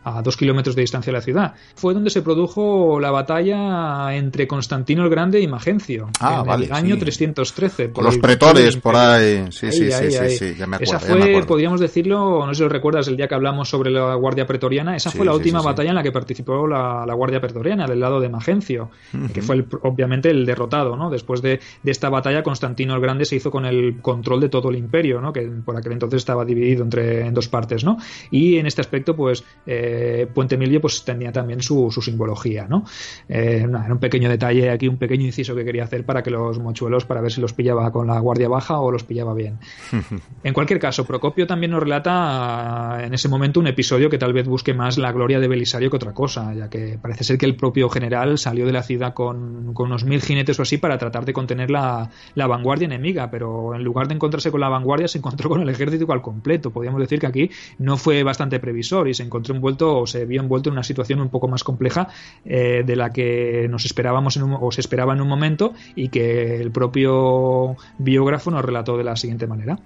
a 0.04 0.22
dos 0.22 0.38
kilómetros 0.38 0.76
de 0.76 0.82
distancia 0.82 1.12
de 1.12 1.18
la 1.18 1.22
ciudad. 1.22 1.54
Fue 1.76 1.94
donde 1.94 2.10
se 2.10 2.22
produjo 2.22 3.00
la 3.00 3.12
batalla 3.12 4.16
entre 4.16 4.48
Constantino 4.48 5.04
el 5.04 5.10
Grande 5.10 5.42
y 5.42 5.48
Magencio, 5.48 6.10
ah, 6.20 6.44
en 6.46 6.64
el 6.64 6.72
año 6.72 6.98
313. 6.98 7.92
Con 7.92 8.06
los 8.06 8.18
pretores 8.18 8.78
por 8.78 8.96
ahí. 8.96 9.46
Sí, 9.50 9.72
sí, 9.72 9.92
sí, 9.92 10.30
sí, 10.30 10.56
ya 10.56 10.68
me 10.68 10.78
acuerdo. 10.78 10.98
Esa 10.98 11.00
fue, 11.00 11.44
podríamos 11.46 11.80
decirlo, 11.80 12.46
no 12.46 12.54
sé 12.54 12.60
si 12.60 12.64
lo 12.64 12.70
recuerdas, 12.70 13.08
el 13.08 13.18
día 13.18 13.28
que 13.28 13.36
hablamos 13.36 13.70
sobre 13.70 13.92
la 13.92 14.16
Guardia 14.16 14.46
Pretoriana, 14.46 14.96
esa 14.96 15.12
fue 15.12 15.26
la 15.26 15.34
última 15.34 15.62
batalla 15.62 15.90
en 15.90 15.96
la 15.96 16.04
que 16.04 16.12
participó 16.12 16.68
la, 16.68 17.06
la, 17.06 17.14
Guardia 17.14 17.42
Pretoriana, 17.42 17.86
del 17.86 18.00
lado 18.00 18.20
de 18.20 18.30
Magencio, 18.30 18.90
que 19.34 19.42
fue 19.42 19.66
obviamente 19.82 20.30
el 20.30 20.46
derrotado, 20.46 20.96
¿no? 20.96 21.10
Después 21.10 21.42
de, 21.42 21.60
de, 21.84 21.92
esta 21.92 22.10
batalla, 22.10 22.44
Constantino 22.44 22.96
el 22.96 23.02
Grande 23.02 23.26
se 23.26 23.36
hizo 23.36 23.52
con 23.52 23.66
el 23.66 24.02
control 24.02 24.40
de 24.42 24.50
todo 24.50 24.70
el 24.70 24.78
imperio, 24.78 25.20
¿no? 25.22 25.34
Que 25.34 25.42
por 25.42 25.76
aquel 25.76 25.94
entonces 25.94 26.18
estaba 26.20 26.46
dividido 26.46 26.84
entre 26.84 27.26
en 27.26 27.34
dos 27.34 27.48
partes, 27.48 27.84
¿no? 27.84 27.98
Y 28.32 28.58
en 28.58 28.68
este 28.68 28.82
aspecto, 28.82 29.16
pues, 29.16 29.44
eh, 29.66 29.87
Puente 30.34 30.58
Milvio 30.58 30.82
pues 30.82 31.04
tenía 31.04 31.32
también 31.32 31.62
su, 31.62 31.92
simbología, 32.02 32.68
¿no? 32.68 32.86
Eh, 33.28 33.66
era 33.68 33.94
un 33.94 34.00
pequeño 34.00 34.30
detalle 34.30 34.70
aquí, 34.70 34.88
un 34.88 34.98
pequeño 34.98 35.26
inciso 35.26 35.56
que 35.56 35.66
quería 35.66 35.84
hacer 35.84 36.06
para 36.06 36.24
que 36.24 36.32
los 36.32 36.60
mochuelos, 36.60 37.06
para 37.06 37.22
ver 37.22 37.32
si 37.32 37.42
los 37.42 37.54
pillaba 37.54 37.92
con 37.92 38.08
la 38.08 38.20
guardia 38.20 38.50
baja 38.50 38.80
o 38.80 38.92
los 38.92 39.04
pillaba 39.04 39.34
bien. 39.34 39.60
en 40.44 40.54
cualquier 40.54 40.80
caso, 40.80 41.06
Procopio 41.06 41.48
también 41.48 41.72
nos 41.72 41.82
relata 41.82 43.00
en 43.04 43.14
ese 43.14 43.30
momento 43.30 43.60
un 43.60 43.68
episodio 43.68 44.10
que 44.10 44.18
tal 44.18 44.34
vez 44.34 44.48
busque 44.48 44.74
más 44.74 44.98
la 44.98 45.12
gloria 45.12 45.40
de 45.40 45.48
Belisario 45.48 45.90
que 45.90 45.96
otra 45.96 46.14
cosa, 46.14 46.54
ya 46.54 46.70
que 46.70 46.98
parece 47.02 47.24
ser 47.24 47.38
que 47.38 47.46
el 47.46 47.56
propio 47.56 47.90
general 47.90 48.38
salió 48.38 48.66
de 48.66 48.72
la 48.72 48.84
ciudad 48.84 49.14
con, 49.14 49.74
con 49.74 49.88
unos 49.88 50.04
mil 50.04 50.22
jinetes 50.22 50.60
o 50.60 50.64
así 50.64 50.78
para 50.78 50.98
tratar 50.98 51.26
de 51.26 51.34
contener 51.34 51.70
la, 51.70 52.10
la, 52.36 52.48
vanguardia 52.48 52.86
enemiga, 52.86 53.30
pero 53.30 53.76
en 53.76 53.84
lugar 53.84 54.08
de 54.08 54.16
encontrarse 54.16 54.52
con 54.52 54.62
la 54.62 54.70
vanguardia 54.70 55.08
se 55.08 55.18
encontró 55.18 55.50
con 55.50 55.62
el 55.62 55.70
ejército 55.70 56.12
al 56.12 56.22
completo. 56.22 56.72
Podríamos 56.72 57.02
decir 57.02 57.20
que 57.20 57.28
aquí 57.28 57.52
no 57.78 57.98
fue 57.98 58.24
bastante 58.24 58.60
previsor 58.60 59.08
y 59.08 59.14
se 59.14 59.24
encontró 59.24 59.56
envuelto 59.56 59.77
o 59.82 60.08
se 60.08 60.26
vio 60.26 60.42
envuelto 60.42 60.70
en 60.70 60.74
una 60.74 60.84
situación 60.84 61.22
un 61.22 61.30
poco 61.30 61.48
más 61.48 61.64
compleja 61.64 62.10
eh, 62.46 62.84
de 62.86 62.96
la 62.96 63.12
que 63.12 63.68
nos 63.70 63.86
esperábamos 63.86 64.38
en 64.38 64.44
un, 64.44 64.58
o 64.60 64.72
se 64.72 64.82
esperaba 64.82 65.14
en 65.14 65.22
un 65.22 65.28
momento 65.28 65.74
y 65.96 66.10
que 66.10 66.62
el 66.62 66.72
propio 66.72 67.76
biógrafo 67.98 68.52
nos 68.52 68.64
relató 68.64 68.98
de 68.98 69.04
la 69.04 69.16
siguiente 69.16 69.48
manera. 69.48 69.80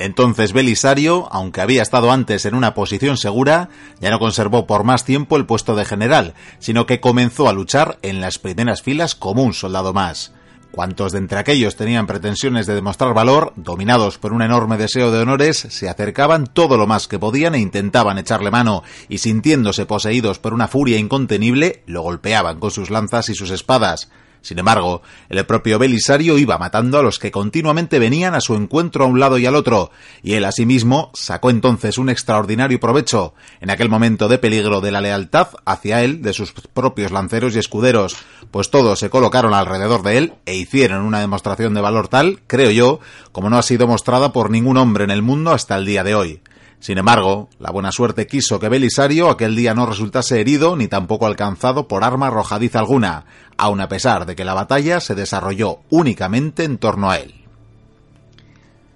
Entonces 0.00 0.54
Belisario, 0.54 1.28
aunque 1.30 1.60
había 1.60 1.82
estado 1.82 2.10
antes 2.10 2.46
en 2.46 2.54
una 2.54 2.72
posición 2.72 3.18
segura, 3.18 3.68
ya 4.00 4.10
no 4.10 4.18
conservó 4.18 4.66
por 4.66 4.82
más 4.82 5.04
tiempo 5.04 5.36
el 5.36 5.44
puesto 5.44 5.76
de 5.76 5.84
general, 5.84 6.32
sino 6.58 6.86
que 6.86 7.00
comenzó 7.00 7.50
a 7.50 7.52
luchar 7.52 7.98
en 8.00 8.22
las 8.22 8.38
primeras 8.38 8.80
filas 8.80 9.14
como 9.14 9.42
un 9.42 9.52
soldado 9.52 9.92
más. 9.92 10.32
Cuantos 10.72 11.10
de 11.12 11.18
entre 11.18 11.38
aquellos 11.38 11.74
tenían 11.74 12.06
pretensiones 12.06 12.66
de 12.66 12.74
demostrar 12.74 13.12
valor, 13.12 13.52
dominados 13.56 14.18
por 14.18 14.32
un 14.32 14.40
enorme 14.40 14.76
deseo 14.76 15.10
de 15.10 15.18
honores, 15.18 15.58
se 15.58 15.88
acercaban 15.88 16.46
todo 16.46 16.76
lo 16.76 16.86
más 16.86 17.08
que 17.08 17.18
podían 17.18 17.56
e 17.56 17.58
intentaban 17.58 18.18
echarle 18.18 18.52
mano, 18.52 18.84
y 19.08 19.18
sintiéndose 19.18 19.84
poseídos 19.84 20.38
por 20.38 20.54
una 20.54 20.68
furia 20.68 20.98
incontenible, 20.98 21.82
lo 21.86 22.02
golpeaban 22.02 22.60
con 22.60 22.70
sus 22.70 22.88
lanzas 22.88 23.28
y 23.30 23.34
sus 23.34 23.50
espadas. 23.50 24.10
Sin 24.42 24.58
embargo, 24.58 25.02
el 25.28 25.44
propio 25.44 25.78
Belisario 25.78 26.38
iba 26.38 26.58
matando 26.58 26.98
a 26.98 27.02
los 27.02 27.18
que 27.18 27.30
continuamente 27.30 27.98
venían 27.98 28.34
a 28.34 28.40
su 28.40 28.54
encuentro 28.54 29.04
a 29.04 29.06
un 29.08 29.20
lado 29.20 29.38
y 29.38 29.46
al 29.46 29.54
otro, 29.54 29.90
y 30.22 30.34
él 30.34 30.44
asimismo 30.44 31.10
sacó 31.14 31.50
entonces 31.50 31.98
un 31.98 32.08
extraordinario 32.08 32.80
provecho, 32.80 33.34
en 33.60 33.70
aquel 33.70 33.88
momento 33.88 34.28
de 34.28 34.38
peligro 34.38 34.80
de 34.80 34.92
la 34.92 35.00
lealtad 35.00 35.48
hacia 35.64 36.02
él 36.02 36.22
de 36.22 36.32
sus 36.32 36.52
propios 36.52 37.12
lanceros 37.12 37.54
y 37.54 37.58
escuderos, 37.58 38.16
pues 38.50 38.70
todos 38.70 38.98
se 38.98 39.10
colocaron 39.10 39.54
alrededor 39.54 40.02
de 40.02 40.18
él 40.18 40.32
e 40.46 40.56
hicieron 40.56 41.02
una 41.02 41.20
demostración 41.20 41.74
de 41.74 41.80
valor 41.80 42.08
tal, 42.08 42.40
creo 42.46 42.70
yo, 42.70 43.00
como 43.32 43.50
no 43.50 43.58
ha 43.58 43.62
sido 43.62 43.86
mostrada 43.86 44.32
por 44.32 44.50
ningún 44.50 44.76
hombre 44.76 45.04
en 45.04 45.10
el 45.10 45.22
mundo 45.22 45.52
hasta 45.52 45.76
el 45.76 45.86
día 45.86 46.02
de 46.04 46.14
hoy. 46.14 46.40
Sin 46.80 46.96
embargo, 46.96 47.50
la 47.58 47.70
buena 47.70 47.92
suerte 47.92 48.26
quiso 48.26 48.58
que 48.58 48.70
Belisario 48.70 49.28
aquel 49.28 49.54
día 49.54 49.74
no 49.74 49.84
resultase 49.84 50.40
herido 50.40 50.76
ni 50.76 50.88
tampoco 50.88 51.26
alcanzado 51.26 51.86
por 51.86 52.04
arma 52.04 52.28
arrojadiza 52.28 52.78
alguna, 52.78 53.26
aun 53.58 53.82
a 53.82 53.88
pesar 53.88 54.24
de 54.24 54.34
que 54.34 54.46
la 54.46 54.54
batalla 54.54 54.98
se 55.00 55.14
desarrolló 55.14 55.80
únicamente 55.90 56.64
en 56.64 56.78
torno 56.78 57.10
a 57.10 57.18
él. 57.18 57.34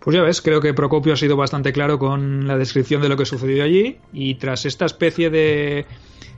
Pues 0.00 0.16
ya 0.16 0.22
ves, 0.22 0.40
creo 0.40 0.62
que 0.62 0.72
Procopio 0.72 1.12
ha 1.12 1.16
sido 1.16 1.36
bastante 1.36 1.72
claro 1.72 1.98
con 1.98 2.46
la 2.46 2.56
descripción 2.56 3.02
de 3.02 3.10
lo 3.10 3.18
que 3.18 3.26
sucedió 3.26 3.64
allí 3.64 3.98
y 4.14 4.36
tras 4.36 4.64
esta 4.64 4.86
especie 4.86 5.28
de, 5.28 5.86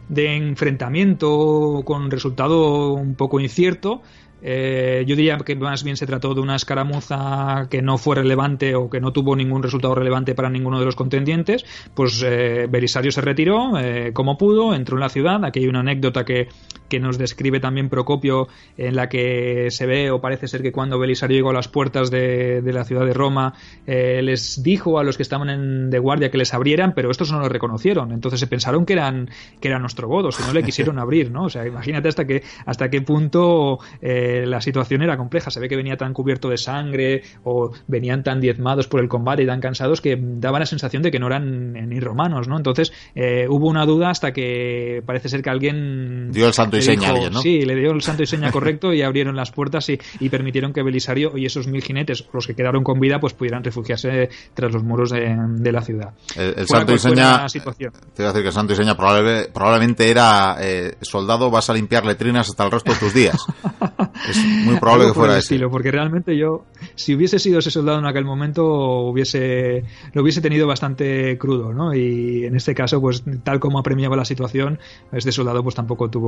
de 0.08 0.36
enfrentamiento 0.36 1.82
con 1.84 2.10
resultado 2.10 2.92
un 2.92 3.14
poco 3.14 3.38
incierto, 3.38 4.02
eh, 4.42 5.04
yo 5.06 5.16
diría 5.16 5.38
que 5.38 5.56
más 5.56 5.82
bien 5.82 5.96
se 5.96 6.06
trató 6.06 6.34
de 6.34 6.40
una 6.40 6.56
escaramuza 6.56 7.66
que 7.70 7.82
no 7.82 7.98
fue 7.98 8.16
relevante 8.16 8.74
o 8.74 8.90
que 8.90 9.00
no 9.00 9.12
tuvo 9.12 9.34
ningún 9.34 9.62
resultado 9.62 9.94
relevante 9.94 10.34
para 10.34 10.50
ninguno 10.50 10.78
de 10.78 10.84
los 10.84 10.96
contendientes. 10.96 11.64
Pues 11.94 12.22
eh, 12.24 12.66
Belisario 12.68 13.10
se 13.12 13.20
retiró 13.20 13.78
eh, 13.78 14.10
como 14.12 14.36
pudo, 14.36 14.74
entró 14.74 14.96
en 14.96 15.00
la 15.00 15.08
ciudad. 15.08 15.44
Aquí 15.44 15.60
hay 15.60 15.68
una 15.68 15.80
anécdota 15.80 16.24
que, 16.24 16.48
que, 16.88 17.00
nos 17.00 17.18
describe 17.18 17.60
también 17.60 17.88
Procopio, 17.88 18.48
en 18.76 18.96
la 18.96 19.08
que 19.08 19.70
se 19.70 19.86
ve 19.86 20.10
o 20.10 20.20
parece 20.20 20.48
ser 20.48 20.62
que 20.62 20.72
cuando 20.72 20.98
Belisario 20.98 21.36
llegó 21.36 21.50
a 21.50 21.54
las 21.54 21.68
puertas 21.68 22.10
de, 22.10 22.60
de 22.62 22.72
la 22.72 22.84
ciudad 22.84 23.06
de 23.06 23.14
Roma, 23.14 23.54
eh, 23.86 24.20
les 24.22 24.62
dijo 24.62 24.98
a 24.98 25.04
los 25.04 25.16
que 25.16 25.22
estaban 25.22 25.48
en, 25.48 25.90
de 25.90 25.98
guardia 25.98 26.30
que 26.30 26.38
les 26.38 26.52
abrieran, 26.52 26.92
pero 26.94 27.10
estos 27.10 27.32
no 27.32 27.40
lo 27.40 27.48
reconocieron. 27.48 28.12
Entonces 28.12 28.40
se 28.40 28.46
pensaron 28.46 28.84
que 28.84 28.92
eran, 28.92 29.30
que 29.60 29.68
eran 29.68 29.84
ostrogodos 29.84 30.38
y 30.40 30.42
no 30.46 30.52
le 30.52 30.62
quisieron 30.62 30.98
abrir, 30.98 31.30
¿no? 31.30 31.44
O 31.44 31.50
sea, 31.50 31.66
imagínate 31.66 32.08
hasta, 32.08 32.26
que, 32.26 32.42
hasta 32.66 32.90
qué 32.90 33.00
punto. 33.00 33.78
Eh, 34.02 34.25
la 34.46 34.60
situación 34.60 35.02
era 35.02 35.16
compleja. 35.16 35.50
Se 35.50 35.60
ve 35.60 35.68
que 35.68 35.76
venía 35.76 35.96
tan 35.96 36.12
cubierto 36.12 36.48
de 36.48 36.56
sangre 36.56 37.22
o 37.44 37.72
venían 37.86 38.22
tan 38.22 38.40
diezmados 38.40 38.88
por 38.88 39.00
el 39.00 39.08
combate 39.08 39.42
y 39.42 39.46
tan 39.46 39.60
cansados 39.60 40.00
que 40.00 40.18
daba 40.20 40.58
la 40.58 40.66
sensación 40.66 41.02
de 41.02 41.10
que 41.10 41.18
no 41.18 41.26
eran 41.26 41.72
ni 41.72 42.00
romanos, 42.00 42.48
¿no? 42.48 42.56
Entonces 42.56 42.92
eh, 43.14 43.46
hubo 43.48 43.68
una 43.68 43.84
duda 43.86 44.10
hasta 44.10 44.32
que 44.32 45.02
parece 45.04 45.28
ser 45.28 45.42
que 45.42 45.50
alguien 45.50 46.30
dio 46.32 46.46
el 46.46 46.52
santo 46.52 46.76
y 46.76 46.82
seña, 46.82 47.12
¿no? 47.30 47.40
Sí, 47.40 47.62
le 47.62 47.74
dio 47.74 47.92
el 47.92 48.02
santo 48.02 48.22
y 48.22 48.26
seña 48.26 48.50
correcto 48.50 48.92
y 48.92 49.02
abrieron 49.02 49.36
las 49.36 49.50
puertas 49.50 49.88
y, 49.88 49.98
y, 50.20 50.28
permitieron 50.28 50.72
que 50.72 50.82
Belisario 50.82 51.36
y 51.36 51.46
esos 51.46 51.66
mil 51.66 51.82
jinetes, 51.82 52.26
los 52.32 52.46
que 52.46 52.54
quedaron 52.54 52.84
con 52.84 53.00
vida, 53.00 53.18
pues 53.20 53.34
pudieran 53.34 53.62
refugiarse 53.64 54.28
tras 54.54 54.72
los 54.72 54.82
muros 54.82 55.10
de, 55.10 55.36
de 55.36 55.72
la 55.72 55.82
ciudad. 55.82 56.14
El, 56.36 56.66
santo 56.66 56.94
y 56.94 56.98
seña, 56.98 57.46
te 57.46 58.22
voy 58.22 58.24
a 58.24 58.28
decir 58.28 58.42
que 58.42 58.48
el 58.48 58.52
santo 58.52 58.72
y 58.72 58.76
seña 58.76 58.96
probablemente, 58.96 59.50
probablemente 59.52 60.10
era 60.10 60.56
eh, 60.60 60.96
soldado, 61.00 61.50
vas 61.50 61.70
a 61.70 61.74
limpiar 61.74 62.04
letrinas 62.04 62.48
hasta 62.48 62.64
el 62.64 62.70
resto 62.70 62.92
de 62.92 62.98
tus 62.98 63.14
días. 63.14 63.36
Es 64.28 64.36
muy 64.44 64.76
probable 64.80 65.06
que 65.06 65.14
fuera 65.14 65.38
estilo, 65.38 65.70
porque 65.70 65.90
realmente 65.90 66.36
yo, 66.36 66.64
si 66.94 67.14
hubiese 67.14 67.38
sido 67.38 67.58
ese 67.58 67.70
soldado 67.70 67.98
en 67.98 68.06
aquel 68.06 68.24
momento, 68.24 68.64
hubiese 69.00 69.84
lo 70.12 70.22
hubiese 70.22 70.40
tenido 70.40 70.66
bastante 70.66 71.36
crudo, 71.38 71.72
¿no? 71.72 71.94
Y 71.94 72.44
en 72.44 72.56
este 72.56 72.74
caso, 72.74 73.00
pues 73.00 73.22
tal 73.44 73.60
como 73.60 73.78
apremiaba 73.78 74.16
la 74.16 74.24
situación, 74.24 74.78
este 75.12 75.32
soldado 75.32 75.62
pues 75.62 75.74
tampoco 75.74 76.08
tuvo 76.10 76.26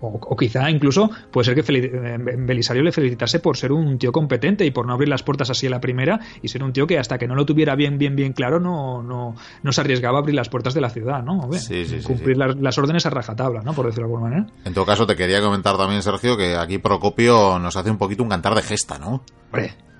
o, 0.00 0.36
quizá 0.36 0.70
incluso 0.70 1.10
puede 1.30 1.44
ser 1.44 1.62
que 1.62 2.18
Belisario 2.38 2.82
le 2.82 2.92
felicitase 2.92 3.40
por 3.40 3.56
ser 3.56 3.72
un 3.72 3.98
tío 3.98 4.12
competente 4.12 4.64
y 4.64 4.70
por 4.70 4.86
no 4.86 4.94
abrir 4.94 5.08
las 5.08 5.22
puertas 5.22 5.50
así 5.50 5.66
a 5.66 5.70
la 5.70 5.80
primera 5.80 6.20
y 6.42 6.48
ser 6.48 6.62
un 6.62 6.72
tío 6.72 6.86
que 6.86 6.98
hasta 6.98 7.18
que 7.18 7.26
no 7.26 7.34
lo 7.34 7.44
tuviera 7.44 7.74
bien, 7.74 7.98
bien, 7.98 8.16
bien 8.16 8.32
claro, 8.32 8.58
no, 8.58 9.02
no, 9.02 9.34
no 9.62 9.72
se 9.72 9.80
arriesgaba 9.80 10.18
a 10.18 10.20
abrir 10.20 10.34
las 10.34 10.48
puertas 10.48 10.74
de 10.74 10.80
la 10.80 10.90
ciudad, 10.90 11.22
¿no? 11.22 11.48
cumplir 12.04 12.36
las, 12.36 12.56
las, 12.56 12.78
órdenes 12.78 13.06
a 13.06 13.10
rajatabla, 13.10 13.62
¿no? 13.62 13.74
Por 13.74 13.86
decirlo 13.86 14.08
de 14.08 14.14
alguna 14.14 14.30
manera. 14.30 14.52
En 14.64 14.74
todo 14.74 14.86
caso, 14.86 15.06
te 15.06 15.16
quería 15.16 15.40
comentar 15.40 15.76
también, 15.76 16.02
Sergio, 16.02 16.36
que 16.36 16.56
aquí 16.56 16.78
Procopio 16.78 17.09
nos 17.58 17.76
hace 17.76 17.90
un 17.90 17.98
poquito 17.98 18.22
un 18.22 18.28
cantar 18.28 18.54
de 18.54 18.62
gesta, 18.62 18.98
¿no? 18.98 19.22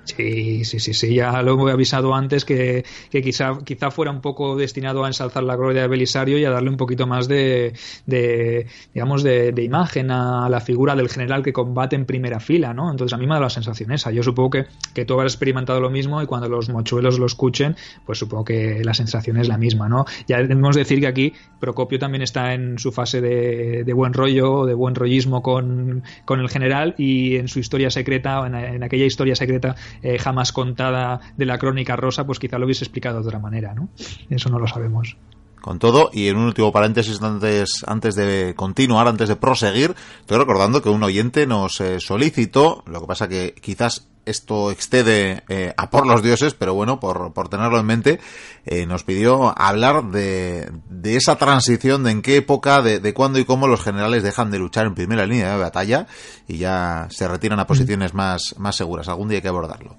Sí, 0.04 0.64
sí, 0.64 0.80
sí, 0.80 0.94
sí, 0.94 1.14
ya 1.14 1.42
lo 1.42 1.68
he 1.68 1.72
avisado 1.72 2.14
antes 2.14 2.44
que, 2.44 2.84
que 3.10 3.22
quizá, 3.22 3.58
quizá 3.64 3.90
fuera 3.90 4.10
un 4.10 4.20
poco 4.20 4.56
destinado 4.56 5.04
a 5.04 5.06
ensalzar 5.06 5.42
la 5.44 5.56
gloria 5.56 5.82
de 5.82 5.88
Belisario 5.88 6.38
y 6.38 6.44
a 6.44 6.50
darle 6.50 6.70
un 6.70 6.76
poquito 6.76 7.06
más 7.06 7.28
de, 7.28 7.74
de 8.06 8.66
digamos, 8.94 9.22
de, 9.22 9.52
de, 9.52 9.62
imagen 9.62 10.10
a 10.10 10.48
la 10.48 10.60
figura 10.60 10.96
del 10.96 11.08
general 11.08 11.42
que 11.42 11.52
combate 11.52 11.96
en 11.96 12.06
primera 12.06 12.40
fila, 12.40 12.74
¿no? 12.74 12.90
Entonces 12.90 13.12
a 13.14 13.18
mí 13.18 13.26
me 13.26 13.34
da 13.34 13.40
la 13.40 13.50
sensación 13.50 13.92
esa. 13.92 14.10
Yo 14.10 14.22
supongo 14.22 14.50
que, 14.50 14.66
que 14.94 15.04
tú 15.04 15.14
habrás 15.14 15.34
experimentado 15.34 15.80
lo 15.80 15.90
mismo 15.90 16.20
y 16.22 16.26
cuando 16.26 16.48
los 16.48 16.70
mochuelos 16.70 17.18
lo 17.18 17.26
escuchen, 17.26 17.76
pues 18.04 18.18
supongo 18.18 18.44
que 18.44 18.82
la 18.82 18.94
sensación 18.94 19.36
es 19.36 19.48
la 19.48 19.58
misma, 19.58 19.88
¿no? 19.88 20.06
Ya 20.26 20.38
debemos 20.38 20.74
decir 20.74 21.00
que 21.00 21.06
aquí 21.06 21.32
Procopio 21.60 21.98
también 21.98 22.22
está 22.22 22.54
en 22.54 22.78
su 22.78 22.90
fase 22.90 23.20
de, 23.20 23.84
de 23.84 23.92
buen 23.92 24.12
rollo, 24.12 24.64
de 24.64 24.74
buen 24.74 24.94
rollismo 24.94 25.42
con, 25.42 26.02
con, 26.24 26.40
el 26.40 26.48
general 26.48 26.94
y 26.96 27.36
en 27.36 27.48
su 27.48 27.60
historia 27.60 27.90
secreta, 27.90 28.44
en, 28.46 28.54
en 28.54 28.82
aquella 28.82 29.04
historia 29.04 29.36
secreta 29.36 29.76
eh, 30.02 30.18
jamás 30.18 30.52
contada 30.52 31.20
de 31.36 31.46
la 31.46 31.58
crónica 31.58 31.96
rosa, 31.96 32.24
pues 32.26 32.38
quizá 32.38 32.58
lo 32.58 32.66
hubiese 32.66 32.84
explicado 32.84 33.20
de 33.20 33.28
otra 33.28 33.38
manera, 33.38 33.74
¿no? 33.74 33.88
Eso 34.28 34.48
no 34.48 34.58
lo 34.58 34.66
sabemos. 34.66 35.16
Con 35.60 35.78
todo, 35.78 36.10
y 36.12 36.28
en 36.28 36.38
un 36.38 36.44
último 36.44 36.72
paréntesis 36.72 37.20
antes, 37.22 37.84
antes 37.86 38.14
de 38.14 38.54
continuar, 38.56 39.06
antes 39.08 39.28
de 39.28 39.36
proseguir, 39.36 39.94
estoy 40.20 40.38
recordando 40.38 40.80
que 40.80 40.88
un 40.88 41.02
oyente 41.02 41.46
nos 41.46 41.80
eh, 41.82 42.00
solicitó, 42.00 42.82
lo 42.86 43.02
que 43.02 43.06
pasa 43.06 43.28
que 43.28 43.54
quizás 43.60 44.09
esto 44.26 44.70
excede 44.70 45.42
eh, 45.48 45.74
a 45.76 45.90
por 45.90 46.06
los 46.06 46.22
dioses, 46.22 46.54
pero 46.54 46.74
bueno, 46.74 47.00
por, 47.00 47.32
por 47.32 47.48
tenerlo 47.48 47.78
en 47.78 47.86
mente, 47.86 48.20
eh, 48.66 48.86
nos 48.86 49.04
pidió 49.04 49.58
hablar 49.58 50.10
de, 50.10 50.70
de, 50.88 51.16
esa 51.16 51.36
transición, 51.36 52.04
de 52.04 52.10
en 52.12 52.22
qué 52.22 52.36
época, 52.36 52.82
de, 52.82 53.00
de 53.00 53.14
cuándo 53.14 53.38
y 53.38 53.44
cómo 53.44 53.66
los 53.66 53.82
generales 53.82 54.22
dejan 54.22 54.50
de 54.50 54.58
luchar 54.58 54.86
en 54.86 54.94
primera 54.94 55.26
línea 55.26 55.52
de 55.52 55.58
batalla 55.58 56.06
y 56.46 56.58
ya 56.58 57.08
se 57.10 57.28
retiran 57.28 57.60
a 57.60 57.66
posiciones 57.66 58.14
más, 58.14 58.54
más 58.58 58.76
seguras. 58.76 59.08
Algún 59.08 59.28
día 59.28 59.38
hay 59.38 59.42
que 59.42 59.48
abordarlo. 59.48 59.96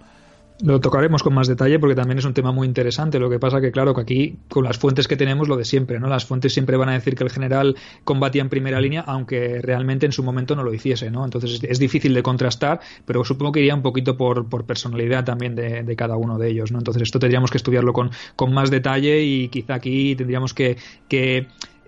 Lo 0.63 0.79
tocaremos 0.79 1.23
con 1.23 1.33
más 1.33 1.47
detalle 1.47 1.79
porque 1.79 1.95
también 1.95 2.19
es 2.19 2.25
un 2.25 2.33
tema 2.33 2.51
muy 2.51 2.67
interesante. 2.67 3.19
Lo 3.19 3.29
que 3.29 3.39
pasa 3.39 3.61
que, 3.61 3.71
claro, 3.71 3.95
que 3.95 4.01
aquí, 4.01 4.35
con 4.47 4.63
las 4.63 4.77
fuentes 4.77 5.07
que 5.07 5.17
tenemos, 5.17 5.47
lo 5.47 5.57
de 5.57 5.65
siempre, 5.65 5.99
¿no? 5.99 6.07
Las 6.07 6.25
fuentes 6.25 6.53
siempre 6.53 6.77
van 6.77 6.89
a 6.89 6.93
decir 6.93 7.15
que 7.15 7.23
el 7.23 7.31
general 7.31 7.75
combatía 8.03 8.41
en 8.41 8.49
primera 8.49 8.79
línea, 8.79 9.01
aunque 9.01 9.59
realmente 9.61 10.05
en 10.05 10.11
su 10.11 10.23
momento 10.23 10.55
no 10.55 10.63
lo 10.63 10.73
hiciese, 10.73 11.09
¿no? 11.09 11.25
Entonces 11.25 11.59
es 11.63 11.79
difícil 11.79 12.13
de 12.13 12.21
contrastar, 12.21 12.79
pero 13.05 13.23
supongo 13.25 13.53
que 13.53 13.61
iría 13.61 13.73
un 13.73 13.81
poquito 13.81 14.17
por, 14.17 14.49
por 14.49 14.65
personalidad 14.65 15.25
también 15.25 15.55
de, 15.55 15.83
de, 15.83 15.95
cada 15.95 16.15
uno 16.15 16.37
de 16.37 16.49
ellos, 16.49 16.71
¿no? 16.71 16.77
Entonces 16.77 17.03
esto 17.03 17.17
tendríamos 17.17 17.49
que 17.49 17.57
estudiarlo 17.57 17.93
con, 17.93 18.11
con 18.35 18.53
más 18.53 18.69
detalle 18.69 19.23
y 19.23 19.47
quizá 19.47 19.75
aquí 19.75 20.15
tendríamos 20.15 20.53
que, 20.53 20.77
que 21.07 21.47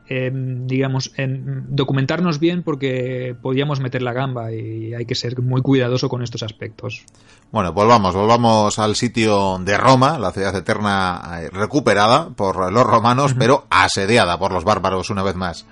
eh, 0.10 0.32
digamos, 0.34 1.12
en 1.18 1.76
documentarnos 1.76 2.39
bien 2.39 2.64
porque 2.64 3.36
podíamos 3.41 3.80
meter 3.80 4.01
la 4.01 4.14
gamba 4.14 4.51
y 4.51 4.93
hay 4.93 5.06
que 5.06 5.16
ser 5.16 5.41
muy 5.41 5.62
cuidadoso 5.62 6.10
con 6.10 6.24
estos 6.24 6.43
aspectos. 6.43 7.06
Bueno, 7.51 7.72
volvamos, 7.72 8.16
volvamos 8.16 8.80
al 8.80 8.95
sitio 8.95 9.60
de 9.60 9.78
Roma, 9.78 10.20
la 10.20 10.32
ciudad 10.32 10.56
eterna 10.56 11.39
eh, 11.41 11.49
recuperada 11.51 12.30
por 12.30 12.72
los 12.72 12.84
romanos, 12.86 13.36
pero 13.38 13.66
asediada 13.70 14.38
por 14.38 14.51
los 14.51 14.64
bárbaros 14.64 15.10
una 15.10 15.24
vez 15.24 15.36
más. 15.36 15.66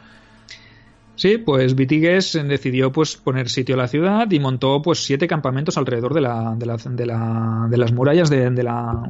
Sí, 1.15 1.37
pues 1.37 1.75
Vitiges 1.75 2.33
decidió 2.33 2.91
pues 2.91 3.17
poner 3.17 3.49
sitio 3.49 3.75
a 3.75 3.79
la 3.79 3.87
ciudad 3.87 4.31
y 4.31 4.39
montó 4.39 4.81
pues 4.81 5.03
siete 5.03 5.27
campamentos 5.27 5.77
alrededor 5.77 6.13
de 6.13 6.21
la, 6.21 6.55
de, 6.55 6.65
la, 6.65 6.77
de, 6.77 7.05
la, 7.05 7.67
de 7.69 7.77
las 7.77 7.91
murallas 7.91 8.29
de, 8.29 8.49
de 8.49 8.63
la 8.63 9.03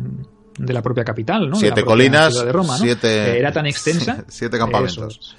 de 0.58 0.74
la 0.74 0.82
propia 0.82 1.04
capital, 1.04 1.50
¿no? 1.50 1.56
Siete 1.56 1.84
colinas, 1.84 2.34
de 2.34 2.52
Roma, 2.52 2.78
¿no? 2.78 2.84
siete... 2.84 3.40
Era 3.40 3.52
tan 3.52 3.66
extensa. 3.68 4.24
siete 4.28 4.58
campamentos. 4.58 5.36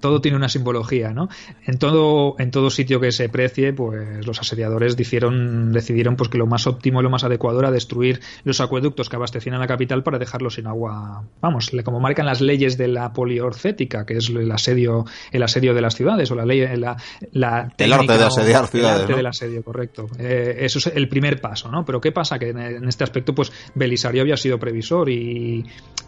Todo 0.00 0.20
tiene 0.20 0.36
una 0.36 0.48
simbología, 0.48 1.12
¿no? 1.12 1.28
En 1.66 1.78
todo, 1.78 2.34
en 2.38 2.50
todo 2.50 2.70
sitio 2.70 3.00
que 3.00 3.12
se 3.12 3.28
precie, 3.28 3.72
pues 3.72 4.26
los 4.26 4.40
asediadores 4.40 4.96
decidieron, 4.96 5.72
decidieron 5.72 6.16
pues 6.16 6.28
que 6.28 6.38
lo 6.38 6.46
más 6.46 6.66
óptimo 6.66 7.00
y 7.00 7.02
lo 7.02 7.10
más 7.10 7.24
adecuado 7.24 7.60
era 7.60 7.70
destruir 7.70 8.20
los 8.44 8.60
acueductos 8.60 9.08
que 9.08 9.16
abastecían 9.16 9.54
a 9.54 9.58
la 9.58 9.66
capital 9.66 10.02
para 10.02 10.18
dejarlos 10.18 10.54
sin 10.54 10.66
agua. 10.66 11.24
Vamos, 11.40 11.70
como 11.84 12.00
marcan 12.00 12.26
las 12.26 12.40
leyes 12.40 12.76
de 12.78 12.88
la 12.88 13.12
poliorcética, 13.12 14.06
que 14.06 14.16
es 14.16 14.30
el 14.30 14.50
asedio, 14.50 15.04
el 15.32 15.42
asedio 15.42 15.74
de 15.74 15.80
las 15.80 15.94
ciudades, 15.94 16.30
o 16.30 16.34
la 16.34 16.44
ley, 16.44 16.66
la, 16.76 16.96
la 17.32 17.72
el 17.76 17.92
arte 17.92 18.16
de 18.16 18.24
asediar 18.24 18.66
ciudades. 18.66 18.96
El 18.96 19.02
arte 19.02 19.12
¿no? 19.12 19.16
del 19.16 19.26
asedio, 19.26 19.62
correcto. 19.62 20.08
Eh, 20.18 20.56
eso 20.60 20.78
es 20.78 20.86
el 20.86 21.08
primer 21.08 21.40
paso, 21.40 21.70
¿no? 21.70 21.84
Pero 21.84 22.00
¿qué 22.00 22.12
pasa? 22.12 22.38
Que 22.38 22.50
en, 22.50 22.58
en 22.58 22.88
este 22.88 23.04
aspecto, 23.04 23.34
pues 23.34 23.52
Belisario 23.74 24.22
había 24.22 24.36
sido 24.36 24.58
previsor 24.58 25.08
y, 25.08 25.64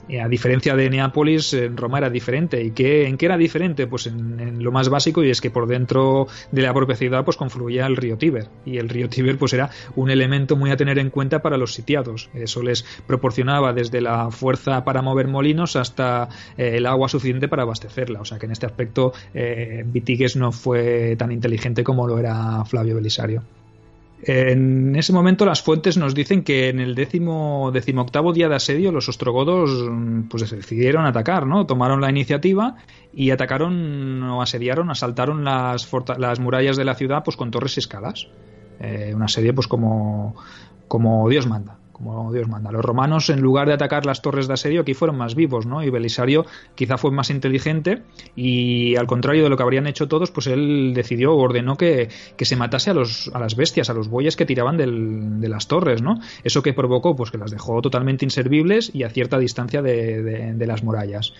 y 0.08 0.18
a 0.18 0.28
diferencia 0.28 0.74
de 0.74 0.90
Neápolis, 0.90 1.54
en 1.54 1.76
Roma 1.76 1.98
era 1.98 2.10
diferente. 2.10 2.62
¿Y 2.62 2.72
qué, 2.72 3.06
en 3.06 3.16
qué 3.16 3.26
era 3.26 3.36
diferente? 3.36 3.81
Pues 3.86 4.06
en, 4.06 4.62
lo 4.62 4.72
más 4.72 4.88
básico 4.88 5.22
y 5.22 5.30
es 5.30 5.40
que 5.40 5.50
por 5.50 5.66
dentro 5.66 6.26
de 6.50 6.62
la 6.62 6.72
propia 6.72 6.96
ciudad 6.96 7.24
pues 7.24 7.36
confluía 7.36 7.86
el 7.86 7.96
río 7.96 8.16
Tíber 8.16 8.48
y 8.64 8.78
el 8.78 8.88
río 8.88 9.08
Tíber 9.08 9.38
pues 9.38 9.52
era 9.52 9.70
un 9.96 10.10
elemento 10.10 10.56
muy 10.56 10.70
a 10.70 10.76
tener 10.76 10.98
en 10.98 11.10
cuenta 11.10 11.40
para 11.40 11.56
los 11.56 11.74
sitiados. 11.74 12.30
Eso 12.34 12.62
les 12.62 12.84
proporcionaba 13.06 13.72
desde 13.72 14.00
la 14.00 14.30
fuerza 14.30 14.84
para 14.84 15.02
mover 15.02 15.28
molinos 15.28 15.76
hasta 15.76 16.28
eh, 16.56 16.72
el 16.76 16.86
agua 16.86 17.08
suficiente 17.08 17.48
para 17.48 17.62
abastecerla. 17.62 18.20
O 18.20 18.24
sea 18.24 18.38
que 18.38 18.46
en 18.46 18.52
este 18.52 18.66
aspecto 18.66 19.12
eh, 19.34 19.84
Vitigues 19.86 20.36
no 20.36 20.52
fue 20.52 21.16
tan 21.16 21.32
inteligente 21.32 21.84
como 21.84 22.06
lo 22.06 22.18
era 22.18 22.64
Flavio 22.64 22.96
Belisario. 22.96 23.42
En 24.24 24.94
ese 24.94 25.12
momento 25.12 25.44
las 25.44 25.62
fuentes 25.62 25.96
nos 25.96 26.14
dicen 26.14 26.44
que 26.44 26.68
en 26.68 26.78
el 26.78 26.94
décimo, 26.94 27.70
decimoctavo 27.72 28.32
día 28.32 28.48
de 28.48 28.54
asedio 28.54 28.92
los 28.92 29.08
ostrogodos 29.08 29.70
pues 30.30 30.48
decidieron 30.48 31.06
atacar, 31.06 31.46
¿no? 31.46 31.66
Tomaron 31.66 32.00
la 32.00 32.10
iniciativa 32.10 32.76
y 33.12 33.30
atacaron 33.30 34.22
o 34.22 34.40
asediaron, 34.40 34.90
asaltaron 34.90 35.42
las, 35.42 35.90
las 36.18 36.38
murallas 36.38 36.76
de 36.76 36.84
la 36.84 36.94
ciudad 36.94 37.24
pues 37.24 37.36
con 37.36 37.50
torres 37.50 37.76
y 37.76 37.80
escalas. 37.80 38.28
Eh, 38.78 39.12
un 39.14 39.22
asedio 39.22 39.54
pues 39.54 39.66
como, 39.66 40.36
como 40.86 41.28
Dios 41.28 41.46
manda 41.48 41.78
como 41.92 42.32
Dios 42.32 42.48
manda. 42.48 42.72
Los 42.72 42.84
romanos, 42.84 43.30
en 43.30 43.40
lugar 43.40 43.68
de 43.68 43.74
atacar 43.74 44.06
las 44.06 44.22
torres 44.22 44.48
de 44.48 44.54
asedio, 44.54 44.80
aquí 44.80 44.94
fueron 44.94 45.16
más 45.16 45.34
vivos, 45.34 45.66
¿no? 45.66 45.82
Y 45.82 45.90
Belisario 45.90 46.44
quizá 46.74 46.98
fue 46.98 47.10
más 47.10 47.30
inteligente 47.30 48.02
y, 48.34 48.96
al 48.96 49.06
contrario 49.06 49.44
de 49.44 49.50
lo 49.50 49.56
que 49.56 49.62
habrían 49.62 49.86
hecho 49.86 50.08
todos, 50.08 50.30
pues 50.30 50.46
él 50.46 50.92
decidió, 50.94 51.34
ordenó 51.34 51.76
que, 51.76 52.08
se 52.36 52.56
matase 52.56 52.90
a, 52.90 52.94
los, 52.94 53.30
a 53.32 53.38
las 53.38 53.54
bestias, 53.54 53.88
a 53.88 53.94
los 53.94 54.08
bueyes 54.08 54.36
que 54.36 54.44
tiraban 54.44 54.76
de 54.76 55.48
las 55.48 55.68
torres, 55.68 56.02
¿no? 56.02 56.20
Eso 56.42 56.62
que 56.62 56.72
provocó, 56.72 57.14
pues 57.14 57.30
que 57.30 57.38
las 57.38 57.50
dejó 57.50 57.80
totalmente 57.80 58.24
inservibles 58.24 58.90
y 58.92 59.04
a 59.04 59.10
cierta 59.10 59.38
distancia 59.38 59.82
de, 59.82 60.66
las 60.66 60.82
murallas. 60.82 61.34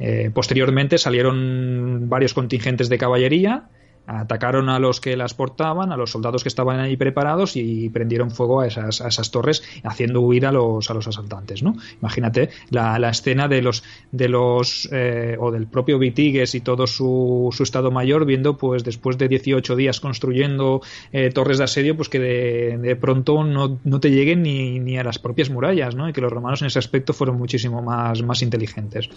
Eh, 0.00 0.30
posteriormente 0.34 0.98
salieron 0.98 2.08
varios 2.08 2.34
contingentes 2.34 2.88
de 2.88 2.98
caballería 2.98 3.68
atacaron 4.06 4.68
a 4.68 4.78
los 4.78 5.00
que 5.00 5.16
las 5.16 5.34
portaban, 5.34 5.92
a 5.92 5.96
los 5.96 6.10
soldados 6.10 6.42
que 6.42 6.48
estaban 6.48 6.80
ahí 6.80 6.96
preparados 6.96 7.56
y 7.56 7.88
prendieron 7.88 8.30
fuego 8.30 8.60
a 8.60 8.66
esas, 8.66 9.00
a 9.00 9.08
esas 9.08 9.30
torres, 9.30 9.62
haciendo 9.82 10.20
huir 10.20 10.46
a 10.46 10.52
los, 10.52 10.90
a 10.90 10.94
los 10.94 11.06
asaltantes. 11.06 11.62
¿no? 11.62 11.76
Imagínate 12.00 12.50
la, 12.70 12.96
escena 13.08 13.48
de 13.48 13.62
los, 13.62 13.82
de 14.12 14.28
los 14.28 14.88
eh, 14.92 15.36
o 15.38 15.50
del 15.50 15.66
propio 15.66 15.98
Vitigues 15.98 16.54
y 16.54 16.60
todo 16.60 16.86
su, 16.86 17.54
estado 17.60 17.90
mayor, 17.90 18.26
viendo 18.26 18.56
pues 18.56 18.84
después 18.84 19.16
de 19.16 19.28
18 19.28 19.76
días 19.76 20.00
construyendo 20.00 20.82
eh, 21.12 21.30
torres 21.30 21.58
de 21.58 21.64
asedio, 21.64 21.96
pues 21.96 22.08
que 22.08 22.18
de, 22.18 22.96
pronto 22.96 23.42
no, 23.44 24.00
te 24.00 24.10
lleguen 24.10 24.42
ni, 24.42 24.98
a 24.98 25.04
las 25.04 25.18
propias 25.18 25.50
murallas, 25.50 25.94
¿no? 25.94 26.08
y 26.08 26.12
que 26.12 26.20
los 26.20 26.32
romanos 26.32 26.60
en 26.62 26.66
ese 26.66 26.78
aspecto 26.78 27.12
fueron 27.12 27.36
muchísimo 27.36 27.82
más 27.82 28.42
inteligentes. 28.42 29.08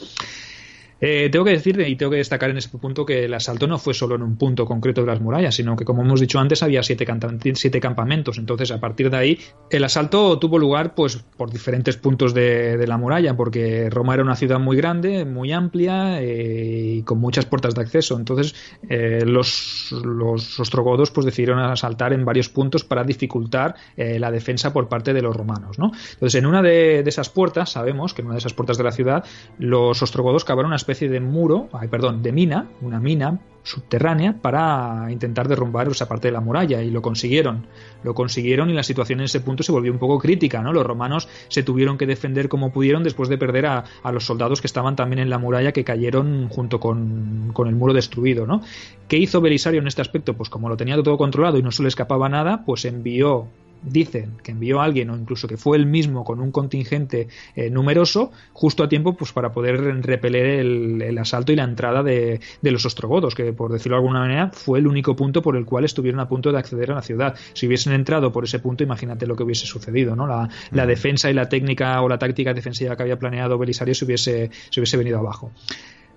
Eh, 1.00 1.30
tengo 1.32 1.46
que 1.46 1.52
decir 1.52 1.80
y 1.80 1.96
tengo 1.96 2.12
que 2.12 2.18
destacar 2.18 2.50
en 2.50 2.58
ese 2.58 2.70
punto 2.70 3.06
que 3.06 3.26
el 3.26 3.34
asalto 3.34 3.68
no 3.68 3.78
fue 3.78 3.94
solo 3.94 4.16
en 4.16 4.24
un 4.24 4.38
punto 4.38 4.66
concreto 4.66 5.02
de 5.02 5.08
las 5.08 5.22
murallas, 5.22 5.56
sino 5.56 5.76
que, 5.76 5.86
como 5.86 6.02
hemos 6.02 6.20
dicho 6.20 6.40
antes, 6.40 6.64
había 6.64 6.82
siete, 6.84 7.06
siete 7.54 7.80
campamentos. 7.80 8.38
Entonces, 8.38 8.72
a 8.72 8.80
partir 8.80 9.10
de 9.10 9.18
ahí, 9.18 9.40
el 9.70 9.84
asalto 9.84 10.40
tuvo 10.40 10.58
lugar 10.58 10.96
pues 10.96 11.18
por 11.18 11.52
diferentes 11.52 11.98
puntos 11.98 12.34
de, 12.34 12.86
la 12.88 12.98
muralla, 12.98 13.36
porque 13.36 13.90
Roma 13.90 14.14
era 14.14 14.24
una 14.24 14.36
ciudad 14.36 14.60
muy 14.60 14.78
grande, 14.78 15.26
muy 15.26 15.52
amplia 15.52 16.22
eh, 16.22 16.98
y 16.98 17.04
con 17.04 17.20
muchas 17.20 17.46
puertas 17.46 17.76
de 17.76 17.82
acceso. 17.82 18.18
Entonces, 18.18 18.56
eh, 18.90 19.24
los, 19.26 19.92
los 20.04 20.60
ostrogodos 20.60 21.12
pues 21.12 21.26
decidieron 21.26 21.60
asaltar 21.60 22.14
en 22.14 22.24
varios 22.24 22.50
puntos 22.50 22.84
para 22.84 23.04
dificultar 23.04 23.76
la 23.98 24.32
defensa 24.32 24.72
por 24.72 24.88
parte 24.88 25.14
de 25.14 25.22
los 25.22 25.36
romanos. 25.36 25.78
¿no? 25.80 25.92
Entonces, 26.14 26.36
en 26.36 26.46
una 26.46 26.62
de, 26.62 27.04
de, 27.04 27.10
esas 27.10 27.30
puertas, 27.30 27.72
sabemos 27.72 28.14
que 28.14 28.22
en 28.22 28.28
una 28.28 28.36
de 28.36 28.40
esas 28.40 28.54
puertas 28.54 28.78
de 28.78 28.84
la 28.84 28.92
ciudad, 28.92 29.26
los 29.60 30.02
ostrogodos 30.02 30.46
cavaron 30.46 30.72
unas 30.72 30.86
especie 30.88 31.10
de 31.10 31.20
muro, 31.20 31.68
ay, 31.74 31.90
perdón, 31.90 32.24
de 32.24 32.32
mina, 32.32 32.70
una 32.82 33.02
mina 33.02 33.42
subterránea 33.64 34.38
para 34.42 35.08
intentar 35.12 35.50
derrumbar 35.50 35.90
esa 35.90 36.08
parte 36.08 36.30
de 36.30 36.32
la 36.32 36.40
muralla 36.40 36.82
y 36.82 36.90
lo 36.90 37.02
consiguieron. 37.02 37.68
Lo 38.04 38.14
consiguieron 38.14 38.70
y 38.70 38.74
la 38.74 38.84
situación 38.84 39.20
en 39.20 39.26
ese 39.26 39.42
punto 39.42 39.64
se 39.64 39.74
volvió 39.74 39.92
un 39.92 40.00
poco 40.00 40.18
crítica, 40.18 40.62
¿no? 40.62 40.72
Los 40.72 40.86
romanos 40.86 41.28
se 41.50 41.64
tuvieron 41.64 41.98
que 41.98 42.06
defender 42.06 42.48
como 42.48 42.72
pudieron 42.72 43.04
después 43.04 43.28
de 43.28 43.38
perder 43.38 43.66
a, 43.66 43.84
los 44.14 44.26
soldados 44.26 44.62
que 44.62 44.68
estaban 44.68 44.96
también 44.96 45.20
en 45.20 45.30
la 45.30 45.38
muralla 45.38 45.74
que 45.74 45.84
cayeron 45.84 46.48
junto 46.48 46.80
con, 46.80 47.52
con, 47.52 47.68
el 47.68 47.76
muro 47.76 47.92
destruido, 47.92 48.48
¿no? 48.48 48.62
¿Qué 49.10 49.18
hizo 49.18 49.42
Belisario 49.42 49.82
en 49.82 49.88
este 49.88 50.02
aspecto? 50.02 50.36
Pues 50.36 50.50
como 50.50 50.70
lo 50.70 50.78
tenía 50.78 50.96
todo 51.04 51.18
controlado 51.18 51.58
y 51.58 51.62
no 51.62 51.72
se 51.72 51.84
le 51.84 51.90
escapaba 51.90 52.30
nada, 52.30 52.64
pues 52.66 52.86
envió 52.86 53.50
dicen 53.82 54.38
que 54.44 54.52
envió 54.52 54.82
a 54.82 54.86
alguien 54.86 55.10
o 55.10 55.16
incluso 55.16 55.48
que 55.48 55.58
fue 55.58 55.78
él 55.78 55.86
mismo 55.86 56.24
con 56.24 56.40
un 56.40 56.52
contingente 56.52 57.28
eh, 57.56 57.70
numeroso 57.70 58.32
justo 58.54 58.84
a 58.84 58.90
tiempo 58.90 59.16
pues 59.16 59.32
para 59.34 59.52
poder 59.52 59.78
repeler 60.04 60.46
el, 60.46 61.18
asalto 61.18 61.52
y 61.52 61.56
la 61.56 61.64
entrada 61.64 62.04
de, 62.04 62.40
los 62.62 62.86
ostrogodos 62.86 63.34
que 63.34 63.54
por 63.54 63.72
decirlo 63.72 63.96
de 63.96 64.02
alguna 64.02 64.20
manera 64.20 64.52
fue 64.52 64.80
el 64.80 64.88
único 64.88 65.16
punto 65.16 65.42
por 65.42 65.56
el 65.56 65.66
cual 65.66 65.86
estuvieron 65.86 66.20
a 66.20 66.28
punto 66.28 66.52
de 66.52 66.60
acceder 66.60 66.92
a 66.92 66.96
la 66.96 67.02
ciudad. 67.02 67.36
Si 67.54 67.68
hubiesen 67.68 67.94
entrado 67.94 68.32
por 68.32 68.44
ese 68.44 68.60
punto 68.60 68.84
imagínate 68.84 69.26
lo 69.26 69.36
que 69.36 69.44
hubiese 69.44 69.66
sucedido 69.66 70.16
¿no? 70.16 70.28
la, 70.28 70.86
defensa 70.86 71.30
y 71.30 71.34
la 71.34 71.50
técnica 71.50 72.02
o 72.02 72.10
la 72.10 72.18
táctica 72.18 72.54
defensiva 72.54 72.96
que 72.96 73.04
había 73.04 73.20
planeado 73.20 73.58
Belisario 73.58 73.96
se 73.96 74.06
hubiese, 74.06 74.52
se 74.70 74.80
hubiese 74.80 74.98
venido 74.98 75.20
abajo. 75.20 75.52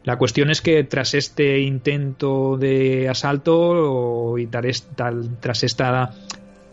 La 0.02 0.16
cuestión 0.16 0.50
es 0.50 0.62
que 0.62 0.82
tras 0.84 1.14
este 1.14 1.61
intento 1.61 2.56
de 2.56 3.08
asalto 3.08 4.38
y 4.38 4.46
tras 4.46 5.62
esta 5.62 6.14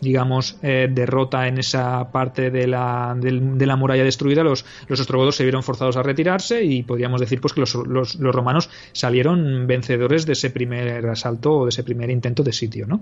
digamos, 0.01 0.57
eh, 0.61 0.87
derrota 0.91 1.47
en 1.47 1.57
esa 1.57 2.11
parte 2.11 2.51
de 2.51 2.67
la, 2.67 3.15
de, 3.19 3.65
la 3.65 3.75
muralla 3.75 4.03
destruida, 4.03 4.43
los, 4.43 4.65
los 4.87 4.99
ostrogodos 4.99 5.35
se 5.35 5.43
vieron 5.43 5.63
forzados 5.63 5.97
a 5.97 6.03
retirarse 6.03 6.63
y 6.63 6.83
podríamos 6.83 7.19
decir 7.19 7.41
pues 7.41 7.53
que 7.53 7.61
los, 7.61 7.75
los, 7.75 8.15
los, 8.15 8.35
romanos 8.35 8.69
salieron 8.91 9.67
vencedores 9.67 10.25
de 10.25 10.33
ese 10.33 10.49
primer 10.49 11.05
asalto 11.07 11.57
o 11.57 11.65
de 11.65 11.69
ese 11.69 11.83
primer 11.83 12.09
intento 12.09 12.43
de 12.43 12.53
sitio. 12.53 12.85
¿no? 12.87 13.01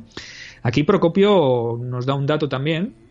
Aquí 0.64 0.84
Procopio 0.84 1.80
nos 1.82 2.06
da 2.06 2.14
un 2.14 2.26
dato 2.26 2.50
también 2.50 3.05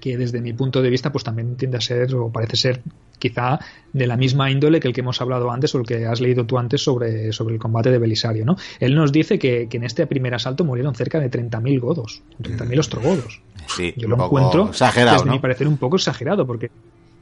que 0.00 0.16
desde 0.16 0.40
mi 0.40 0.52
punto 0.52 0.82
de 0.82 0.90
vista 0.90 1.12
pues 1.12 1.24
también 1.24 1.56
tiende 1.56 1.76
a 1.76 1.80
ser 1.80 2.14
o 2.14 2.30
parece 2.30 2.56
ser 2.56 2.82
quizá 3.18 3.60
de 3.92 4.06
la 4.06 4.16
misma 4.16 4.50
índole 4.50 4.80
que 4.80 4.88
el 4.88 4.94
que 4.94 5.02
hemos 5.02 5.20
hablado 5.20 5.50
antes 5.50 5.74
o 5.74 5.78
el 5.78 5.86
que 5.86 6.06
has 6.06 6.20
leído 6.20 6.46
tú 6.46 6.58
antes 6.58 6.82
sobre, 6.82 7.32
sobre 7.32 7.54
el 7.54 7.60
combate 7.60 7.90
de 7.90 7.98
Belisario. 7.98 8.44
¿no? 8.44 8.56
Él 8.80 8.94
nos 8.94 9.12
dice 9.12 9.38
que, 9.38 9.68
en 9.70 9.84
este 9.84 10.06
primer 10.06 10.34
asalto 10.34 10.64
murieron 10.64 10.94
cerca 10.94 11.20
de 11.20 11.30
30.000 11.30 11.80
godos, 11.80 12.22
30.000 12.42 12.78
ostrogodos. 12.80 13.40
Sí, 13.68 13.94
Yo 13.96 14.08
lo 14.08 14.24
encuentro, 14.24 14.70
exagerado, 14.70 15.18
desde 15.18 15.30
mi 15.30 15.38
parecer, 15.38 15.68
un 15.68 15.76
poco 15.76 15.96
exagerado, 15.96 16.46
porque 16.46 16.70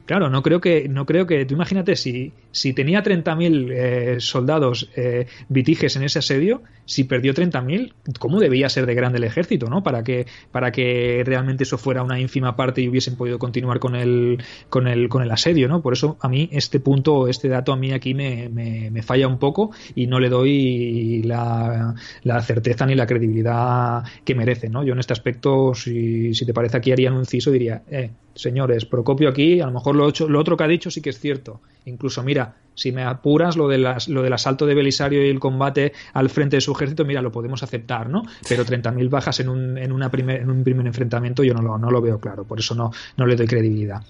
Claro, 0.09 0.31
no 0.31 0.41
creo 0.41 0.59
que, 0.59 0.89
no 0.89 1.05
creo 1.05 1.27
que, 1.27 1.45
tú 1.45 1.53
imagínate, 1.53 1.95
si, 1.95 2.33
si 2.49 2.73
tenía 2.73 3.03
30.000 3.03 3.71
eh, 3.71 4.15
soldados 4.19 4.89
eh, 4.95 5.27
vitiges 5.49 5.95
en 5.97 6.01
ese 6.01 6.17
asedio, 6.17 6.63
si 6.85 7.03
perdió 7.03 7.35
30.000, 7.35 7.93
¿cómo 8.17 8.39
debía 8.39 8.67
ser 8.69 8.87
de 8.87 8.95
grande 8.95 9.19
el 9.19 9.25
ejército, 9.25 9.69
no? 9.69 9.83
Para 9.83 10.03
que, 10.03 10.25
para 10.51 10.71
que 10.71 11.21
realmente 11.23 11.61
eso 11.61 11.77
fuera 11.77 12.01
una 12.01 12.19
ínfima 12.19 12.55
parte 12.55 12.81
y 12.81 12.89
hubiesen 12.89 13.17
podido 13.17 13.37
continuar 13.37 13.77
con 13.77 13.95
el, 13.95 14.43
con 14.69 14.87
el, 14.87 15.09
con 15.09 15.21
el 15.21 15.29
asedio, 15.29 15.67
¿no? 15.67 15.83
Por 15.83 15.93
eso 15.93 16.17
a 16.21 16.27
mí 16.27 16.49
este 16.51 16.79
punto, 16.79 17.27
este 17.27 17.47
dato 17.47 17.71
a 17.71 17.77
mí 17.77 17.91
aquí 17.91 18.15
me, 18.15 18.49
me, 18.49 19.03
falla 19.03 19.27
un 19.27 19.37
poco 19.37 19.69
y 19.93 20.07
no 20.07 20.19
le 20.19 20.29
doy 20.29 21.21
la, 21.21 21.93
la, 22.23 22.41
certeza 22.41 22.87
ni 22.87 22.95
la 22.95 23.05
credibilidad 23.05 24.03
que 24.25 24.33
merece, 24.33 24.69
¿no? 24.69 24.83
Yo 24.83 24.93
en 24.93 24.99
este 24.99 25.13
aspecto, 25.13 25.75
si, 25.75 26.33
si 26.33 26.47
te 26.47 26.53
parece 26.55 26.77
aquí 26.77 26.91
haría 26.91 27.11
un 27.11 27.19
inciso, 27.19 27.51
diría, 27.51 27.83
eh, 27.91 28.09
señores, 28.33 28.85
Procopio 28.85 29.29
aquí, 29.29 29.61
a 29.61 29.65
lo 29.65 29.73
mejor 29.73 29.98
lo, 30.07 30.39
otro 30.39 30.57
que 30.57 30.63
ha 30.63 30.67
dicho 30.67 30.91
sí 30.91 31.01
que 31.01 31.09
es 31.09 31.19
cierto. 31.19 31.61
Incluso, 31.85 32.23
mira, 32.23 32.55
si 32.75 32.91
me 32.91 33.03
apuras 33.03 33.55
lo, 33.57 33.67
de 33.67 33.77
las, 33.77 34.07
lo 34.07 34.21
del 34.21 34.33
asalto 34.33 34.65
de 34.65 34.75
Belisario 34.75 35.25
y 35.25 35.29
el 35.29 35.39
combate 35.39 35.93
al 36.13 36.29
frente 36.29 36.57
de 36.57 36.61
su 36.61 36.71
ejército, 36.71 37.05
mira, 37.05 37.21
lo 37.21 37.31
podemos 37.31 37.63
aceptar, 37.63 38.09
¿no? 38.09 38.23
Pero 38.47 38.65
30.000 38.65 39.09
bajas 39.09 39.39
en 39.39 39.49
un, 39.49 39.77
en, 39.77 39.91
una 39.91 40.09
primer, 40.09 40.41
en 40.41 40.49
un 40.49 40.63
primer 40.63 40.85
enfrentamiento 40.87 41.43
yo 41.43 41.53
no 41.53 41.61
lo, 41.61 41.77
no 41.77 41.91
lo 41.91 42.01
veo 42.01 42.19
claro, 42.19 42.43
por 42.43 42.59
eso 42.59 42.75
no, 42.75 42.91
no 43.17 43.25
le 43.25 43.35
doy 43.35 43.47
credibilidad. 43.47 44.01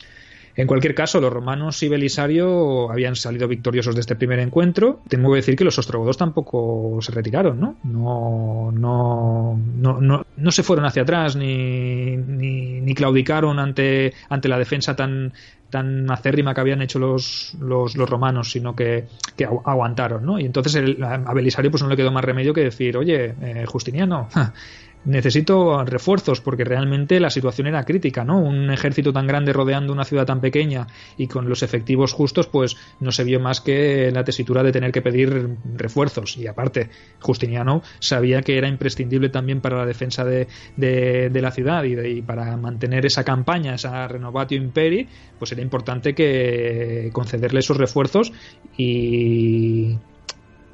En 0.59 0.67
cualquier 0.67 0.93
caso, 0.93 1.21
los 1.21 1.31
romanos 1.31 1.81
y 1.83 1.87
Belisario 1.87 2.91
habían 2.91 3.15
salido 3.15 3.47
victoriosos 3.47 3.95
de 3.95 4.01
este 4.01 4.17
primer 4.17 4.39
encuentro. 4.39 4.99
Tengo 5.07 5.31
que 5.31 5.37
decir 5.37 5.55
que 5.55 5.63
los 5.63 5.79
ostrogodos 5.79 6.17
tampoco 6.17 6.99
se 6.99 7.13
retiraron, 7.13 7.61
¿no? 7.61 7.77
No, 7.85 8.69
no, 8.73 9.57
no, 9.57 10.25
no, 10.35 10.51
se 10.51 10.63
fueron 10.63 10.85
hacia 10.85 11.03
atrás 11.03 11.37
ni, 11.37 12.17
ni, 12.17 12.93
claudicaron 12.93 13.57
ante, 13.57 14.11
ante 14.27 14.49
la 14.49 14.59
defensa 14.59 14.97
tan, 14.97 15.31
tan 15.69 16.11
acérrima 16.11 16.53
que 16.53 16.59
habían 16.59 16.81
hecho 16.81 16.99
los, 16.99 17.55
los, 17.61 17.95
romanos, 17.95 18.51
sino 18.51 18.75
que, 18.75 19.05
que, 19.37 19.45
aguantaron, 19.45 20.25
¿no? 20.25 20.41
Y 20.41 20.45
entonces 20.45 20.75
a 21.01 21.33
Belisario 21.33 21.71
pues 21.71 21.83
no 21.83 21.87
le 21.87 21.95
quedó 21.95 22.11
más 22.11 22.25
remedio 22.25 22.53
que 22.53 22.65
decir, 22.65 22.97
oye, 22.97 23.33
eh, 23.41 23.65
Justiniano, 23.65 24.27
necesito 25.05 25.83
refuerzos 25.85 26.41
porque 26.41 26.63
realmente 26.63 27.19
la 27.19 27.29
situación 27.29 27.67
era 27.67 27.85
crítica, 27.85 28.23
¿no? 28.23 28.39
Un 28.39 28.69
ejército 28.71 29.13
tan 29.13 29.27
grande 29.27 29.53
rodeando 29.53 29.93
una 29.93 30.03
ciudad 30.03 30.25
tan 30.25 30.41
pequeña 30.41 30.87
y 31.17 31.27
con 31.27 31.47
los 31.47 31.63
efectivos 31.63 32.13
justos, 32.13 32.47
pues 32.47 32.75
no 32.99 33.11
se 33.11 33.23
vio 33.23 33.39
más 33.39 33.61
que 33.61 34.11
la 34.11 34.23
tesitura 34.23 34.63
de 34.63 34.71
tener 34.71 34.91
que 34.91 35.01
pedir 35.01 35.57
refuerzos. 35.75 36.37
Y 36.37 36.47
aparte, 36.47 36.89
Justiniano 37.21 37.81
sabía 37.99 38.41
que 38.41 38.57
era 38.57 38.67
imprescindible 38.67 39.29
también 39.29 39.61
para 39.61 39.77
la 39.77 39.85
defensa 39.85 40.25
de, 40.25 40.47
de, 40.75 41.41
la 41.41 41.51
ciudad 41.51 41.83
y, 41.83 41.97
y, 41.97 42.21
para 42.21 42.57
mantener 42.57 43.05
esa 43.05 43.23
campaña, 43.23 43.75
esa 43.75 44.07
renovatio 44.07 44.57
imperi, 44.57 45.07
pues 45.37 45.51
era 45.53 45.61
importante 45.61 46.13
que 46.13 47.09
concederle 47.13 47.59
esos 47.59 47.77
refuerzos 47.77 48.33
y 48.77 49.97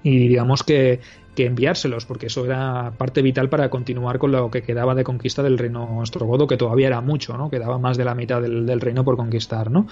y 0.06 0.28
digamos 0.28 0.62
que 0.62 1.00
que 1.36 1.46
enviárselos, 1.46 2.06
porque 2.06 2.28
eso 2.28 2.46
era 2.46 2.94
parte 2.98 3.22
vital 3.22 3.50
para 3.50 3.70
continuar 3.70 4.18
con 4.18 4.32
lo 4.32 4.50
que 4.50 4.64
quedaba 4.64 4.96
de 4.96 5.04
conquista 5.04 5.44
del 5.44 5.58
reino 5.58 6.00
ostrogodo, 6.00 6.48
que 6.48 6.58
todavía 6.58 6.88
era 6.88 7.02
mucho, 7.02 7.38
¿no? 7.38 7.50
Quedaba 7.50 7.78
más 7.78 7.98
de 7.98 8.06
la 8.06 8.16
mitad 8.16 8.42
del, 8.42 8.82
reino 8.82 9.04
por 9.04 9.18
conquistar, 9.18 9.70
¿no? 9.70 9.88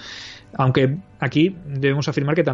Aunque 0.54 0.96
aquí 1.20 1.56
debemos 1.66 2.08
afirmar 2.08 2.34
que 2.34 2.44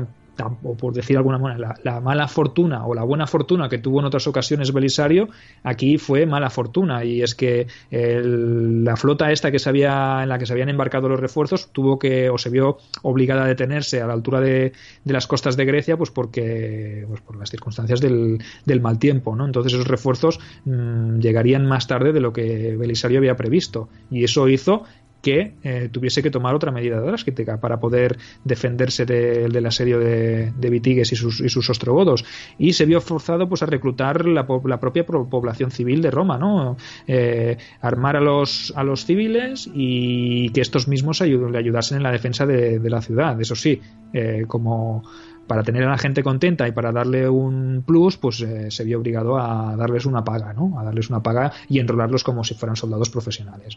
o 0.62 0.74
por 0.76 0.94
decir 0.94 1.14
de 1.14 1.18
alguna 1.18 1.38
manera, 1.38 1.74
la, 1.82 2.00
mala 2.00 2.28
fortuna 2.28 2.86
o 2.86 2.94
la 2.94 3.02
buena 3.02 3.26
fortuna 3.26 3.68
que 3.68 3.78
tuvo 3.78 4.00
en 4.00 4.06
otras 4.06 4.26
ocasiones 4.26 4.72
Belisario, 4.72 5.28
aquí 5.62 5.98
fue 5.98 6.26
mala 6.26 6.50
fortuna. 6.50 7.04
Y 7.04 7.22
es 7.22 7.34
que 7.34 7.66
la 7.90 8.96
flota 8.96 9.30
esta 9.32 9.50
que 9.50 9.58
se 9.58 9.68
había, 9.68 10.22
en 10.22 10.28
la 10.28 10.38
que 10.38 10.46
se 10.46 10.52
habían 10.52 10.68
embarcado 10.68 11.08
los 11.08 11.20
refuerzos 11.20 11.72
tuvo 11.72 11.98
que, 11.98 12.30
o 12.30 12.38
se 12.38 12.50
vio 12.50 12.78
obligada 13.02 13.44
a 13.44 13.46
detenerse 13.46 14.00
a 14.00 14.06
la 14.06 14.12
altura 14.12 14.40
de, 14.40 14.72
las 15.04 15.26
costas 15.26 15.56
de 15.56 15.64
Grecia, 15.64 15.96
pues 15.96 16.10
porque, 16.10 17.04
pues 17.08 17.20
por 17.20 17.36
las 17.36 17.50
circunstancias 17.50 18.00
del, 18.00 18.40
mal 18.80 18.98
tiempo, 18.98 19.36
¿no? 19.36 19.44
Entonces 19.46 19.74
esos 19.74 19.86
refuerzos 19.86 20.40
mm, 20.64 21.18
llegarían 21.18 21.66
más 21.66 21.86
tarde 21.86 22.12
de 22.12 22.20
lo 22.20 22.32
que 22.32 22.76
Belisario 22.76 23.18
había 23.18 23.36
previsto. 23.36 23.88
Y 24.10 24.24
eso 24.24 24.48
hizo 24.48 24.84
que 25.22 25.54
eh, 25.62 25.88
tuviese 25.90 26.22
que 26.22 26.30
tomar 26.30 26.54
otra 26.54 26.70
medida 26.70 27.00
drástica 27.00 27.60
para 27.60 27.78
poder 27.78 28.18
defenderse 28.44 29.04
del 29.04 29.66
asedio 29.66 29.98
de, 29.98 30.52
de 30.56 30.70
Vitigues 30.70 31.12
y 31.12 31.16
sus, 31.16 31.40
y 31.40 31.48
sus, 31.48 31.68
ostrogodos. 31.68 32.24
Y 32.58 32.72
se 32.72 32.86
vio 32.86 33.00
forzado 33.00 33.48
pues, 33.48 33.62
a 33.62 33.66
reclutar 33.66 34.26
la, 34.26 34.46
propia 34.46 35.04
población 35.04 35.70
civil 35.70 36.02
de 36.02 36.10
Roma, 36.10 36.38
¿no? 36.38 36.76
Eh, 37.06 37.58
armar 37.80 38.16
a 38.16 38.20
los, 38.20 38.72
a 38.76 38.82
los 38.82 39.04
civiles 39.04 39.70
y 39.72 40.50
que 40.50 40.60
estos 40.60 40.88
mismos 40.88 41.20
le 41.20 41.58
ayudasen 41.58 41.98
en 41.98 42.02
la 42.02 42.12
defensa 42.12 42.46
de, 42.46 42.80
la 42.90 43.02
ciudad. 43.02 43.40
Eso 43.40 43.54
sí, 43.54 43.80
eh, 44.12 44.44
como 44.48 45.04
para 45.50 45.64
tener 45.64 45.82
a 45.82 45.90
la 45.90 45.98
gente 45.98 46.22
contenta 46.22 46.68
y 46.68 46.70
para 46.70 46.92
darle 46.92 47.28
un 47.28 47.82
plus, 47.84 48.16
pues 48.16 48.36
se 48.68 48.84
vio 48.84 49.00
obligado 49.00 49.36
a 49.36 49.74
darles 49.74 50.06
una 50.06 50.22
paga, 50.22 50.52
¿no? 50.52 50.78
A 50.78 50.84
darles 50.84 51.10
una 51.10 51.24
paga 51.24 51.50
y 51.68 51.80
enrolarlos 51.80 52.22
como 52.22 52.44
si 52.44 52.54
fueran 52.54 52.76
soldados 52.76 53.10
profesionales 53.10 53.76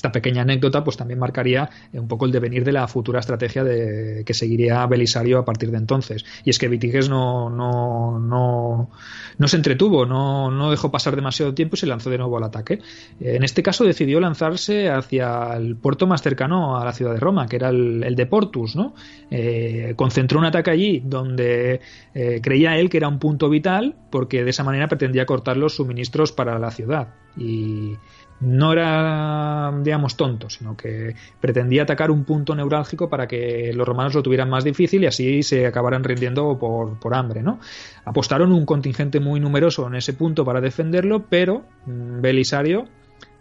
esta 0.00 0.12
pequeña 0.12 0.42
anécdota 0.42 0.82
pues 0.82 0.96
también 0.96 1.18
marcaría 1.18 1.68
un 1.92 2.08
poco 2.08 2.24
el 2.24 2.32
devenir 2.32 2.64
de 2.64 2.72
la 2.72 2.88
futura 2.88 3.20
estrategia 3.20 3.62
de, 3.62 4.22
que 4.24 4.32
seguiría 4.32 4.86
Belisario 4.86 5.38
a 5.38 5.44
partir 5.44 5.70
de 5.70 5.76
entonces. 5.76 6.24
Y 6.42 6.48
es 6.48 6.58
que 6.58 6.68
Vitiges 6.68 7.10
no, 7.10 7.50
no, 7.50 8.18
no, 8.18 8.90
no 9.36 9.48
se 9.48 9.56
entretuvo, 9.56 10.06
no, 10.06 10.50
no 10.50 10.70
dejó 10.70 10.90
pasar 10.90 11.16
demasiado 11.16 11.52
tiempo 11.52 11.76
y 11.76 11.80
se 11.80 11.86
lanzó 11.86 12.08
de 12.08 12.16
nuevo 12.16 12.38
al 12.38 12.44
ataque. 12.44 12.78
En 13.20 13.44
este 13.44 13.62
caso 13.62 13.84
decidió 13.84 14.20
lanzarse 14.20 14.88
hacia 14.88 15.54
el 15.54 15.76
puerto 15.76 16.06
más 16.06 16.22
cercano 16.22 16.78
a 16.78 16.84
la 16.84 16.94
ciudad 16.94 17.12
de 17.12 17.20
Roma, 17.20 17.46
que 17.46 17.56
era 17.56 17.68
el, 17.68 18.14
de 18.16 18.24
Portus. 18.24 18.76
¿no? 18.76 18.94
Eh, 19.30 19.92
concentró 19.96 20.38
un 20.38 20.46
ataque 20.46 20.70
allí 20.70 21.02
donde 21.04 21.82
eh, 22.14 22.40
creía 22.42 22.78
él 22.78 22.88
que 22.88 22.96
era 22.96 23.08
un 23.08 23.18
punto 23.18 23.50
vital 23.50 23.96
porque 24.10 24.44
de 24.44 24.50
esa 24.50 24.64
manera 24.64 24.88
pretendía 24.88 25.26
cortar 25.26 25.58
los 25.58 25.76
suministros 25.76 26.32
para 26.32 26.58
la 26.58 26.70
ciudad. 26.70 27.08
Y, 27.36 27.98
no 28.40 28.72
era, 28.72 29.72
digamos, 29.82 30.16
tonto, 30.16 30.48
sino 30.48 30.76
que 30.76 31.14
pretendía 31.40 31.82
atacar 31.82 32.10
un 32.10 32.24
punto 32.24 32.54
neurálgico 32.54 33.08
para 33.08 33.28
que 33.28 33.72
los 33.74 33.86
romanos 33.86 34.14
lo 34.14 34.22
tuvieran 34.22 34.48
más 34.48 34.64
difícil 34.64 35.02
y 35.02 35.06
así 35.06 35.42
se 35.42 35.66
acabaran 35.66 36.04
rindiendo 36.04 36.58
por, 36.58 36.98
por 36.98 37.14
hambre, 37.14 37.42
¿no? 37.42 37.60
Apostaron 38.04 38.52
un 38.52 38.64
contingente 38.64 39.20
muy 39.20 39.40
numeroso 39.40 39.86
en 39.86 39.94
ese 39.94 40.14
punto 40.14 40.44
para 40.44 40.60
defenderlo, 40.60 41.26
pero 41.28 41.64
mm, 41.86 42.20
Belisario 42.20 42.86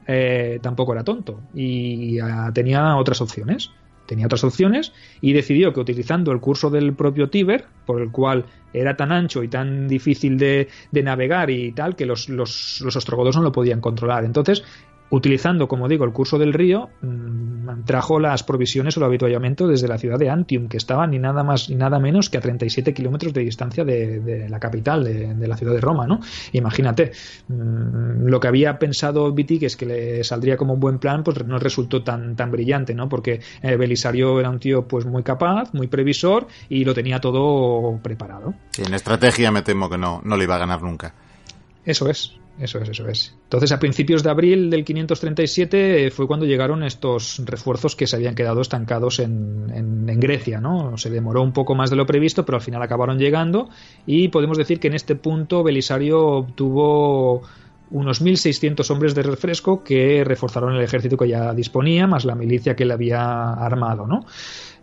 eh, 0.08 0.60
tampoco 0.62 0.94
era 0.94 1.04
tonto 1.04 1.42
y 1.54 2.20
ah, 2.20 2.52
tenía 2.54 2.96
otras 2.98 3.22
opciones. 3.22 3.72
Tenía 4.10 4.26
otras 4.26 4.44
opciones 4.44 4.92
y 5.22 5.34
decidió 5.34 5.72
que 5.72 5.80
utilizando 5.80 6.32
el 6.32 6.40
curso 6.40 6.72
del 6.72 6.94
propio 6.94 7.30
Tíber, 7.30 7.66
por 7.86 8.02
el 8.02 8.10
cual 8.10 8.44
era 8.74 8.98
tan 8.98 9.12
ancho 9.12 9.44
y 9.44 9.48
tan 9.48 9.88
difícil 9.88 10.36
de, 10.40 10.68
de 10.92 11.04
navegar 11.04 11.52
y 11.52 11.72
tal, 11.74 11.96
que 11.96 12.08
los, 12.08 12.28
los, 12.28 12.82
los 12.84 12.96
ostrogodos 12.96 13.36
no 13.36 13.44
lo 13.44 13.52
podían 13.52 13.82
controlar. 13.82 14.26
Entonces 14.26 14.64
utilizando, 15.10 15.68
como 15.68 15.88
digo, 15.88 16.06
el 16.06 16.12
curso 16.12 16.38
del 16.38 16.54
río, 16.54 16.90
mm, 17.02 17.84
trajo 17.86 18.20
las 18.20 18.44
provisiones 18.44 18.96
o 18.98 19.00
el 19.00 19.06
habituallamiento 19.06 19.68
desde 19.68 19.88
la 19.88 19.98
ciudad 19.98 20.18
de 20.18 20.30
Antium, 20.30 20.68
que 20.68 20.78
estaba 20.78 21.08
ni 21.08 21.20
nada 21.20 21.44
más 21.44 21.70
ni 21.70 21.76
nada 21.76 22.00
menos 22.00 22.30
que 22.30 22.38
a 22.38 22.42
37 22.42 22.94
kilómetros 22.94 23.34
de 23.34 23.42
distancia 23.42 23.84
de, 23.84 24.48
la 24.50 24.60
capital, 24.60 25.04
de, 25.04 25.48
la 25.48 25.58
ciudad 25.58 25.74
de 25.74 25.82
Roma, 25.82 26.08
¿no? 26.08 26.20
Imagínate, 26.54 27.12
mm, 27.48 28.28
lo 28.28 28.40
que 28.40 28.48
había 28.48 28.78
pensado 28.80 29.32
Vitiques 29.32 29.76
que 29.76 29.86
le 29.86 30.24
saldría 30.24 30.58
como 30.58 30.74
un 30.74 30.80
buen 30.80 31.00
plan, 31.00 31.24
pues 31.24 31.46
no 31.46 31.60
resultó 31.60 32.04
tan, 32.04 32.36
tan 32.36 32.52
brillante, 32.52 32.94
¿no? 32.94 33.10
Porque 33.10 33.42
eh, 33.62 33.76
Belisario 33.76 34.40
era 34.40 34.50
un 34.50 34.60
tío 34.60 34.88
pues 34.88 35.06
muy 35.06 35.24
capaz, 35.24 35.74
muy 35.74 35.88
previsor 35.88 36.48
y 36.70 36.86
lo 36.86 36.94
tenía 36.94 37.20
todo 37.20 38.00
preparado. 38.02 38.54
Sí, 38.72 38.84
en 38.86 38.94
estrategia 38.94 39.52
me 39.52 39.62
temo 39.62 39.90
que 39.90 39.98
no, 39.98 40.22
no 40.24 40.38
le 40.38 40.44
iba 40.44 40.56
a 40.56 40.60
ganar 40.60 40.82
nunca. 40.82 41.14
Eso 41.86 42.10
es. 42.10 42.39
Eso 42.60 42.80
es, 42.80 42.90
eso 42.90 43.08
es. 43.08 43.36
Entonces, 43.44 43.72
a 43.72 43.80
principios 43.80 44.22
de 44.22 44.30
abril 44.30 44.70
del 44.70 44.84
537 44.84 46.08
eh, 46.08 46.12
fue 46.12 46.28
cuando 46.28 46.46
llegaron 46.46 46.84
estos 46.84 47.42
refuerzos 47.46 47.96
que 47.96 48.06
se 48.06 48.18
habían 48.18 48.36
quedado 48.36 48.60
estancados 48.60 49.20
en, 49.20 49.72
en, 49.74 50.20
Grecia, 50.20 50.60
¿no? 50.60 50.98
Se 50.98 51.10
demoró 51.10 51.42
un 51.42 51.54
poco 51.54 51.76
más 51.76 51.90
de 51.90 51.96
lo 51.96 52.06
previsto, 52.06 52.46
pero 52.46 52.58
al 52.58 52.62
final 52.62 52.82
acabaron 52.82 53.18
llegando 53.18 53.70
y 54.06 54.28
podemos 54.28 54.58
decir 54.58 54.82
que 54.82 54.88
en 54.88 54.96
este 54.96 55.16
punto 55.16 55.64
Belisario 55.64 56.20
obtuvo 56.20 57.44
unos 57.92 58.22
1.600 58.22 58.90
hombres 58.92 59.16
de 59.16 59.24
refresco 59.24 59.84
que 59.84 60.24
reforzaron 60.24 60.76
el 60.76 60.82
ejército 60.82 61.18
que 61.18 61.30
ya 61.30 61.54
disponía, 61.54 62.08
más 62.08 62.26
la 62.26 62.36
milicia 62.36 62.76
que 62.76 62.86
le 62.86 62.94
había 62.94 63.54
armado, 63.54 64.06
¿no? 64.06 64.26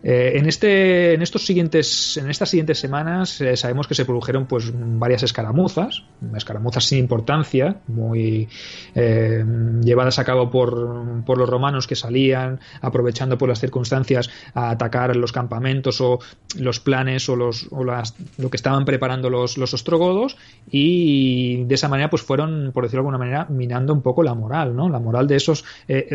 Eh, 0.03 0.33
en, 0.35 0.45
este, 0.45 1.15
en, 1.15 1.21
estos 1.21 1.45
siguientes, 1.45 2.17
en 2.17 2.29
estas 2.29 2.49
siguientes 2.49 2.79
semanas 2.79 3.41
eh, 3.41 3.57
sabemos 3.57 3.87
que 3.87 3.95
se 3.95 4.05
produjeron 4.05 4.45
pues, 4.45 4.71
varias 4.73 5.23
escaramuzas, 5.23 6.03
escaramuzas 6.35 6.85
sin 6.85 6.99
importancia, 6.99 7.77
muy 7.87 8.47
eh, 8.93 9.43
llevadas 9.81 10.19
a 10.19 10.23
cabo 10.23 10.51
por, 10.51 11.23
por, 11.25 11.37
los 11.37 11.49
romanos 11.49 11.87
que 11.87 11.95
salían 11.95 12.59
aprovechando 12.81 13.37
por 13.37 13.49
las 13.49 13.59
circunstancias 13.59 14.29
a 14.53 14.69
atacar 14.69 15.15
los 15.15 15.31
campamentos 15.31 15.99
o 15.99 16.19
los 16.59 16.79
planes 16.79 17.27
o, 17.29 17.35
los, 17.35 17.67
o 17.71 17.83
las, 17.83 18.15
lo 18.37 18.51
que 18.51 18.57
estaban 18.57 18.85
preparando 18.85 19.31
los, 19.31 19.57
los 19.57 19.73
ostrogodos 19.73 20.37
y 20.69 21.63
de 21.63 21.75
esa 21.75 21.87
manera 21.87 22.09
pues 22.09 22.21
fueron, 22.21 22.71
por 22.71 22.83
decirlo 22.83 23.01
de 23.01 23.07
alguna 23.07 23.17
manera, 23.17 23.47
minando 23.49 23.93
un 23.93 24.01
poco 24.03 24.21
la 24.21 24.35
moral, 24.35 24.75
¿no? 24.75 24.89
la 24.89 24.99
moral 24.99 25.27
de 25.27 25.37
esos 25.37 25.65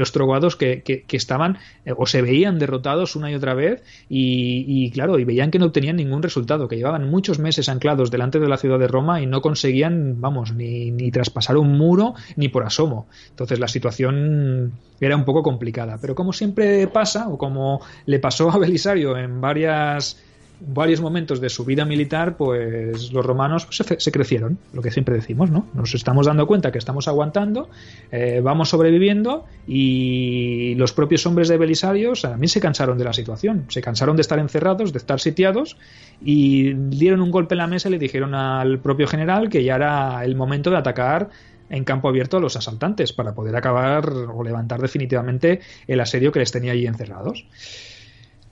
ostrogodos 0.01 0.55
que, 0.57 0.83
que 0.83 1.17
estaban 1.17 1.59
o 1.97 2.07
se 2.07 2.23
veían 2.23 2.59
derrotados 2.59 3.17
una 3.17 3.31
y 3.31 3.35
otra 3.35 3.55
vez 3.55 3.82
y, 4.09 4.91
claro, 4.91 5.19
y 5.19 5.25
veían 5.25 5.51
que 5.51 5.59
no 5.59 5.67
obtenían 5.67 5.97
ningún 5.97 6.23
resultado, 6.23 6.69
que 6.69 6.77
llevaban 6.77 7.11
muchos 7.11 7.39
meses 7.39 7.69
anclados 7.69 8.11
delante 8.11 8.39
de 8.39 8.49
la 8.49 8.57
ciudad 8.57 8.79
de 8.79 8.89
Roma 8.89 9.21
y 9.21 9.27
no 9.27 9.41
conseguían, 9.41 10.21
vamos, 10.21 10.53
ni, 10.53 10.91
ni 10.91 11.11
traspasar 11.11 11.57
un 11.57 11.77
muro 11.77 12.15
ni 12.37 12.49
por 12.49 12.65
asomo. 12.65 13.07
Entonces 13.31 13.59
la 13.59 13.69
situación 13.69 14.73
era 15.01 15.17
un 15.17 15.25
poco 15.25 15.43
complicada. 15.43 15.99
Pero 16.01 16.15
como 16.15 16.33
siempre 16.33 16.87
pasa, 16.87 17.29
o 17.29 17.39
como 17.39 17.81
le 18.07 18.19
pasó 18.19 18.51
a 18.51 18.59
Belisario 18.59 19.17
en 19.17 19.41
varias 19.41 20.23
varios 20.67 21.01
momentos 21.01 21.41
de 21.41 21.49
su 21.49 21.65
vida 21.65 21.85
militar, 21.85 22.37
pues 22.37 23.13
los 23.13 23.25
romanos 23.25 23.67
se, 23.71 24.13
crecieron, 24.13 24.59
lo 24.73 24.83
que 24.83 24.91
siempre 24.91 25.15
decimos, 25.15 25.51
¿no? 25.51 25.67
Nos 25.75 25.95
estamos 25.95 26.27
dando 26.27 26.47
cuenta 26.47 26.71
que 26.71 26.79
estamos 26.79 27.09
aguantando, 27.09 27.69
eh, 28.11 28.41
vamos 28.43 28.69
sobreviviendo 28.69 29.45
y 29.67 30.75
los 30.77 30.93
propios 30.93 31.27
hombres 31.27 31.49
de 31.49 31.57
Belisario 31.57 32.13
también 32.13 32.49
se 32.49 32.61
cansaron 32.61 32.99
de 32.99 33.05
la 33.05 33.13
situación, 33.13 33.67
se 33.69 33.81
cansaron 33.81 34.17
de 34.17 34.23
estar 34.23 34.39
encerrados, 34.39 34.93
de 34.93 34.99
estar 34.99 35.21
sitiados 35.21 35.77
y 36.21 36.73
dieron 36.75 37.23
un 37.23 37.31
golpe 37.31 37.55
en 37.55 37.59
la 37.59 37.67
mesa 37.67 37.89
y 37.89 37.93
le 37.93 37.99
dijeron 37.99 38.35
al 38.35 38.79
propio 38.79 39.07
general 39.07 39.49
que 39.49 39.65
ya 39.65 39.77
era 39.77 40.25
el 40.25 40.37
momento 40.37 40.71
de 40.71 40.77
atacar 40.77 41.31
en 41.71 41.85
campo 41.85 42.09
abierto 42.09 42.37
a 42.37 42.41
los 42.41 42.55
asaltantes 42.57 43.13
para 43.13 43.35
poder 43.35 43.57
acabar 43.57 44.09
o 44.09 44.45
levantar 44.45 44.81
definitivamente 44.81 45.61
el 45.87 46.01
asedio 46.01 46.31
que 46.31 46.39
les 46.39 46.53
tenía 46.53 46.73
allí 46.73 46.87
encerrados. 46.87 47.47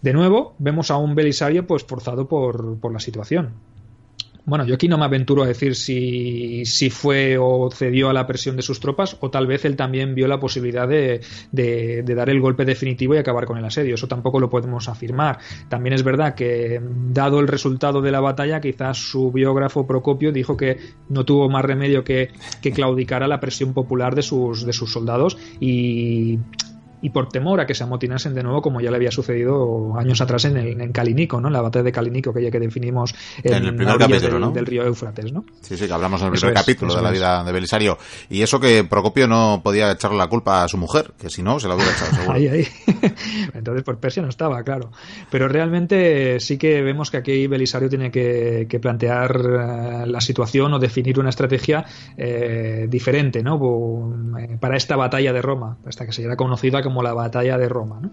De 0.03 0.13
nuevo, 0.13 0.55
vemos 0.59 0.91
a 0.91 0.97
un 0.97 1.15
Belisario 1.15 1.67
pues 1.67 1.85
forzado 1.85 2.27
por, 2.27 2.79
por 2.79 2.93
la 2.93 3.01
situación. 3.01 3.55
Bueno, 4.47 4.65
yo 4.65 4.75
aquí 4.75 4.89
no 4.89 4.99
me 4.99 5.05
aventuro 5.05 5.43
a 5.43 5.47
decir 5.47 5.77
si, 5.77 6.65
si, 6.65 6.91
fue 6.91 7.37
o 7.39 7.71
cedió 7.71 8.09
a 8.09 8.13
la 8.13 8.27
presión 8.27 8.57
de 8.57 8.63
sus 8.63 8.81
tropas 8.81 9.17
o 9.21 9.31
tal 9.31 9.47
vez 9.47 9.65
él 9.65 9.77
también 9.77 10.15
vio 10.15 10.27
la 10.27 10.41
posibilidad 10.41 10.89
de, 10.89 11.21
de, 11.53 12.03
dar 12.03 12.31
el 12.31 12.41
golpe 12.41 12.65
definitivo 12.65 13.15
y 13.15 13.19
acabar 13.19 13.45
con 13.45 13.59
el 13.59 13.65
asedio. 13.65 13.95
Eso 13.95 14.09
tampoco 14.09 14.41
lo 14.41 14.51
podemos 14.51 14.89
afirmar. 14.89 15.39
También 15.69 15.93
es 15.93 16.03
verdad 16.03 16.35
que, 16.35 16.81
dado 16.83 17.39
el 17.41 17.49
resultado 17.49 18.01
de 18.01 18.11
la 18.11 18.21
batalla, 18.21 18.61
quizás 18.61 18.99
su 18.99 19.31
biógrafo 19.31 19.87
Procopio 19.87 20.33
dijo 20.33 20.57
que 20.57 20.79
no 21.09 21.25
tuvo 21.25 21.49
más 21.49 21.65
remedio 21.65 22.03
que, 22.03 22.31
que 22.63 22.73
claudicar 22.73 23.23
a 23.23 23.29
la 23.29 23.41
presión 23.41 23.75
popular 23.75 24.15
de 24.15 24.23
sus, 24.23 24.65
de 24.65 24.73
sus 24.73 24.93
soldados 24.93 25.37
y 25.61 26.39
y 27.03 27.11
por 27.11 27.29
temor 27.29 27.61
a 27.61 27.67
que 27.67 27.75
se 27.75 27.85
amotinasen 27.85 28.35
de 28.35 28.43
nuevo 28.43 28.63
como 28.63 28.81
ya 28.81 28.91
le 28.91 28.97
había 28.97 29.11
sucedido 29.11 29.97
años 29.97 30.21
atrás 30.21 30.45
en, 30.45 30.57
el, 30.57 30.81
en 30.81 30.93
Calinico, 30.93 31.41
¿no? 31.41 31.49
En 31.49 31.55
la 31.55 31.61
batalla 31.61 31.85
de 31.85 31.93
Calinico 31.93 32.33
que 32.33 32.43
ya 32.43 32.51
que 32.51 32.61
definimos 32.61 33.15
en, 33.43 33.65
el 33.65 33.77
primer 33.77 33.99
capítulo, 33.99 34.51
del, 34.51 34.67
río 34.67 34.85
Éufrates, 34.85 35.33
¿no? 35.33 35.45
Sí, 35.61 35.77
sí, 35.77 35.87
que 35.87 35.93
hablamos 35.93 36.21
en 36.23 36.29
el 36.29 36.33
primer 36.35 36.55
capítulo 36.55 36.95
de 36.95 37.03
la 37.03 37.11
vida 37.11 37.45
de 37.45 37.53
Belisario. 37.53 37.99
Y 38.29 38.43
eso 38.43 38.61
que 38.61 38.85
Procopio 38.85 39.27
no 39.27 39.61
podía 39.63 39.93
echarle 39.93 40.19
la 40.19 40.29
culpa 40.29 40.65
a 40.65 40.69
su 40.69 40.77
mujer, 40.77 41.13
que 41.19 41.31
si 41.31 41.43
no 41.43 41.61
se 41.61 41.69
la 41.69 41.75
hubiera 41.75 41.93
echado 41.93 42.13
seguro. 42.13 42.33
ahí, 42.35 42.49
ahí. 42.49 42.69
Entonces, 43.55 43.83
por 43.83 43.99
Persia 43.99 44.23
no 44.23 44.29
estaba, 44.29 44.63
claro. 44.63 44.91
Pero 45.31 45.49
realmente 45.49 46.41
sí 46.41 46.59
que 46.59 46.83
vemos 46.83 47.11
que 47.11 47.19
aquí 47.19 47.47
Belisario 47.47 47.89
tiene 47.89 48.11
que, 48.11 48.67
plantear 48.81 49.37
eh, 49.37 50.07
la 50.07 50.21
situación 50.21 50.73
o 50.73 50.79
definir 50.79 51.19
una 51.19 51.31
estrategia 51.31 51.85
eh, 52.17 52.87
diferente, 52.89 53.43
¿no? 53.43 53.59
Eh, 54.39 54.57
para 54.59 54.77
esta 54.77 54.97
batalla 54.97 55.33
de 55.33 55.43
Roma, 55.43 55.77
hasta 55.87 56.07
que 56.07 56.13
se 56.13 56.23
será 56.23 56.37
conocida 56.37 56.83
como 56.83 56.90
la 57.03 57.15
batalla 57.15 57.57
de 57.59 57.69
Roma, 57.69 58.01
¿no? 58.01 58.11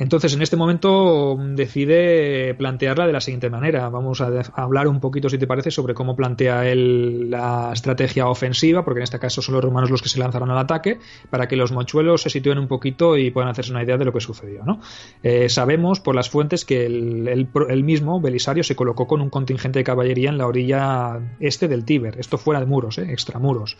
Entonces, 0.00 0.32
en 0.32 0.40
este 0.40 0.56
momento 0.56 1.36
mm, 1.38 1.54
decide 1.56 2.54
plantearla 2.54 3.06
de 3.06 3.12
la 3.12 3.20
siguiente 3.20 3.50
manera. 3.50 3.86
Vamos 3.90 4.22
a, 4.22 4.30
hablar 4.54 4.88
un 4.88 4.98
poquito, 4.98 5.28
si 5.28 5.36
te 5.36 5.46
parece, 5.46 5.70
sobre 5.70 5.92
cómo 5.92 6.16
plantea 6.16 6.66
él 6.66 7.28
la 7.30 7.70
estrategia 7.74 8.26
ofensiva, 8.26 8.82
porque 8.82 9.00
en 9.00 9.04
este 9.04 9.18
caso 9.18 9.42
son 9.42 9.56
los 9.56 9.62
romanos 9.62 9.90
los 9.90 10.00
que 10.00 10.08
se 10.08 10.18
lanzaron 10.18 10.50
al 10.50 10.56
ataque, 10.56 10.98
para 11.28 11.48
que 11.48 11.54
los 11.54 11.70
mochuelos 11.70 12.22
se 12.22 12.30
sitúen 12.30 12.58
un 12.58 12.66
poquito 12.66 13.18
y 13.18 13.30
puedan 13.30 13.50
hacerse 13.50 13.72
una 13.72 13.82
idea 13.82 13.98
de 13.98 14.06
lo 14.06 14.12
que 14.14 14.20
sucedió. 14.20 14.64
¿no? 14.64 14.80
Eh, 15.22 15.50
sabemos 15.50 16.00
por 16.00 16.14
las 16.14 16.30
fuentes 16.30 16.64
que 16.64 16.86
el, 16.86 17.84
mismo, 17.84 18.22
Belisario, 18.22 18.64
se 18.64 18.74
colocó 18.74 19.06
con 19.06 19.20
un 19.20 19.28
contingente 19.28 19.80
de 19.80 19.84
caballería 19.84 20.30
en 20.30 20.38
la 20.38 20.46
orilla 20.46 21.20
este 21.40 21.68
del 21.68 21.84
Tíber, 21.84 22.18
esto 22.18 22.38
fuera 22.38 22.58
de 22.58 22.64
muros, 22.64 22.96
¿eh? 22.96 23.12
extramuros. 23.12 23.76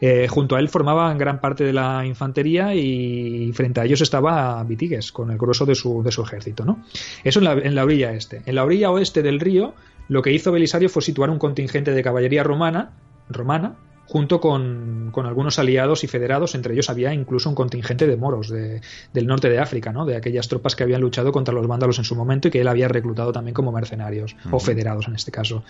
Eh, 0.00 0.28
junto 0.28 0.54
a 0.54 0.60
él 0.60 0.68
formaban 0.68 1.18
gran 1.18 1.40
parte 1.40 1.64
de 1.64 1.72
la 1.72 2.06
infantería 2.06 2.74
y 2.74 3.50
frente 3.52 3.80
a 3.80 3.84
ellos 3.84 4.00
estaba 4.00 4.62
Vitigues 4.62 5.10
con 5.10 5.30
el 5.30 5.38
grueso 5.38 5.66
de 5.66 5.74
su, 5.74 6.02
de 6.02 6.12
su 6.12 6.22
ejército. 6.22 6.64
¿no? 6.64 6.84
Eso 7.24 7.40
en 7.40 7.44
la, 7.44 7.52
en 7.52 7.74
la 7.74 7.84
orilla 7.84 8.12
este. 8.12 8.42
En 8.46 8.54
la 8.54 8.64
orilla 8.64 8.90
oeste 8.90 9.22
del 9.22 9.40
río, 9.40 9.74
lo 10.08 10.22
que 10.22 10.32
hizo 10.32 10.52
Belisario 10.52 10.88
fue 10.88 11.02
situar 11.02 11.30
un 11.30 11.38
contingente 11.38 11.92
de 11.92 12.02
caballería 12.02 12.44
romana, 12.44 12.92
romana 13.28 13.76
junto 14.08 14.40
con, 14.40 15.12
algunos 15.14 15.58
aliados 15.58 16.02
y 16.02 16.06
federados, 16.06 16.54
entre 16.54 16.72
ellos 16.72 16.88
había 16.88 17.12
incluso 17.12 17.48
un 17.50 17.54
contingente 17.54 18.06
de 18.06 18.16
moros 18.16 18.48
del 18.48 19.26
norte 19.26 19.50
de 19.50 19.58
África, 19.58 19.92
¿no? 19.92 20.06
de 20.06 20.16
aquellas 20.16 20.48
tropas 20.48 20.74
que 20.74 20.82
habían 20.82 21.02
luchado 21.02 21.30
contra 21.30 21.52
los 21.52 21.66
vándalos 21.66 21.98
en 21.98 22.04
su 22.04 22.16
momento 22.16 22.48
y 22.48 22.50
que 22.50 22.62
él 22.62 22.68
había 22.68 22.88
reclutado 22.88 23.32
también 23.32 23.54
como 23.54 23.70
mercenarios, 23.70 24.34
o 24.50 24.58
federados 24.58 25.08
en 25.08 25.14
este 25.14 25.30
caso. 25.30 25.62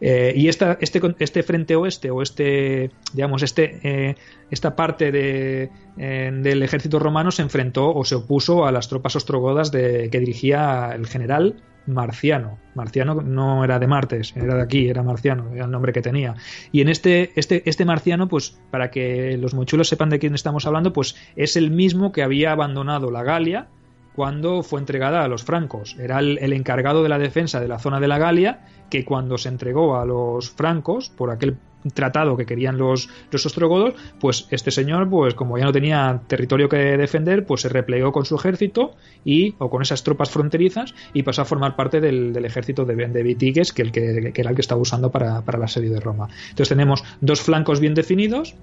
Eh, 0.00 0.34
y 0.36 0.48
esta, 0.48 0.76
este, 0.80 1.00
este 1.20 1.42
frente 1.42 1.74
oeste, 1.74 2.10
o 2.10 2.20
este, 2.20 2.90
digamos, 3.14 3.42
este, 3.42 3.80
eh, 3.82 4.16
esta 4.50 4.76
parte 4.76 5.10
de, 5.10 5.70
eh, 5.96 6.30
del 6.34 6.62
ejército 6.62 6.98
romano 6.98 7.30
se 7.30 7.42
enfrentó 7.42 7.94
o 7.94 8.04
se 8.04 8.16
opuso 8.16 8.66
a 8.66 8.72
las 8.72 8.88
tropas 8.88 9.16
ostrogodas 9.16 9.72
de, 9.72 10.10
que 10.10 10.20
dirigía 10.20 10.92
el 10.94 11.06
general 11.06 11.62
Marciano. 11.86 12.58
Marciano 12.74 13.14
no 13.14 13.64
era 13.64 13.78
de 13.78 13.86
Martes, 13.86 14.34
era 14.36 14.54
de 14.54 14.62
aquí, 14.62 14.88
era 14.88 15.02
Marciano, 15.02 15.52
era 15.54 15.64
el 15.64 15.70
nombre 15.70 15.92
que 15.92 16.02
tenía. 16.02 16.34
Y 16.72 16.80
en 16.80 16.88
este, 16.88 17.32
este, 17.36 17.68
este 17.68 17.84
Marciano, 17.84 18.28
pues 18.28 18.58
para 18.70 18.90
que 18.90 19.36
los 19.38 19.54
mochuelos 19.54 19.88
sepan 19.88 20.10
de 20.10 20.18
quién 20.18 20.34
estamos 20.34 20.66
hablando, 20.66 20.92
pues 20.92 21.16
es 21.36 21.56
el 21.56 21.70
mismo 21.70 22.12
que 22.12 22.22
había 22.22 22.52
abandonado 22.52 23.10
la 23.10 23.22
Galia 23.22 23.68
cuando 24.16 24.62
fue 24.62 24.80
entregada 24.80 25.22
a 25.22 25.28
los 25.28 25.44
francos. 25.44 25.94
Era 26.00 26.20
el, 26.20 26.52
encargado 26.54 27.02
de 27.02 27.10
la 27.10 27.18
defensa 27.18 27.60
de 27.60 27.68
la 27.68 27.78
zona 27.78 28.00
de 28.00 28.08
la 28.08 28.18
Galia, 28.18 28.64
que 28.88 29.04
cuando 29.04 29.36
se 29.36 29.50
entregó 29.50 29.96
a 29.96 30.06
los 30.06 30.50
francos, 30.50 31.10
por 31.10 31.30
aquel 31.30 31.58
tratado 31.94 32.36
que 32.36 32.46
querían 32.46 32.78
los, 32.78 33.08
los 33.30 33.46
ostrogodos, 33.46 33.94
pues 34.20 34.46
este 34.50 34.70
señor, 34.70 35.08
pues 35.08 35.34
como 35.34 35.58
ya 35.58 35.64
no 35.64 35.72
tenía 35.72 36.20
territorio 36.26 36.68
que 36.68 36.76
defender, 36.76 37.46
pues 37.46 37.62
se 37.62 37.68
replegó 37.68 38.12
con 38.12 38.24
su 38.24 38.36
ejército 38.36 38.94
y, 39.24 39.54
o 39.58 39.70
con 39.70 39.82
esas 39.82 40.02
tropas 40.02 40.30
fronterizas, 40.30 40.94
y 41.12 41.22
pasó 41.22 41.42
a 41.42 41.44
formar 41.44 41.76
parte 41.76 42.00
del, 42.00 42.36
ejército 42.44 42.84
de, 42.84 42.94
de 42.94 43.22
Vitigues, 43.22 43.72
que, 43.72 43.82
el 43.82 43.92
que, 43.92 44.32
era 44.34 44.50
el 44.50 44.56
que 44.56 44.60
estaba 44.60 44.80
usando 44.80 45.10
para, 45.10 45.42
para 45.42 45.58
el 45.58 45.64
asedio 45.64 45.92
de 45.92 46.00
Roma. 46.00 46.28
Entonces 46.50 46.68
tenemos 46.68 47.04
dos 47.20 47.40
flancos 47.40 47.80
bien 47.80 47.94
definidos, 47.94 48.54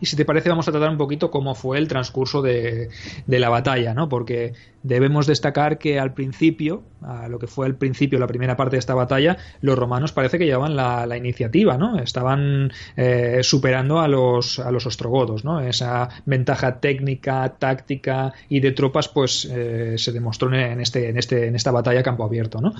y 0.00 0.06
si 0.06 0.16
te 0.16 0.24
parece, 0.24 0.48
vamos 0.48 0.68
a 0.68 0.72
tratar 0.72 0.90
un 0.90 0.98
poquito 0.98 1.30
cómo 1.30 1.54
fue 1.54 1.78
el 1.78 1.88
transcurso 1.88 2.42
de, 2.42 2.88
de 3.26 3.38
la 3.38 3.48
batalla, 3.48 3.94
¿no? 3.94 4.08
Porque 4.08 4.52
debemos 4.82 5.26
destacar 5.26 5.78
que 5.78 5.98
al 5.98 6.14
principio, 6.14 6.82
a 7.02 7.28
lo 7.28 7.38
que 7.38 7.46
fue 7.46 7.66
al 7.66 7.74
principio, 7.74 8.18
la 8.18 8.26
primera 8.26 8.56
parte 8.56 8.76
de 8.76 8.80
esta 8.80 8.94
batalla, 8.94 9.36
los 9.60 9.78
romanos 9.78 10.12
parece 10.12 10.38
que 10.38 10.46
llevaban 10.46 10.76
la, 10.76 11.06
la 11.06 11.16
iniciativa, 11.16 11.76
¿no? 11.76 11.98
Estaban 11.98 12.72
eh, 12.96 13.40
superando 13.42 14.00
a 14.00 14.08
los, 14.08 14.58
a 14.58 14.70
los 14.70 14.86
ostrogodos, 14.86 15.44
¿no? 15.44 15.60
Esa 15.60 16.08
ventaja 16.24 16.80
técnica, 16.80 17.56
táctica 17.58 18.32
y 18.48 18.60
de 18.60 18.72
tropas, 18.72 19.08
pues 19.08 19.48
eh, 19.50 19.94
se 19.98 20.12
demostró 20.12 20.52
en, 20.54 20.80
este, 20.80 21.10
en, 21.10 21.18
este, 21.18 21.46
en 21.46 21.56
esta 21.56 21.70
batalla 21.70 22.02
campo 22.02 22.24
abierto, 22.24 22.60
¿no? 22.60 22.72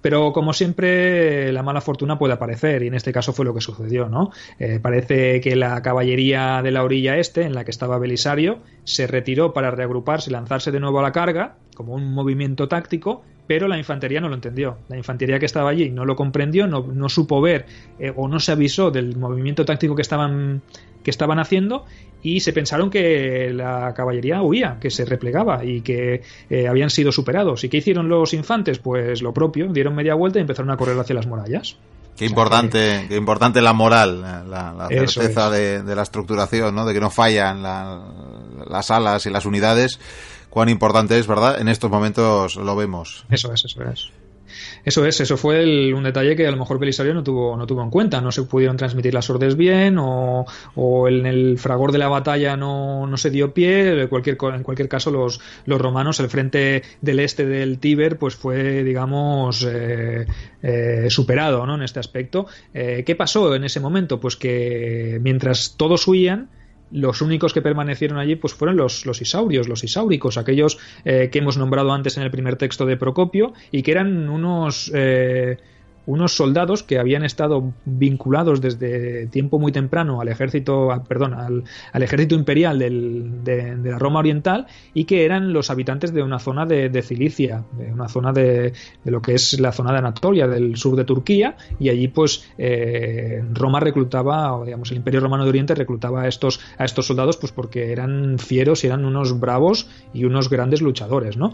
Pero 0.00 0.32
como 0.32 0.52
siempre, 0.52 1.52
la 1.52 1.62
mala 1.62 1.80
fortuna 1.80 2.18
puede 2.18 2.34
aparecer 2.34 2.82
y 2.82 2.88
en 2.88 2.94
este 2.94 3.12
caso 3.12 3.32
fue 3.32 3.44
lo 3.44 3.54
que 3.54 3.60
sucedió, 3.60 4.08
¿no? 4.08 4.30
Eh, 4.58 4.78
parece 4.80 5.40
que 5.40 5.56
la 5.56 5.82
caballería 5.82 6.62
de 6.62 6.67
la 6.70 6.84
orilla 6.84 7.18
este, 7.18 7.42
en 7.42 7.54
la 7.54 7.64
que 7.64 7.70
estaba 7.70 7.98
Belisario, 7.98 8.58
se 8.84 9.06
retiró 9.06 9.52
para 9.52 9.70
reagruparse 9.70 10.30
y 10.30 10.32
lanzarse 10.32 10.70
de 10.70 10.80
nuevo 10.80 10.98
a 11.00 11.02
la 11.02 11.12
carga, 11.12 11.56
como 11.74 11.94
un 11.94 12.12
movimiento 12.12 12.68
táctico, 12.68 13.22
pero 13.46 13.66
la 13.66 13.78
infantería 13.78 14.20
no 14.20 14.28
lo 14.28 14.34
entendió. 14.34 14.76
La 14.88 14.96
infantería 14.96 15.38
que 15.38 15.46
estaba 15.46 15.70
allí 15.70 15.90
no 15.90 16.04
lo 16.04 16.16
comprendió, 16.16 16.66
no, 16.66 17.08
supo 17.08 17.40
ver 17.40 17.66
eh, 17.98 18.12
o 18.14 18.28
no 18.28 18.40
se 18.40 18.52
avisó 18.52 18.90
del 18.90 19.16
movimiento 19.16 19.64
táctico 19.64 19.94
que 19.94 20.02
estaban, 20.02 20.60
que 21.02 21.10
estaban 21.10 21.38
haciendo 21.38 21.86
y 22.22 22.40
se 22.40 22.52
pensaron 22.52 22.90
que 22.90 23.52
la 23.54 23.94
caballería 23.94 24.42
huía, 24.42 24.78
que 24.80 24.90
se 24.90 25.04
replegaba 25.04 25.64
y 25.64 25.80
que 25.80 26.22
eh, 26.50 26.68
habían 26.68 26.90
sido 26.90 27.12
superados. 27.12 27.64
¿Y 27.64 27.68
qué 27.68 27.78
hicieron 27.78 28.08
los 28.08 28.34
infantes? 28.34 28.78
Pues 28.78 29.22
lo 29.22 29.32
propio, 29.32 29.68
dieron 29.72 29.94
media 29.94 30.14
vuelta 30.14 30.38
y 30.38 30.42
empezaron 30.42 30.70
a 30.70 30.76
correr 30.76 30.98
hacia 30.98 31.14
las 31.14 31.26
murallas. 31.26 31.78
Qué 32.18 32.26
importante, 32.26 33.06
qué 33.08 33.16
importante 33.16 33.62
la 33.62 33.72
moral, 33.72 34.22
la, 34.22 34.88
certeza 34.88 35.50
de, 35.50 35.94
la 35.94 36.02
estructuración, 36.02 36.74
¿no? 36.74 36.84
De 36.84 36.92
que 36.92 37.00
no 37.00 37.10
fallan 37.10 37.62
las 37.62 38.90
alas 38.90 39.24
y 39.26 39.30
las 39.30 39.46
unidades. 39.46 40.00
Cuán 40.50 40.68
importante 40.68 41.18
es, 41.18 41.26
¿verdad? 41.26 41.60
En 41.60 41.68
estos 41.68 41.90
momentos 41.90 42.56
lo 42.56 42.74
vemos. 42.74 43.24
Eso 43.30 43.52
es, 43.52 43.64
eso 43.64 43.82
es. 43.84 44.10
Eso 44.84 45.04
es, 45.06 45.20
eso 45.20 45.36
fue 45.36 45.92
un 45.92 46.04
detalle 46.04 46.36
que 46.36 46.46
a 46.46 46.50
lo 46.50 46.56
mejor 46.56 46.78
Belisario 46.78 47.14
no 47.14 47.22
tuvo, 47.22 47.56
no 47.56 47.66
tuvo 47.66 47.82
en 47.82 47.90
cuenta. 47.90 48.20
No 48.20 48.32
se 48.32 48.42
pudieron 48.42 48.76
transmitir 48.76 49.14
las 49.14 49.28
órdenes 49.30 49.56
bien 49.56 49.96
o, 49.98 50.46
en 51.08 51.26
el 51.26 51.58
fragor 51.58 51.92
de 51.92 51.98
la 51.98 52.08
batalla 52.08 52.56
no, 52.56 53.06
no 53.06 53.16
se 53.16 53.30
dio 53.30 53.52
pie. 53.52 54.02
En 54.02 54.08
cualquier, 54.08 54.36
en 54.54 54.62
cualquier 54.62 54.88
caso, 54.88 55.10
los, 55.10 55.40
los 55.66 55.80
romanos, 55.80 56.20
el 56.20 56.28
frente 56.28 56.82
del 57.00 57.20
este 57.20 57.46
del 57.46 57.78
Tíber, 57.78 58.18
pues 58.18 58.36
fue, 58.36 58.84
digamos, 58.84 59.66
eh, 59.68 60.26
eh, 60.62 61.06
superado 61.08 61.66
¿no? 61.66 61.74
en 61.74 61.82
este 61.82 62.00
aspecto. 62.00 62.46
Eh, 62.74 63.04
¿Qué 63.06 63.14
pasó 63.14 63.54
en 63.54 63.64
ese 63.64 63.80
momento? 63.80 64.20
Pues 64.20 64.36
que 64.36 65.18
mientras 65.22 65.74
todos 65.76 66.06
huían, 66.06 66.48
los 66.90 67.20
únicos 67.22 67.52
que 67.52 67.62
permanecieron 67.62 68.18
allí 68.18 68.36
pues 68.36 68.54
fueron 68.54 68.76
los, 68.76 69.06
los 69.06 69.20
isaurios, 69.20 69.68
los 69.68 69.84
isáuricos, 69.84 70.38
aquellos 70.38 70.78
eh, 71.04 71.28
que 71.30 71.38
hemos 71.38 71.56
nombrado 71.56 71.92
antes 71.92 72.16
en 72.16 72.22
el 72.22 72.30
primer 72.30 72.56
texto 72.56 72.86
de 72.86 72.96
Procopio 72.96 73.52
y 73.70 73.82
que 73.82 73.92
eran 73.92 74.28
unos 74.28 74.90
eh, 74.94 75.58
unos 76.08 76.34
soldados 76.34 76.82
que 76.82 76.98
habían 76.98 77.22
estado 77.22 77.74
vinculados 77.84 78.62
desde 78.62 79.26
tiempo 79.26 79.58
muy 79.58 79.72
temprano 79.72 80.22
al 80.22 80.28
ejército, 80.28 80.88
perdón, 81.06 81.34
al, 81.34 82.02
ejército 82.02 82.34
imperial 82.34 82.78
de, 82.78 83.78
la 83.84 83.98
Roma 83.98 84.20
Oriental 84.20 84.66
y 84.94 85.04
que 85.04 85.26
eran 85.26 85.52
los 85.52 85.68
habitantes 85.68 86.14
de 86.14 86.22
una 86.22 86.38
zona 86.38 86.64
de, 86.64 87.02
Cilicia, 87.02 87.64
de 87.72 87.92
una 87.92 88.08
zona 88.08 88.32
de, 88.32 88.72
lo 89.04 89.20
que 89.20 89.34
es 89.34 89.60
la 89.60 89.70
zona 89.70 89.92
de 89.92 89.98
Anatolia, 89.98 90.48
del 90.48 90.76
sur 90.76 90.96
de 90.96 91.04
Turquía, 91.04 91.58
y 91.78 91.90
allí 91.90 92.08
pues 92.08 92.50
eh, 92.56 93.44
Roma 93.52 93.78
reclutaba, 93.78 94.56
o 94.56 94.64
digamos 94.64 94.90
el 94.90 94.96
Imperio 94.96 95.20
Romano 95.20 95.44
de 95.44 95.50
Oriente 95.50 95.74
reclutaba 95.74 96.22
a 96.22 96.28
estos, 96.28 96.58
a 96.78 96.86
estos 96.86 97.06
soldados 97.06 97.36
pues 97.36 97.52
porque 97.52 97.92
eran 97.92 98.38
fieros 98.38 98.82
y 98.82 98.86
eran 98.86 99.04
unos 99.04 99.38
bravos 99.38 99.90
y 100.14 100.24
unos 100.24 100.48
grandes 100.48 100.80
luchadores, 100.80 101.36
¿no? 101.36 101.52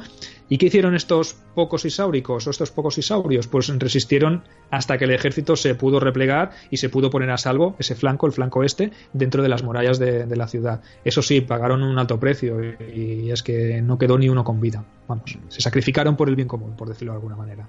¿Y 0.48 0.58
qué 0.58 0.66
hicieron 0.66 0.94
estos 0.94 1.36
pocos 1.54 1.84
isáuricos 1.84 2.46
o 2.46 2.50
estos 2.50 2.70
pocos 2.70 2.98
isaurios? 2.98 3.46
Pues 3.46 3.68
resistieron 3.78 4.43
hasta 4.70 4.98
que 4.98 5.04
el 5.04 5.12
ejército 5.12 5.54
se 5.56 5.74
pudo 5.74 6.00
replegar 6.00 6.50
y 6.70 6.78
se 6.78 6.88
pudo 6.88 7.10
poner 7.10 7.30
a 7.30 7.38
salvo 7.38 7.76
ese 7.78 7.94
flanco, 7.94 8.26
el 8.26 8.32
flanco 8.32 8.64
este, 8.64 8.90
dentro 9.12 9.42
de 9.42 9.48
las 9.48 9.62
murallas 9.62 9.98
de, 9.98 10.26
la 10.34 10.48
ciudad. 10.48 10.80
Eso 11.04 11.22
sí, 11.22 11.40
pagaron 11.40 11.82
un 11.82 11.98
alto 11.98 12.18
precio 12.18 12.60
y, 12.62 13.30
es 13.30 13.42
que 13.42 13.80
no 13.82 13.98
quedó 13.98 14.18
ni 14.18 14.28
uno 14.28 14.42
con 14.42 14.60
vida. 14.60 14.84
Vamos, 15.06 15.38
se 15.48 15.60
sacrificaron 15.60 16.16
por 16.16 16.28
el 16.28 16.34
bien 16.34 16.48
común, 16.48 16.74
por 16.76 16.88
decirlo 16.88 17.12
de 17.12 17.18
alguna 17.18 17.36
manera. 17.36 17.68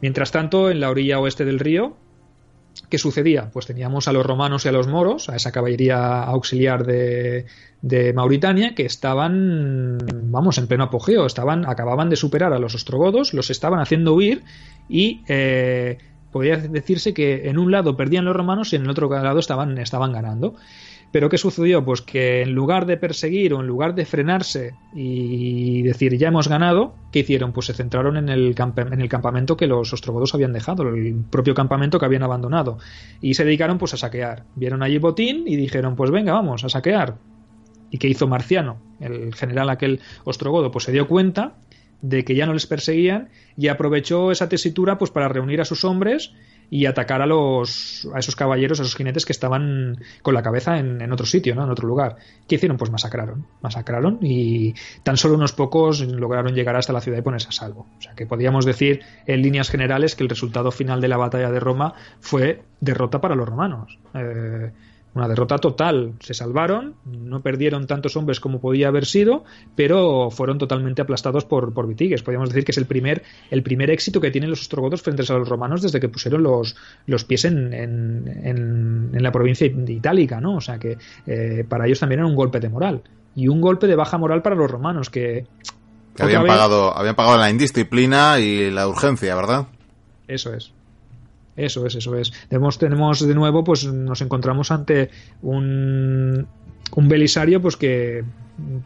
Mientras 0.00 0.30
tanto, 0.30 0.70
en 0.70 0.80
la 0.80 0.90
orilla 0.90 1.18
oeste 1.18 1.44
del 1.44 1.58
río, 1.58 1.96
¿Qué 2.90 2.98
sucedía? 2.98 3.50
Pues 3.52 3.66
teníamos 3.66 4.08
a 4.08 4.12
los 4.12 4.26
romanos 4.26 4.64
y 4.64 4.68
a 4.68 4.72
los 4.72 4.88
moros, 4.88 5.28
a 5.28 5.36
esa 5.36 5.52
caballería 5.52 6.24
auxiliar 6.24 6.84
de, 6.84 7.46
de 7.82 8.12
Mauritania, 8.12 8.74
que 8.74 8.84
estaban, 8.84 9.98
vamos, 10.24 10.58
en 10.58 10.66
pleno 10.66 10.84
apogeo, 10.84 11.24
estaban, 11.24 11.64
acababan 11.68 12.10
de 12.10 12.16
superar 12.16 12.52
a 12.52 12.58
los 12.58 12.74
ostrogodos, 12.74 13.32
los 13.32 13.48
estaban 13.50 13.78
haciendo 13.78 14.12
huir 14.12 14.42
y 14.88 15.22
eh, 15.28 15.98
podría 16.32 16.56
decirse 16.56 17.14
que 17.14 17.48
en 17.48 17.58
un 17.58 17.70
lado 17.70 17.96
perdían 17.96 18.24
los 18.24 18.34
romanos 18.34 18.72
y 18.72 18.76
en 18.76 18.82
el 18.82 18.90
otro 18.90 19.08
lado 19.08 19.38
estaban, 19.38 19.78
estaban 19.78 20.12
ganando. 20.12 20.56
Pero 21.12 21.28
¿qué 21.28 21.38
sucedió? 21.38 21.84
Pues 21.84 22.02
que 22.02 22.42
en 22.42 22.52
lugar 22.52 22.86
de 22.86 22.96
perseguir 22.96 23.52
o 23.54 23.60
en 23.60 23.66
lugar 23.66 23.94
de 23.94 24.04
frenarse 24.04 24.74
y 24.94 25.82
decir 25.82 26.16
ya 26.16 26.28
hemos 26.28 26.48
ganado, 26.48 26.94
¿qué 27.10 27.20
hicieron? 27.20 27.52
Pues 27.52 27.66
se 27.66 27.74
centraron 27.74 28.16
en 28.16 28.28
el, 28.28 28.54
en 28.56 29.00
el 29.00 29.08
campamento 29.08 29.56
que 29.56 29.66
los 29.66 29.92
ostrogodos 29.92 30.34
habían 30.34 30.52
dejado, 30.52 30.88
el 30.88 31.24
propio 31.30 31.54
campamento 31.54 31.98
que 31.98 32.06
habían 32.06 32.22
abandonado. 32.22 32.78
Y 33.20 33.34
se 33.34 33.44
dedicaron 33.44 33.78
pues 33.78 33.94
a 33.94 33.96
saquear. 33.96 34.44
Vieron 34.54 34.82
allí 34.82 34.98
botín 34.98 35.44
y 35.46 35.56
dijeron 35.56 35.96
pues 35.96 36.10
venga, 36.10 36.32
vamos 36.32 36.64
a 36.64 36.68
saquear. 36.68 37.16
¿Y 37.90 37.98
qué 37.98 38.06
hizo 38.06 38.28
Marciano? 38.28 38.78
El 39.00 39.34
general 39.34 39.68
aquel 39.68 40.00
ostrogodo 40.24 40.70
pues 40.70 40.84
se 40.84 40.92
dio 40.92 41.08
cuenta 41.08 41.54
de 42.02 42.24
que 42.24 42.34
ya 42.34 42.46
no 42.46 42.52
les 42.52 42.66
perseguían 42.66 43.28
y 43.56 43.68
aprovechó 43.68 44.30
esa 44.30 44.48
tesitura 44.48 44.98
pues 44.98 45.10
para 45.10 45.28
reunir 45.28 45.60
a 45.60 45.64
sus 45.64 45.84
hombres 45.84 46.32
y 46.70 46.86
atacar 46.86 47.20
a 47.20 47.26
los 47.26 48.08
a 48.14 48.20
esos 48.20 48.36
caballeros, 48.36 48.78
a 48.78 48.84
esos 48.84 48.94
jinetes 48.94 49.26
que 49.26 49.32
estaban 49.32 49.98
con 50.22 50.34
la 50.34 50.42
cabeza 50.42 50.78
en, 50.78 51.12
otro 51.12 51.26
sitio, 51.26 51.54
¿no? 51.56 51.64
En 51.64 51.70
otro 51.70 51.88
lugar. 51.88 52.16
¿Qué 52.46 52.54
hicieron? 52.54 52.78
Pues 52.78 52.92
masacraron, 52.92 53.46
masacraron 53.60 54.18
y 54.22 54.74
tan 55.02 55.16
solo 55.16 55.34
unos 55.34 55.52
pocos 55.52 56.00
lograron 56.00 56.54
llegar 56.54 56.76
hasta 56.76 56.92
la 56.92 57.00
ciudad 57.00 57.18
y 57.18 57.22
ponerse 57.22 57.48
a 57.48 57.52
salvo. 57.52 57.88
O 57.98 58.02
sea 58.02 58.14
que 58.14 58.24
podríamos 58.24 58.64
decir 58.64 59.00
en 59.26 59.42
líneas 59.42 59.68
generales 59.68 60.14
que 60.14 60.22
el 60.22 60.28
resultado 60.28 60.70
final 60.70 61.00
de 61.00 61.08
la 61.08 61.16
batalla 61.16 61.50
de 61.50 61.58
Roma 61.58 61.94
fue 62.20 62.62
derrota 62.80 63.20
para 63.20 63.34
los 63.34 63.48
romanos. 63.48 63.98
Eh, 64.14 64.70
una 65.14 65.28
derrota 65.28 65.58
total. 65.58 66.12
Se 66.20 66.34
salvaron, 66.34 66.94
no 67.04 67.40
perdieron 67.40 67.86
tantos 67.86 68.16
hombres 68.16 68.38
como 68.38 68.60
podía 68.60 68.88
haber 68.88 69.06
sido, 69.06 69.44
pero 69.74 70.30
fueron 70.30 70.58
totalmente 70.58 71.02
aplastados 71.02 71.44
por, 71.44 71.72
por 71.72 71.88
Vitigues. 71.88 72.22
Podríamos 72.22 72.50
decir 72.50 72.64
que 72.64 72.72
es 72.72 72.78
el 72.78 72.86
primer, 72.86 73.22
el 73.50 73.62
primer 73.62 73.90
éxito 73.90 74.20
que 74.20 74.30
tienen 74.30 74.50
los 74.50 74.60
ostrogodos 74.60 75.02
frente 75.02 75.22
a 75.28 75.36
los 75.36 75.48
romanos 75.48 75.82
desde 75.82 76.00
que 76.00 76.08
pusieron 76.08 76.42
los, 76.42 76.76
los 77.06 77.24
pies 77.24 77.44
en, 77.44 77.72
en, 77.72 79.10
en, 79.12 79.22
la 79.22 79.32
provincia 79.32 79.66
itálica, 79.66 80.40
¿no? 80.40 80.56
O 80.56 80.60
sea 80.60 80.78
que 80.78 80.96
eh, 81.26 81.64
para 81.68 81.86
ellos 81.86 82.00
también 82.00 82.20
era 82.20 82.28
un 82.28 82.36
golpe 82.36 82.60
de 82.60 82.68
moral. 82.68 83.02
Y 83.34 83.48
un 83.48 83.60
golpe 83.60 83.86
de 83.86 83.96
baja 83.96 84.18
moral 84.18 84.42
para 84.42 84.56
los 84.56 84.70
romanos, 84.70 85.10
que... 85.10 85.46
Que 86.16 86.24
habían, 86.24 86.44
pagado, 86.44 86.96
habían 86.96 87.14
pagado 87.14 87.38
la 87.38 87.50
indisciplina 87.50 88.40
y 88.40 88.70
la 88.70 88.88
urgencia, 88.88 89.34
¿verdad? 89.36 89.68
Eso 90.26 90.52
es. 90.52 90.72
Eso 91.64 91.86
es, 91.86 91.94
eso 91.94 92.16
es. 92.16 92.32
Tenemos, 92.48 92.78
tenemos 92.78 93.26
de 93.26 93.34
nuevo, 93.34 93.64
pues 93.64 93.84
nos 93.84 94.20
encontramos 94.22 94.70
ante 94.70 95.10
un, 95.42 96.46
un 96.94 97.08
Belisario, 97.08 97.60
pues 97.60 97.76
que 97.76 98.24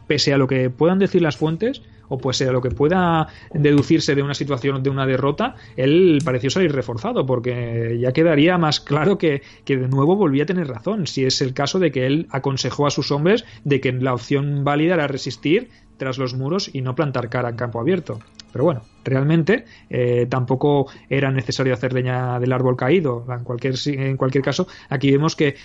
pese 0.07 0.33
a 0.33 0.37
lo 0.37 0.47
que 0.47 0.69
puedan 0.69 0.99
decir 0.99 1.21
las 1.21 1.37
fuentes, 1.37 1.81
o 2.07 2.17
pues 2.17 2.41
a 2.41 2.51
lo 2.51 2.61
que 2.61 2.71
pueda 2.71 3.27
deducirse 3.53 4.15
de 4.15 4.21
una 4.21 4.33
situación 4.33 4.83
de 4.83 4.89
una 4.89 5.05
derrota, 5.05 5.55
él 5.75 6.19
pareció 6.23 6.49
salir 6.49 6.71
reforzado, 6.71 7.25
porque 7.25 7.97
ya 7.99 8.11
quedaría 8.11 8.57
más 8.57 8.79
claro 8.79 9.17
que, 9.17 9.41
que, 9.63 9.77
de 9.77 9.87
nuevo 9.87 10.15
volvía 10.15 10.43
a 10.43 10.45
tener 10.45 10.67
razón, 10.67 11.07
si 11.07 11.25
es 11.25 11.41
el 11.41 11.53
caso 11.53 11.79
de 11.79 11.91
que 11.91 12.05
él 12.05 12.27
aconsejó 12.29 12.87
a 12.87 12.91
sus 12.91 13.11
hombres 13.11 13.45
de 13.63 13.81
que 13.81 13.91
la 13.91 14.13
opción 14.13 14.63
válida 14.63 14.95
era 14.95 15.07
resistir 15.07 15.69
tras 15.97 16.17
los 16.17 16.33
muros 16.33 16.69
y 16.73 16.81
no 16.81 16.95
plantar 16.95 17.29
cara 17.29 17.49
en 17.49 17.55
campo 17.55 17.79
abierto. 17.79 18.19
Pero 18.55 18.63
bueno, 18.63 18.83
realmente 19.03 19.65
eh, 19.89 20.27
tampoco 20.29 20.87
era 21.09 21.29
necesario 21.29 21.73
hacer 21.73 21.91
leña 21.91 22.39
del 22.39 22.53
árbol 22.53 22.77
caído. 22.77 23.25
En 23.29 23.43
cualquier, 23.43 23.75
en 23.85 24.15
cualquier 24.15 24.45
caso, 24.45 24.65
aquí 24.87 25.11
vemos 25.11 25.35
que, 25.35 25.57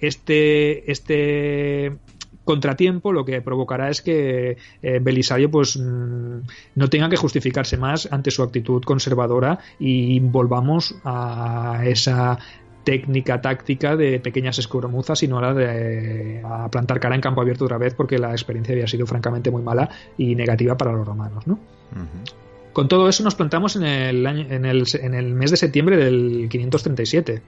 este, 0.00 0.88
este 0.88 1.96
contratiempo 2.44 3.12
lo 3.12 3.24
que 3.24 3.42
provocará 3.42 3.90
es 3.90 4.02
que 4.02 4.56
eh, 4.82 5.00
Belisario 5.00 5.50
pues 5.50 5.76
mm, 5.76 6.42
no 6.76 6.88
tenga 6.88 7.08
que 7.08 7.16
justificarse 7.16 7.76
más 7.76 8.08
ante 8.12 8.30
su 8.30 8.44
actitud 8.44 8.84
conservadora 8.84 9.58
y 9.80 10.20
volvamos 10.20 10.94
a 11.02 11.82
esa 11.84 12.38
técnica 12.84 13.40
táctica 13.40 13.96
de 13.96 14.20
pequeñas 14.20 14.60
escuromuzas 14.60 15.18
sino 15.18 15.40
la 15.40 15.54
de 15.54 16.40
a 16.44 16.68
plantar 16.68 17.00
cara 17.00 17.16
en 17.16 17.20
campo 17.20 17.40
abierto 17.40 17.64
otra 17.64 17.78
vez 17.78 17.94
porque 17.94 18.18
la 18.18 18.30
experiencia 18.30 18.74
había 18.74 18.86
sido 18.86 19.06
francamente 19.06 19.50
muy 19.50 19.62
mala 19.62 19.88
y 20.16 20.36
negativa 20.36 20.76
para 20.76 20.92
los 20.92 21.06
romanos 21.06 21.46
¿no? 21.46 21.81
Con 22.72 22.88
todo 22.88 23.08
eso 23.08 23.22
nos 23.22 23.34
plantamos 23.34 23.76
en 23.76 23.84
el, 23.84 24.26
en 24.26 24.64
el, 24.64 24.84
en 24.94 25.14
el 25.14 25.34
mes 25.34 25.50
de 25.50 25.56
septiembre 25.56 25.96
del 25.96 26.48
537. 26.48 27.42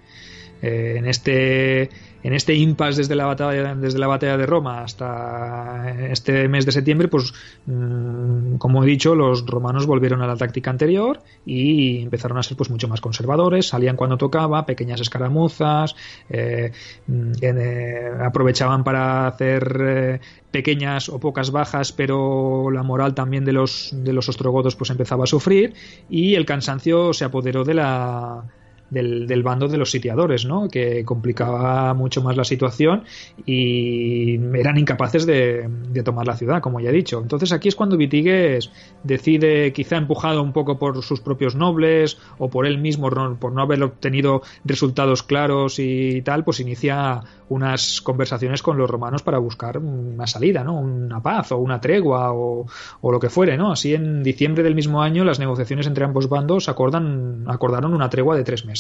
Eh, 0.63 0.95
en 0.97 1.07
este 1.07 1.89
en 2.25 2.33
este 2.33 2.55
impasse 2.55 2.97
desde 2.97 3.15
la 3.15 3.27
batalla 3.27 3.75
desde 3.75 3.99
la 3.99 4.07
batalla 4.07 4.37
de 4.37 4.47
Roma 4.47 4.81
hasta 4.81 5.95
este 6.11 6.49
mes 6.49 6.65
de 6.67 6.73
septiembre 6.73 7.09
pues 7.09 7.33
mm, 7.67 8.57
como 8.57 8.83
he 8.83 8.87
dicho 8.87 9.15
los 9.15 9.47
romanos 9.47 9.87
volvieron 9.87 10.23
a 10.23 10.27
la 10.27 10.35
táctica 10.35 10.71
anterior 10.71 11.21
y 11.45 12.03
empezaron 12.03 12.39
a 12.39 12.43
ser 12.43 12.57
pues 12.57 12.71
mucho 12.71 12.89
más 12.89 13.03
conservadores 13.03 13.69
salían 13.69 13.95
cuando 13.95 14.17
tocaba 14.17 14.65
pequeñas 14.65 15.01
escaramuzas 15.03 15.95
eh, 16.31 16.73
mm, 17.07 17.33
eh, 17.43 18.11
aprovechaban 18.25 18.83
para 18.85 19.27
hacer 19.27 20.21
pequeñas 20.51 21.11
o 21.11 21.21
pocas 21.21 21.51
bajas 21.51 21.93
pero 21.93 22.71
la 22.71 22.83
moral 22.83 23.15
también 23.15 23.45
de 23.45 23.53
los 23.53 23.91
de 23.93 24.15
los 24.15 24.31
ostrogodos 24.31 24.77
pues 24.77 24.89
empezaba 24.89 25.25
a 25.25 25.27
sufrir 25.27 25.75
y 26.09 26.37
el 26.37 26.47
cansancio 26.47 27.13
se 27.13 27.27
apoderó 27.27 27.65
de 27.65 27.75
la 27.75 28.45
del, 28.91 29.43
bando 29.43 29.69
de 29.69 29.79
los 29.79 29.91
sitiadores, 29.91 30.45
¿no? 30.45 30.69
que 30.69 31.05
complicaba 31.05 31.95
mucho 31.95 32.23
más 32.23 32.37
la 32.37 32.45
situación 32.45 33.05
y 33.47 34.35
eran 34.57 34.79
incapaces 34.79 35.27
de, 35.27 35.69
tomar 36.05 36.27
la 36.27 36.37
ciudad, 36.37 36.61
como 36.61 36.81
ya 36.81 36.91
he 36.91 36.93
dicho. 36.93 37.21
Entonces 37.21 37.53
aquí 37.53 37.69
es 37.69 37.77
cuando 37.77 37.97
Vitigues 37.97 38.71
decide, 39.03 39.73
quizá 39.73 39.97
empujado 39.97 40.43
un 40.43 40.53
poco 40.53 40.79
por 40.79 41.03
sus 41.03 41.21
propios 41.21 41.55
nobles 41.55 42.19
o 42.39 42.51
por 42.51 42.67
él 42.67 42.79
mismo, 42.79 43.09
por 43.11 43.53
no 43.53 43.63
haber 43.63 43.83
obtenido 43.83 44.43
resultados 44.65 45.23
claros 45.23 45.79
y 45.79 46.23
tal, 46.23 46.45
pues 46.45 46.61
inicia 46.61 47.23
unas 47.49 48.01
conversaciones 48.01 48.63
con 48.63 48.79
los 48.79 48.91
romanos 48.91 49.23
para 49.23 49.39
buscar 49.39 49.79
una 49.79 50.27
salida, 50.27 50.65
¿no? 50.65 50.79
una 50.79 51.21
paz 51.23 51.53
o 51.53 51.59
una 51.59 51.81
tregua 51.81 52.33
o, 52.33 52.67
lo 53.03 53.21
que 53.21 53.31
fuere. 53.31 53.57
¿no? 53.57 53.73
Así 53.73 53.95
en 53.95 54.23
diciembre 54.23 54.63
del 54.63 54.75
mismo 54.75 55.03
año 55.03 55.25
las 55.25 55.39
negociaciones 55.39 55.87
entre 55.87 56.05
ambos 56.05 56.29
bandos 56.29 56.69
acordan, 56.69 57.45
acordaron 57.47 57.95
una 57.95 58.11
tregua 58.11 58.37
de 58.37 58.45
tres 58.45 58.65
meses. 58.65 58.74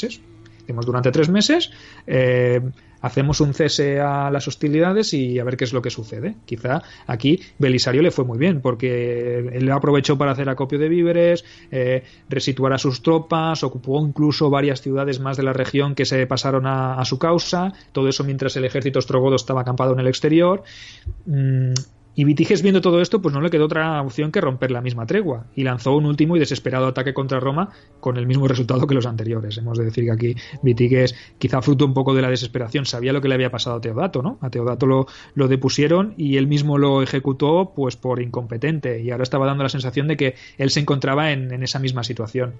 Durante 0.84 1.10
tres 1.10 1.28
meses, 1.28 1.70
eh, 2.06 2.60
hacemos 3.00 3.40
un 3.40 3.52
cese 3.52 4.00
a 4.00 4.30
las 4.30 4.48
hostilidades 4.48 5.12
y 5.12 5.38
a 5.38 5.44
ver 5.44 5.58
qué 5.58 5.64
es 5.64 5.72
lo 5.72 5.82
que 5.82 5.90
sucede. 5.90 6.36
Quizá 6.46 6.82
aquí 7.06 7.40
Belisario 7.58 8.00
le 8.00 8.10
fue 8.10 8.24
muy 8.24 8.38
bien 8.38 8.62
porque 8.62 9.50
él 9.52 9.70
aprovechó 9.70 10.16
para 10.16 10.32
hacer 10.32 10.48
acopio 10.48 10.78
de 10.78 10.88
víveres, 10.88 11.44
eh, 11.70 12.02
resituar 12.30 12.72
a 12.72 12.78
sus 12.78 13.02
tropas, 13.02 13.62
ocupó 13.62 14.00
incluso 14.04 14.48
varias 14.48 14.80
ciudades 14.80 15.20
más 15.20 15.36
de 15.36 15.42
la 15.42 15.52
región 15.52 15.94
que 15.94 16.06
se 16.06 16.26
pasaron 16.26 16.66
a, 16.66 17.04
su 17.04 17.18
causa, 17.18 17.74
todo 17.92 18.08
eso 18.08 18.24
mientras 18.24 18.56
el 18.56 18.64
ejército 18.64 19.00
ostrogodo 19.00 19.36
estaba 19.36 19.60
acampado 19.60 19.92
en 19.92 20.00
el 20.00 20.06
exterior. 20.06 20.62
Mm, 21.26 21.74
y 22.16 22.24
Vitiges, 22.24 22.62
viendo 22.62 22.80
todo 22.80 23.00
esto, 23.00 23.20
pues 23.20 23.34
no 23.34 23.40
le 23.40 23.50
quedó 23.50 23.64
otra 23.64 24.00
opción 24.02 24.30
que 24.30 24.40
romper 24.40 24.70
la 24.70 24.80
misma 24.80 25.06
tregua 25.06 25.46
y 25.56 25.64
lanzó 25.64 25.96
un 25.96 26.06
último 26.06 26.36
y 26.36 26.38
desesperado 26.38 26.86
ataque 26.86 27.12
contra 27.12 27.40
Roma 27.40 27.70
con 28.00 28.16
el 28.16 28.26
mismo 28.26 28.46
resultado 28.46 28.86
que 28.86 28.94
los 28.94 29.06
anteriores. 29.06 29.58
Hemos 29.58 29.78
de 29.78 29.84
decir 29.84 30.04
que 30.04 30.12
aquí 30.12 30.36
Vitiges, 30.62 31.14
quizá 31.38 31.60
fruto 31.60 31.84
un 31.84 31.94
poco 31.94 32.14
de 32.14 32.22
la 32.22 32.30
desesperación, 32.30 32.86
sabía 32.86 33.12
lo 33.12 33.20
que 33.20 33.28
le 33.28 33.34
había 33.34 33.50
pasado 33.50 33.76
a 33.76 33.80
Teodato, 33.80 34.22
¿no? 34.22 34.38
A 34.40 34.50
Teodato 34.50 34.86
lo, 34.86 35.06
lo 35.34 35.48
depusieron 35.48 36.14
y 36.16 36.36
él 36.36 36.46
mismo 36.46 36.78
lo 36.78 37.02
ejecutó 37.02 37.72
pues 37.74 37.96
por 37.96 38.20
incompetente 38.20 39.02
y 39.02 39.10
ahora 39.10 39.24
estaba 39.24 39.46
dando 39.46 39.64
la 39.64 39.68
sensación 39.68 40.06
de 40.06 40.16
que 40.16 40.34
él 40.58 40.70
se 40.70 40.80
encontraba 40.80 41.32
en, 41.32 41.62
esa 41.62 41.78
misma 41.78 42.04
situación. 42.04 42.54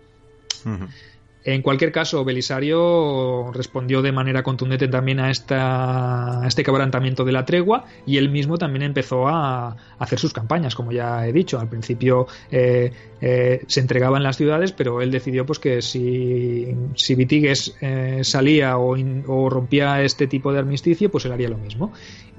En 1.47 1.61
cualquier 1.61 1.92
caso, 1.92 2.24
Belisario 2.24 3.53
respondió 3.53 4.01
de 4.01 4.12
manera 4.12 4.42
contundente 4.42 4.88
también 4.88 5.20
a, 5.20 5.30
esta, 5.30 6.42
este 6.47 6.62
quebrantamiento 6.62 7.22
de 7.26 7.32
la 7.32 7.45
tregua 7.45 7.84
y 8.07 8.16
él 8.16 8.30
mismo 8.30 8.57
también 8.57 8.82
empezó 8.82 9.28
a, 9.28 9.76
hacer 9.99 10.18
sus 10.18 10.32
campañas, 10.32 10.74
como 10.74 10.90
ya 10.90 11.26
he 11.26 11.32
dicho. 11.34 11.61
Al 11.61 11.68
principio 11.68 12.26
eh, 12.51 12.92
eh, 13.20 13.62
se 13.66 13.80
entregaban 13.80 14.22
las 14.22 14.38
ciudades, 14.38 14.72
pero 14.72 15.03
él 15.03 15.11
decidió 15.11 15.45
pues 15.45 15.59
que 15.59 15.82
si, 15.82 16.74
si 16.95 17.14
Vitigues 17.14 17.76
eh, 17.82 18.20
salía 18.22 18.78
o, 18.78 18.97
o, 19.26 19.51
rompía 19.51 20.03
este 20.03 20.26
tipo 20.26 20.51
de 20.51 20.61
armisticio, 20.61 21.11
pues 21.11 21.26
él 21.26 21.32
haría 21.32 21.51
lo 21.51 21.59
mismo 21.59 21.92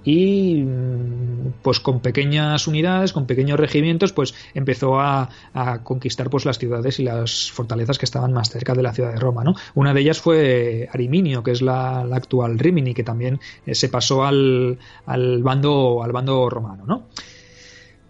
y 0.05 0.63
pues 1.63 1.79
con 1.79 1.99
pequeñas 1.99 2.67
unidades, 2.67 3.11
con 3.11 3.25
pequeños 3.25 3.59
regimientos, 3.59 4.13
pues 4.13 4.35
empezó 4.53 4.99
a, 4.99 5.29
conquistar 5.83 6.29
pues 6.29 6.45
las 6.45 6.59
ciudades 6.59 6.99
y 6.99 7.03
las 7.03 7.51
fortalezas 7.51 7.97
que 7.97 8.05
estaban 8.05 8.31
más 8.31 8.49
cerca 8.49 8.73
de 8.73 8.83
la 8.83 8.93
ciudad 8.93 9.11
de 9.11 9.19
Roma, 9.19 9.43
¿no? 9.43 9.55
Una 9.73 9.93
de 9.93 10.01
ellas 10.01 10.19
fue 10.19 10.87
Ariminio, 10.91 11.43
que 11.43 11.51
es 11.51 11.61
la, 11.61 12.01
actual 12.01 12.59
Rimini, 12.59 12.93
que 12.93 13.03
también 13.03 13.39
eh, 13.65 13.73
se 13.73 13.89
pasó 13.89 14.25
al, 14.25 14.77
al 15.05 15.41
bando 15.41 16.03
al 16.03 16.11
bando 16.11 16.49
romano, 16.49 16.85
¿no? 16.85 17.04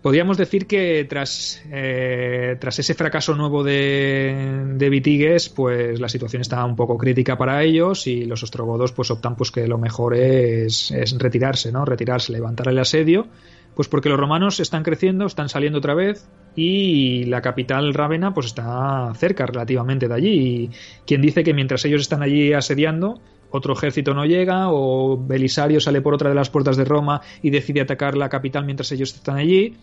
Podríamos 0.06 0.38
decir 0.38 0.68
que 0.68 1.04
tras, 1.10 1.64
eh, 1.72 2.58
tras 2.60 2.78
ese 2.78 2.94
fracaso 2.94 3.34
nuevo 3.34 3.64
de, 3.64 4.76
de, 4.76 4.90
Vitigues, 4.92 5.50
pues 5.50 6.00
la 6.00 6.10
situación 6.10 6.44
está 6.44 6.64
un 6.64 6.76
poco 6.76 6.96
crítica 6.96 7.40
para 7.40 7.64
ellos 7.64 8.06
y 8.06 8.24
los 8.26 8.44
ostrogodos 8.44 8.92
pues 8.92 9.10
optan 9.10 9.36
pues 9.36 9.50
que 9.50 9.68
lo 9.68 9.80
mejor 9.80 10.14
es, 10.14 10.94
retirarse, 11.18 11.72
¿no? 11.72 11.86
Retirarse, 11.86 12.32
levantar 12.34 12.68
el 12.68 12.78
asedio, 12.78 13.26
pues 13.74 13.88
porque 13.88 14.10
los 14.10 14.20
romanos 14.20 14.60
están 14.60 14.84
creciendo, 14.84 15.26
están 15.26 15.50
saliendo 15.50 15.80
otra 15.80 15.96
vez 15.96 16.30
y 16.56 17.24
la 17.24 17.42
capital 17.42 17.92
Rávena 17.96 18.32
pues 18.32 18.46
está 18.46 19.12
cerca 19.16 19.48
relativamente 19.48 20.08
de 20.08 20.14
allí. 20.14 20.30
Y 20.30 20.70
quien 21.08 21.24
dice 21.24 21.44
que 21.44 21.56
mientras 21.56 21.84
ellos 21.84 22.02
están 22.02 22.22
allí 22.22 22.54
asediando, 22.54 23.22
otro 23.56 23.74
ejército 23.74 24.14
no 24.14 24.26
llega 24.26 24.72
o 24.72 25.18
Belisario 25.18 25.80
sale 25.80 26.02
por 26.02 26.14
otra 26.14 26.30
de 26.30 26.36
las 26.36 26.50
puertas 26.50 26.78
de 26.78 26.86
Roma 26.86 27.22
y 27.42 27.50
decide 27.50 27.82
atacar 27.82 28.16
la 28.16 28.30
capital 28.30 28.66
mientras 28.66 28.92
ellos 28.92 29.14
están 29.14 29.38
allí. 29.38 29.76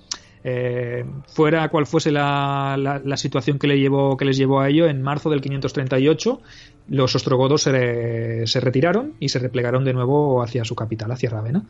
Eh, 0.45 1.05
fuera 1.29 1.69
cual 1.69 1.87
fuese 1.87 2.11
la, 2.11 2.77
la, 2.77 3.17
situación 3.17 3.61
que, 3.61 3.69
les 3.69 4.37
llevó 4.37 4.61
a 4.61 4.69
ello, 4.69 4.89
en 4.89 5.01
marzo 5.01 5.31
del 5.31 5.41
538 5.41 6.41
los 6.89 7.15
ostrogodos 7.15 7.63
se, 7.63 8.61
retiraron 8.61 9.15
y 9.21 9.29
se 9.29 9.39
replegaron 9.39 9.85
de 9.85 9.93
nuevo 9.93 10.43
hacia 10.43 10.65
su 10.65 10.75
capital, 10.75 11.13
hacia 11.13 11.31
Rávena. 11.31 11.65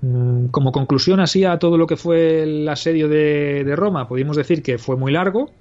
Mm, 0.00 0.46
como 0.46 0.72
conclusión 0.72 1.20
así 1.20 1.44
a 1.44 1.58
todo 1.60 1.78
lo 1.78 1.86
que 1.86 1.96
fue 1.96 2.42
el 2.42 2.68
asedio 2.68 3.08
de, 3.08 3.62
de 3.64 3.76
Roma, 3.76 4.08
podríamos 4.08 4.36
decir 4.36 4.62
que 4.62 4.76
fue 4.76 4.96
muy 4.96 5.12
largo, 5.12 5.52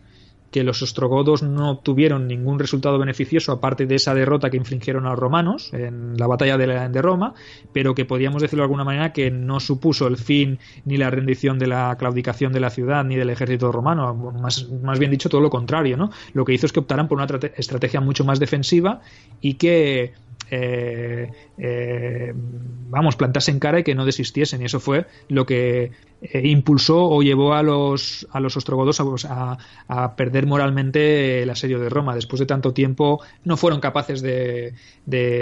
que 0.53 0.63
los 0.63 0.83
ostrogodos 0.83 1.41
no 1.41 1.71
obtuvieron 1.71 2.27
ningún 2.27 2.59
resultado 2.59 2.99
beneficioso 2.99 3.51
aparte 3.51 3.87
de 3.87 3.95
esa 3.95 4.13
derrota 4.13 4.51
que 4.51 4.57
infligieron 4.57 5.07
a 5.07 5.09
los 5.09 5.19
romanos 5.19 5.73
en 5.73 6.15
la 6.15 6.27
batalla 6.27 6.59
de, 6.59 7.01
Roma, 7.01 7.33
pero 7.73 7.95
que 7.95 8.05
podíamos 8.05 8.43
decirlo 8.43 8.61
de 8.61 8.65
alguna 8.65 8.83
manera 8.83 9.13
que 9.13 9.31
no 9.31 9.59
supuso 9.59 10.05
el 10.05 10.15
fin 10.15 10.59
ni 10.85 10.97
la 10.97 11.09
rendición 11.09 11.57
de 11.57 11.65
la 11.65 11.95
claudicación 11.97 12.53
de 12.53 12.59
la 12.59 12.69
ciudad 12.69 13.03
ni 13.03 13.15
del 13.15 13.31
ejército 13.31 13.71
romano, 13.71 14.13
más, 14.13 14.69
más 14.69 14.99
bien 14.99 15.09
dicho 15.09 15.27
todo 15.27 15.41
lo 15.41 15.49
contrario, 15.49 15.97
¿no? 15.97 16.11
Lo 16.33 16.45
que 16.45 16.53
hizo 16.53 16.67
es 16.67 16.71
que 16.71 16.81
optaran 16.81 17.07
por 17.07 17.17
una 17.17 17.25
estrategia 17.57 17.99
mucho 17.99 18.23
más 18.23 18.39
defensiva 18.39 19.01
y 19.41 19.55
que 19.55 20.13
eh, 20.51 21.31
eh, 21.57 22.33
vamos, 22.35 23.15
plantarse 23.15 23.51
en 23.51 23.59
cara 23.59 23.79
y 23.79 23.83
que 23.83 23.95
no 23.95 24.05
desistiesen. 24.05 24.61
Y 24.61 24.65
eso 24.65 24.79
fue 24.79 25.05
lo 25.27 25.45
que 25.45 25.91
eh, 26.21 26.47
impulsó 26.47 27.09
o 27.09 27.21
llevó 27.21 27.53
a 27.53 27.63
los, 27.63 28.27
a 28.31 28.39
los 28.39 28.55
ostrogodos 28.55 28.99
a, 29.25 29.57
a, 29.87 30.15
perder 30.15 30.45
moralmente 30.45 31.43
el 31.43 31.49
asedio 31.49 31.79
de 31.79 31.89
Roma. 31.89 32.15
Después 32.15 32.39
de 32.39 32.45
tanto 32.45 32.73
tiempo 32.73 33.21
no 33.43 33.57
fueron 33.57 33.79
capaces 33.79 34.21
de, 34.21 34.73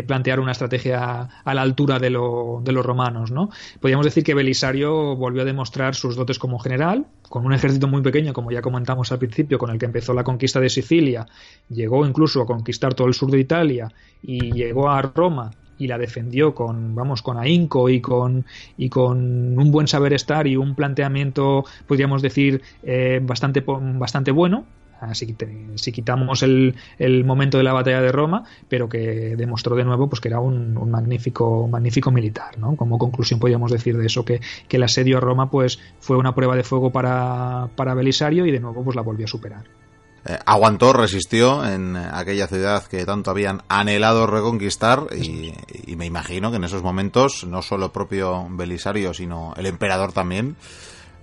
plantear 0.07 0.39
una 0.39 0.53
estrategia 0.53 1.29
a 1.43 1.53
la 1.53 1.61
altura 1.61 1.99
de, 1.99 2.09
de 2.09 2.71
los 2.71 2.85
romanos. 2.85 3.31
¿no? 3.31 3.49
Podríamos 3.79 4.05
decir 4.05 4.23
que 4.23 4.33
Belisario 4.33 5.15
volvió 5.15 5.41
a 5.41 5.45
demostrar 5.45 5.95
sus 5.95 6.15
dotes 6.15 6.39
como 6.39 6.59
general, 6.59 7.05
con 7.29 7.45
un 7.45 7.53
ejército 7.53 7.87
muy 7.87 8.01
pequeño, 8.01 8.33
como 8.33 8.51
ya 8.51 8.61
comentamos 8.61 9.11
al 9.11 9.19
principio, 9.19 9.57
con 9.59 9.69
el 9.69 9.77
que 9.77 9.85
empezó 9.85 10.13
la 10.13 10.23
conquista 10.23 10.59
de 10.59 10.69
Sicilia, 10.69 11.27
llegó 11.69 12.05
incluso 12.05 12.41
a 12.41 12.45
conquistar 12.45 12.93
todo 12.93 13.07
el 13.07 13.13
sur 13.13 13.31
de 13.31 13.39
Italia 13.39 13.91
y 14.21 14.51
llegó 14.51 14.89
a 14.89 15.01
Roma 15.01 15.51
y 15.81 15.87
la 15.87 15.97
defendió 15.97 16.53
con 16.53 16.93
vamos 16.93 17.23
con 17.23 17.39
ahínco 17.39 17.89
y 17.89 18.01
con 18.01 18.45
y 18.77 18.89
con 18.89 19.57
un 19.57 19.71
buen 19.71 19.87
saber 19.87 20.13
estar 20.13 20.45
y 20.45 20.55
un 20.55 20.75
planteamiento 20.75 21.65
podríamos 21.87 22.21
decir 22.21 22.61
eh, 22.83 23.19
bastante 23.23 23.63
bastante 23.65 24.29
bueno 24.29 24.65
si, 25.13 25.35
si 25.75 25.91
quitamos 25.91 26.43
el, 26.43 26.75
el, 26.99 27.25
momento 27.25 27.57
de 27.57 27.63
la 27.63 27.73
batalla 27.73 28.01
de 28.01 28.11
Roma, 28.11 28.43
pero 28.69 28.87
que 28.87 29.35
demostró 29.35 29.75
de 29.75 29.83
nuevo 29.83 30.07
pues 30.07 30.21
que 30.21 30.27
era 30.27 30.39
un, 30.39 30.77
un 30.77 30.91
magnífico, 30.91 31.67
magnífico 31.67 32.11
militar, 32.11 32.59
¿no? 32.59 32.75
Como 32.75 32.99
conclusión 32.99 33.39
podríamos 33.39 33.71
decir 33.71 33.97
de 33.97 34.05
eso, 34.05 34.23
que, 34.23 34.41
que, 34.67 34.77
el 34.77 34.83
asedio 34.83 35.17
a 35.17 35.19
Roma 35.19 35.49
pues 35.49 35.79
fue 35.99 36.17
una 36.17 36.35
prueba 36.35 36.55
de 36.55 36.63
fuego 36.63 36.91
para, 36.91 37.69
para 37.75 37.95
Belisario 37.95 38.45
y 38.45 38.51
de 38.51 38.59
nuevo 38.59 38.83
pues 38.83 38.95
la 38.95 39.01
volvió 39.01 39.25
a 39.25 39.27
superar. 39.27 39.80
Eh, 40.23 40.37
aguantó, 40.45 40.93
resistió 40.93 41.65
en 41.65 41.95
aquella 41.95 42.45
ciudad 42.47 42.85
que 42.85 43.05
tanto 43.05 43.31
habían 43.31 43.63
anhelado 43.69 44.27
reconquistar 44.27 45.07
y, 45.15 45.53
me 45.95 46.05
imagino 46.05 46.51
que 46.51 46.57
en 46.57 46.63
esos 46.63 46.83
momentos 46.83 47.43
no 47.47 47.63
solo 47.63 47.91
propio 47.91 48.47
Belisario 48.51 49.13
sino 49.15 49.53
el 49.57 49.65
emperador 49.65 50.13
también 50.13 50.55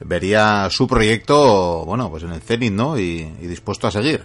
vería 0.00 0.68
su 0.70 0.86
proyecto, 0.86 1.84
bueno, 1.84 2.10
pues 2.10 2.22
en 2.22 2.32
el 2.32 2.40
cenit, 2.40 2.72
¿no? 2.72 2.98
Y, 2.98 3.24
dispuesto 3.40 3.86
a 3.86 3.90
seguir. 3.90 4.22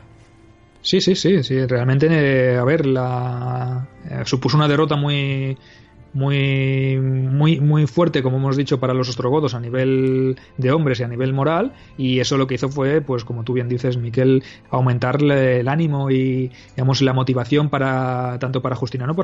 Sí, 0.81 0.99
sí, 0.99 1.15
sí, 1.15 1.43
sí. 1.43 1.65
Realmente, 1.65 2.07
eh, 2.09 2.57
a 2.57 2.63
ver, 2.63 2.85
la 2.85 3.87
eh, 4.09 4.21
supuso 4.25 4.57
una 4.57 4.67
derrota 4.67 4.95
muy 4.95 5.57
muy, 6.13 6.99
muy, 6.99 7.59
muy 7.59 7.87
fuerte, 7.87 8.21
como 8.21 8.37
hemos 8.37 8.57
dicho, 8.57 8.79
para 8.79 8.93
los 8.93 9.09
ostrogodos 9.09 9.53
a 9.53 9.59
nivel 9.59 10.37
de 10.57 10.71
hombres 10.71 10.99
y 10.99 11.03
a 11.03 11.07
nivel 11.07 11.33
moral, 11.33 11.73
y 11.97 12.19
eso 12.19 12.37
lo 12.37 12.47
que 12.47 12.55
hizo 12.55 12.69
fue, 12.69 13.01
pues 13.01 13.23
como 13.25 13.43
tú 13.43 13.53
bien 13.53 13.67
dices, 13.67 13.97
Miquel, 13.97 14.43
aumentarle 14.69 15.59
el 15.59 15.67
ánimo 15.67 16.11
y, 16.11 16.51
digamos, 16.75 17.01
la 17.01 17.13
motivación 17.13 17.69
para 17.69 18.37
tanto 18.39 18.61
para 18.61 18.75
Justiniano 18.75 19.15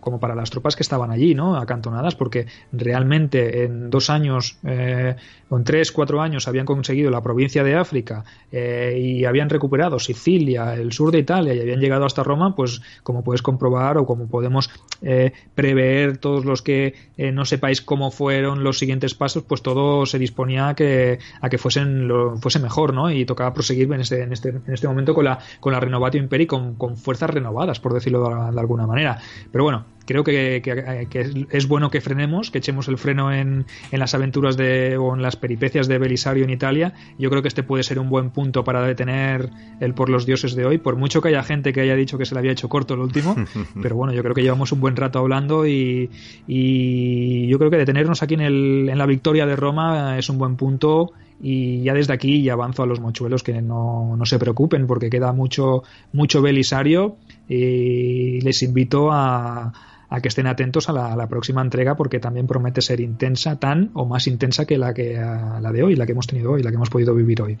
como 0.00 0.20
para 0.20 0.34
las 0.34 0.50
tropas 0.50 0.76
que 0.76 0.82
estaban 0.82 1.10
allí, 1.10 1.34
¿no? 1.34 1.56
Acantonadas, 1.56 2.14
porque 2.14 2.46
realmente 2.72 3.64
en 3.64 3.90
dos 3.90 4.10
años, 4.10 4.58
eh, 4.64 5.16
en 5.50 5.64
tres, 5.64 5.92
cuatro 5.92 6.20
años, 6.20 6.48
habían 6.48 6.66
conseguido 6.66 7.10
la 7.10 7.22
provincia 7.22 7.62
de 7.62 7.74
África 7.74 8.24
eh, 8.50 8.98
y 9.00 9.24
habían 9.24 9.48
recuperado 9.48 9.98
Sicilia, 9.98 10.74
el 10.74 10.92
sur 10.92 11.10
de 11.10 11.18
Italia 11.18 11.54
y 11.54 11.60
habían 11.60 11.80
llegado 11.80 12.04
hasta 12.04 12.22
Roma, 12.22 12.54
pues 12.54 12.80
como 13.02 13.22
puedes 13.22 13.42
comprobar 13.42 13.98
o 13.98 14.06
como 14.06 14.26
podemos 14.26 14.70
eh, 15.02 15.32
prever 15.54 16.18
todo 16.18 16.33
los 16.42 16.62
que 16.62 16.94
eh, 17.16 17.32
no 17.32 17.44
sepáis 17.44 17.80
cómo 17.80 18.10
fueron 18.10 18.64
los 18.64 18.78
siguientes 18.78 19.14
pasos, 19.14 19.44
pues 19.44 19.62
todo 19.62 20.06
se 20.06 20.18
disponía 20.18 20.68
a 20.68 20.74
que, 20.74 21.18
a 21.40 21.48
que 21.48 21.58
fuesen 21.58 22.08
lo, 22.08 22.36
fuese 22.38 22.58
mejor, 22.58 22.94
¿no? 22.94 23.10
Y 23.10 23.24
tocaba 23.24 23.54
proseguir 23.54 23.92
en 23.92 24.00
este, 24.00 24.22
en 24.22 24.32
este, 24.32 24.48
en 24.48 24.72
este 24.72 24.88
momento 24.88 25.14
con 25.14 25.24
la, 25.24 25.38
con 25.60 25.72
la 25.72 25.80
Renovatio 25.80 26.20
Imperi 26.20 26.46
con, 26.46 26.74
con 26.74 26.96
fuerzas 26.96 27.30
renovadas, 27.30 27.80
por 27.80 27.92
decirlo 27.92 28.28
de, 28.28 28.60
alguna 28.60 28.86
manera. 28.86 29.18
Pero 29.52 29.64
bueno, 29.64 29.84
creo 30.06 30.24
que, 30.24 30.62
que, 30.62 31.46
es 31.50 31.68
bueno 31.68 31.90
que 31.90 32.00
frenemos, 32.00 32.50
que 32.50 32.58
echemos 32.58 32.88
el 32.88 32.98
freno 32.98 33.32
en, 33.32 33.66
en, 33.90 33.98
las 33.98 34.14
aventuras 34.14 34.56
de, 34.56 34.96
o 34.96 35.14
en 35.14 35.22
las 35.22 35.36
peripecias 35.36 35.88
de 35.88 35.98
Belisario 35.98 36.44
en 36.44 36.50
Italia. 36.50 36.94
Yo 37.18 37.30
creo 37.30 37.42
que 37.42 37.48
este 37.48 37.62
puede 37.62 37.82
ser 37.82 37.98
un 37.98 38.08
buen 38.08 38.30
punto 38.30 38.64
para 38.64 38.82
detener 38.82 39.50
el 39.80 39.94
por 39.94 40.08
los 40.08 40.26
dioses 40.26 40.54
de 40.54 40.66
hoy, 40.66 40.78
por 40.78 40.96
mucho 40.96 41.20
que 41.20 41.28
haya 41.28 41.42
gente 41.42 41.72
que 41.72 41.80
haya 41.80 41.96
dicho 41.96 42.18
que 42.18 42.24
se 42.24 42.34
le 42.34 42.40
había 42.40 42.52
hecho 42.52 42.68
corto 42.68 42.94
el 42.94 43.00
último, 43.00 43.34
pero 43.82 43.96
bueno, 43.96 44.12
yo 44.12 44.22
creo 44.22 44.34
que 44.34 44.42
llevamos 44.42 44.72
un 44.72 44.80
buen 44.80 44.96
rato 44.96 45.18
hablando 45.18 45.66
y, 45.66 46.10
y 46.46 47.46
yo 47.48 47.58
creo 47.58 47.70
que 47.70 47.78
detenernos 47.78 48.22
aquí 48.22 48.34
en, 48.34 48.40
el, 48.40 48.88
en 48.90 48.98
la 48.98 49.06
victoria 49.06 49.46
de 49.46 49.56
Roma 49.56 50.18
es 50.18 50.28
un 50.28 50.38
buen 50.38 50.56
punto 50.56 51.12
y 51.42 51.82
ya 51.82 51.94
desde 51.94 52.12
aquí 52.12 52.42
ya 52.42 52.54
avanzo 52.54 52.82
a 52.82 52.86
los 52.86 53.00
mochuelos 53.00 53.42
que 53.42 53.60
no, 53.60 54.16
no 54.16 54.24
se 54.24 54.38
preocupen 54.38 54.86
porque 54.86 55.10
queda 55.10 55.32
mucho, 55.32 55.82
mucho 56.12 56.40
Belisario 56.40 57.16
y 57.48 58.40
les 58.40 58.62
invito 58.62 59.10
a, 59.12 59.72
a 60.14 60.20
que 60.20 60.28
estén 60.28 60.46
atentos 60.46 60.88
a 60.88 60.92
la, 60.92 61.26
próxima 61.26 61.60
entrega 61.60 61.96
porque 61.96 62.20
también 62.20 62.46
promete 62.46 62.80
ser 62.82 63.00
intensa, 63.00 63.58
tan 63.58 63.90
o 63.94 64.06
más 64.06 64.28
intensa 64.28 64.64
que 64.64 64.78
la 64.78 64.94
que 64.94 65.14
la 65.14 65.72
de 65.72 65.82
hoy, 65.82 65.96
la 65.96 66.06
que 66.06 66.12
hemos 66.12 66.28
tenido 66.28 66.52
hoy, 66.52 66.62
la 66.62 66.70
que 66.70 66.76
hemos 66.76 66.90
podido 66.90 67.14
vivir 67.14 67.42
hoy. 67.42 67.58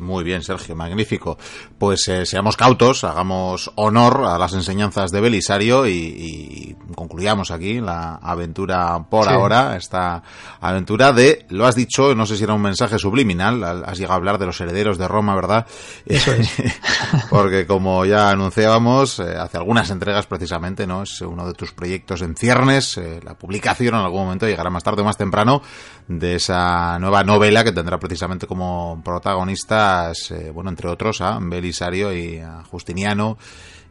Muy 0.00 0.24
bien, 0.24 0.42
Sergio, 0.42 0.74
magnífico. 0.74 1.36
Pues 1.78 2.08
eh, 2.08 2.24
seamos 2.24 2.56
cautos, 2.56 3.04
hagamos 3.04 3.70
honor 3.76 4.24
a 4.26 4.38
las 4.38 4.54
enseñanzas 4.54 5.10
de 5.10 5.20
Belisario 5.20 5.86
y, 5.86 6.76
concluyamos 6.94 7.50
aquí 7.50 7.80
la 7.80 8.16
aventura 8.16 9.06
por 9.08 9.28
ahora, 9.28 9.76
esta 9.76 10.22
aventura 10.60 11.12
de, 11.12 11.46
lo 11.50 11.66
has 11.66 11.74
dicho, 11.74 12.14
no 12.14 12.26
sé 12.26 12.36
si 12.36 12.44
era 12.44 12.54
un 12.54 12.62
mensaje 12.62 12.98
subliminal, 12.98 13.62
has 13.84 13.98
llegado 13.98 14.14
a 14.14 14.16
hablar 14.16 14.38
de 14.38 14.46
los 14.46 14.60
herederos 14.60 14.98
de 14.98 15.06
Roma, 15.06 15.34
¿verdad? 15.34 15.66
Eso 16.06 16.32
es. 16.32 16.50
Porque 17.30 17.66
como 17.66 18.04
ya 18.04 18.30
anunciábamos, 18.30 19.20
eh, 19.20 19.36
hace 19.38 19.58
algunas 19.58 19.90
entregas 19.90 20.26
precisamente, 20.26 20.86
¿no? 20.86 21.02
Es 21.02 21.20
uno 21.20 21.46
de 21.46 21.54
tus 21.54 21.72
proyectos 21.72 22.22
en 22.22 22.34
ciernes, 22.36 22.96
eh, 22.96 23.20
la 23.22 23.34
publicación 23.34 23.94
en 23.94 24.00
algún 24.00 24.24
momento 24.24 24.46
llegará 24.46 24.70
más 24.70 24.82
tarde 24.82 25.02
o 25.02 25.04
más 25.04 25.16
temprano 25.16 25.62
de 26.08 26.36
esa 26.36 26.98
nueva 26.98 27.22
novela 27.22 27.62
que 27.62 27.72
tendrá 27.72 27.98
precisamente 27.98 28.46
como 28.46 29.00
protagonista 29.04 29.89
eh, 30.30 30.50
bueno, 30.52 30.70
entre 30.70 30.88
otros 30.88 31.20
a 31.20 31.38
Belisario 31.40 32.12
y 32.14 32.38
a 32.38 32.62
Justiniano 32.64 33.38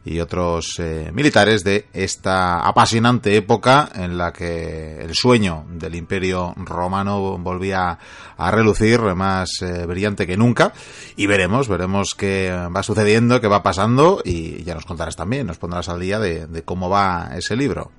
y 0.02 0.20
otros 0.20 0.78
eh, 0.78 1.10
militares 1.12 1.62
de 1.62 1.86
esta 1.92 2.60
apasionante 2.66 3.36
época 3.36 3.90
en 3.94 4.16
la 4.16 4.32
que 4.32 4.98
el 5.02 5.14
sueño 5.14 5.66
del 5.70 5.94
imperio 5.94 6.54
romano 6.56 7.36
volvía 7.38 7.98
a 8.36 8.50
relucir 8.50 9.00
más 9.14 9.60
eh, 9.60 9.84
brillante 9.84 10.26
que 10.26 10.38
nunca 10.38 10.72
y 11.16 11.26
veremos, 11.26 11.68
veremos 11.68 12.14
qué 12.16 12.50
va 12.74 12.82
sucediendo, 12.82 13.42
qué 13.42 13.48
va 13.48 13.62
pasando 13.62 14.22
y 14.24 14.62
ya 14.64 14.74
nos 14.74 14.86
contarás 14.86 15.16
también, 15.16 15.46
nos 15.46 15.58
pondrás 15.58 15.90
al 15.90 16.00
día 16.00 16.18
de 16.18 16.62
cómo 16.64 16.88
va 16.88 17.32
ese 17.36 17.56
libro. 17.56 17.90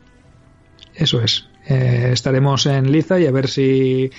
Eso 0.96 1.22
es. 1.22 1.48
Estaremos 1.64 2.66
en 2.66 2.92
Liza 2.92 3.20
y 3.20 3.28
a 3.28 3.32
ver 3.32 3.48
si 3.48 4.10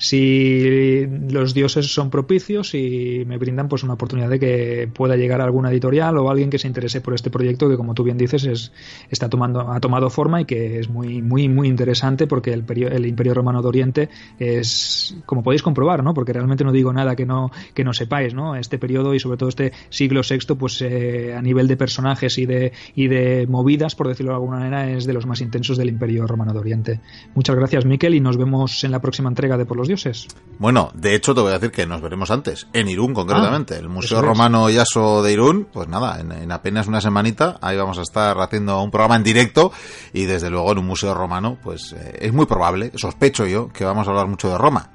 si 0.00 1.06
los 1.28 1.52
dioses 1.52 1.92
son 1.92 2.08
propicios 2.08 2.74
y 2.74 3.22
me 3.26 3.36
brindan 3.36 3.68
pues 3.68 3.82
una 3.82 3.92
oportunidad 3.92 4.30
de 4.30 4.40
que 4.40 4.90
pueda 4.92 5.14
llegar 5.14 5.42
a 5.42 5.44
alguna 5.44 5.70
editorial 5.70 6.16
o 6.16 6.30
alguien 6.30 6.48
que 6.48 6.58
se 6.58 6.66
interese 6.66 7.02
por 7.02 7.12
este 7.12 7.28
proyecto 7.28 7.68
que 7.68 7.76
como 7.76 7.92
tú 7.92 8.02
bien 8.02 8.16
dices 8.16 8.44
es, 8.44 8.72
está 9.10 9.28
tomando 9.28 9.70
ha 9.70 9.78
tomado 9.78 10.08
forma 10.08 10.40
y 10.40 10.46
que 10.46 10.78
es 10.78 10.88
muy 10.88 11.20
muy 11.20 11.50
muy 11.50 11.68
interesante 11.68 12.26
porque 12.26 12.54
el, 12.54 12.64
el 12.90 13.04
Imperio 13.04 13.34
Romano 13.34 13.60
de 13.60 13.68
Oriente 13.68 14.08
es 14.38 15.14
como 15.26 15.42
podéis 15.42 15.62
comprobar 15.62 16.02
no 16.02 16.14
porque 16.14 16.32
realmente 16.32 16.64
no 16.64 16.72
digo 16.72 16.94
nada 16.94 17.14
que 17.14 17.26
no 17.26 17.50
que 17.74 17.84
no 17.84 17.92
sepáis 17.92 18.32
no 18.32 18.56
este 18.56 18.78
periodo 18.78 19.14
y 19.14 19.20
sobre 19.20 19.36
todo 19.36 19.50
este 19.50 19.72
siglo 19.90 20.22
VI 20.26 20.54
pues 20.54 20.80
eh, 20.80 21.34
a 21.36 21.42
nivel 21.42 21.68
de 21.68 21.76
personajes 21.76 22.38
y 22.38 22.46
de 22.46 22.72
y 22.94 23.08
de 23.08 23.46
movidas 23.46 23.94
por 23.94 24.08
decirlo 24.08 24.32
de 24.32 24.36
alguna 24.36 24.60
manera 24.60 24.90
es 24.90 25.04
de 25.04 25.12
los 25.12 25.26
más 25.26 25.42
intensos 25.42 25.76
del 25.76 25.90
Imperio 25.90 26.26
Romano 26.26 26.54
de 26.54 26.58
Oriente. 26.58 27.00
Muchas 27.34 27.54
gracias 27.54 27.84
Miquel 27.84 28.14
y 28.14 28.20
nos 28.20 28.38
vemos 28.38 28.82
en 28.82 28.92
la 28.92 29.02
próxima 29.02 29.28
entrega 29.28 29.58
de 29.58 29.66
por 29.66 29.76
los 29.76 29.89
dioses. 29.90 30.28
Bueno, 30.58 30.90
de 30.94 31.14
hecho 31.14 31.34
te 31.34 31.40
voy 31.40 31.50
a 31.50 31.54
decir 31.54 31.70
que 31.70 31.86
nos 31.86 32.02
veremos 32.02 32.30
antes, 32.30 32.66
en 32.72 32.88
Irún 32.88 33.14
concretamente, 33.14 33.74
ah, 33.74 33.78
el 33.78 33.88
Museo 33.88 34.20
Romano 34.20 34.68
Yaso 34.68 35.22
de 35.22 35.32
Irún, 35.32 35.66
pues 35.72 35.88
nada, 35.88 36.20
en, 36.20 36.52
apenas 36.52 36.86
una 36.86 37.00
semanita 37.00 37.58
ahí 37.62 37.78
vamos 37.78 37.98
a 37.98 38.02
estar 38.02 38.38
haciendo 38.38 38.82
un 38.82 38.90
programa 38.90 39.16
en 39.16 39.22
directo 39.22 39.72
y 40.12 40.26
desde 40.26 40.50
luego 40.50 40.72
en 40.72 40.78
un 40.78 40.86
museo 40.86 41.14
romano, 41.14 41.56
pues 41.62 41.94
eh, 41.94 42.18
es 42.20 42.32
muy 42.32 42.44
probable, 42.44 42.92
sospecho 42.96 43.46
yo, 43.46 43.72
que 43.72 43.84
vamos 43.84 44.06
a 44.06 44.10
hablar 44.10 44.26
mucho 44.26 44.50
de 44.50 44.58
Roma. 44.58 44.90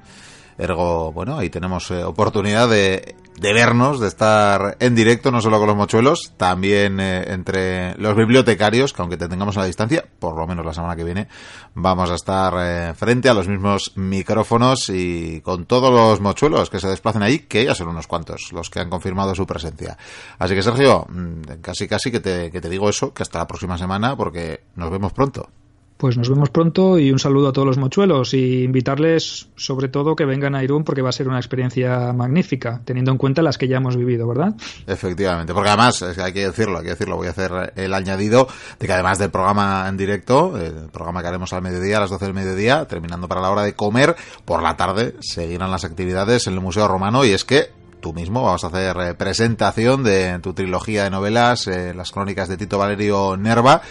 Ergo, 0.57 1.11
bueno, 1.11 1.37
ahí 1.37 1.49
tenemos 1.49 1.91
eh, 1.91 2.01
oportunidad 2.05 2.69
de, 2.69 3.15
de, 3.37 3.53
vernos, 3.53 3.99
de 3.99 4.07
estar 4.07 4.77
en 4.79 4.95
directo, 4.95 5.29
no 5.29 5.41
solo 5.41 5.57
con 5.57 5.67
los 5.67 5.75
mochuelos, 5.75 6.31
también 6.37 7.01
eh, 7.01 7.25
entre 7.33 7.93
los 7.97 8.15
bibliotecarios, 8.15 8.93
que 8.93 9.01
aunque 9.01 9.17
te 9.17 9.27
tengamos 9.27 9.57
a 9.57 9.61
la 9.61 9.65
distancia, 9.65 10.05
por 10.17 10.37
lo 10.37 10.47
menos 10.47 10.65
la 10.65 10.73
semana 10.73 10.95
que 10.95 11.03
viene, 11.03 11.27
vamos 11.73 12.09
a 12.09 12.15
estar 12.15 12.53
eh, 12.57 12.93
frente 12.93 13.27
a 13.27 13.33
los 13.33 13.49
mismos 13.49 13.91
micrófonos 13.95 14.87
y 14.87 15.41
con 15.41 15.65
todos 15.65 15.91
los 15.91 16.21
mochuelos 16.21 16.69
que 16.69 16.79
se 16.79 16.87
desplacen 16.87 17.21
ahí, 17.21 17.39
que 17.39 17.65
ya 17.65 17.75
son 17.75 17.89
unos 17.89 18.07
cuantos 18.07 18.53
los 18.53 18.69
que 18.69 18.79
han 18.79 18.89
confirmado 18.89 19.35
su 19.35 19.45
presencia. 19.45 19.97
Así 20.39 20.55
que 20.55 20.63
Sergio, 20.63 21.05
mm, 21.09 21.59
casi 21.61 21.89
casi 21.89 22.11
que 22.11 22.21
te, 22.21 22.49
que 22.49 22.61
te 22.61 22.69
digo 22.69 22.87
eso, 22.87 23.13
que 23.13 23.23
hasta 23.23 23.39
la 23.39 23.47
próxima 23.47 23.77
semana, 23.77 24.15
porque 24.15 24.61
nos 24.75 24.89
vemos 24.89 25.11
pronto. 25.11 25.49
Pues 25.97 26.17
nos 26.17 26.29
vemos 26.29 26.49
pronto 26.49 26.99
y 26.99 27.09
un 27.09 27.19
saludo 27.19 27.47
a 27.47 27.53
todos 27.53 27.65
los 27.65 27.77
mochuelos 27.77 28.33
y 28.33 28.63
invitarles 28.63 29.47
sobre 29.55 29.87
todo 29.87 30.15
que 30.15 30.25
vengan 30.25 30.53
a 30.53 30.61
Irún 30.61 30.83
porque 30.83 31.01
va 31.01 31.09
a 31.09 31.13
ser 31.13 31.29
una 31.29 31.37
experiencia 31.37 32.11
magnífica, 32.11 32.81
teniendo 32.83 33.11
en 33.11 33.17
cuenta 33.17 33.41
las 33.41 33.57
que 33.57 33.69
ya 33.69 33.77
hemos 33.77 33.95
vivido, 33.95 34.27
¿verdad? 34.27 34.55
Efectivamente, 34.87 35.53
porque 35.53 35.69
además 35.69 36.01
hay 36.01 36.33
que 36.33 36.47
decirlo, 36.47 36.79
hay 36.79 36.83
que 36.83 36.89
decirlo, 36.91 37.15
voy 37.15 37.27
a 37.27 37.29
hacer 37.29 37.73
el 37.77 37.93
añadido 37.93 38.47
de 38.77 38.87
que 38.87 38.91
además 38.93 39.19
del 39.19 39.31
programa 39.31 39.85
en 39.87 39.95
directo, 39.95 40.57
el 40.57 40.89
programa 40.91 41.21
que 41.21 41.29
haremos 41.29 41.53
al 41.53 41.61
mediodía, 41.61 41.97
a 41.97 42.01
las 42.01 42.09
12 42.09 42.25
del 42.25 42.33
mediodía, 42.33 42.85
terminando 42.85 43.29
para 43.29 43.39
la 43.39 43.51
hora 43.51 43.63
de 43.63 43.73
comer, 43.73 44.17
por 44.43 44.61
la 44.61 44.75
tarde 44.75 45.15
seguirán 45.21 45.71
las 45.71 45.85
actividades 45.85 46.47
en 46.47 46.55
el 46.55 46.59
Museo 46.59 46.89
Romano 46.89 47.23
y 47.23 47.29
es 47.29 47.45
que 47.45 47.84
tú 48.05 48.13
mismo. 48.13 48.43
Vamos 48.43 48.63
a 48.63 48.67
hacer 48.67 48.95
eh, 48.97 49.13
presentación 49.15 50.03
de 50.03 50.37
tu 50.37 50.53
trilogía 50.53 51.05
de 51.05 51.09
novelas, 51.09 51.65
eh, 51.65 51.91
las 51.91 52.11
crónicas 52.11 52.47
de 52.47 52.55
Tito 52.55 52.77
Valerio 52.77 53.35
Nerva. 53.35 53.81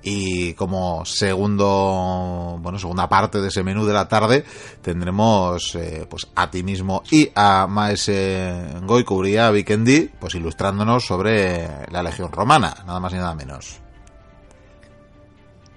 Y 0.00 0.54
como 0.54 1.04
segundo 1.04 2.56
bueno 2.60 2.78
segunda 2.78 3.08
parte 3.08 3.40
de 3.40 3.48
ese 3.48 3.64
menú 3.64 3.84
de 3.84 3.94
la 3.94 4.06
tarde 4.06 4.44
tendremos 4.80 5.74
eh, 5.74 6.06
pues 6.08 6.28
a 6.36 6.50
ti 6.50 6.62
mismo 6.62 7.02
y 7.10 7.30
a 7.34 7.66
Maese 7.66 8.64
Goikuria 8.82 9.50
Vikendi 9.50 10.10
pues 10.20 10.36
ilustrándonos 10.36 11.04
sobre 11.04 11.68
la 11.90 12.02
legión 12.04 12.30
romana. 12.30 12.76
Nada 12.86 13.00
más 13.00 13.12
y 13.12 13.16
nada 13.16 13.34
menos 13.34 13.83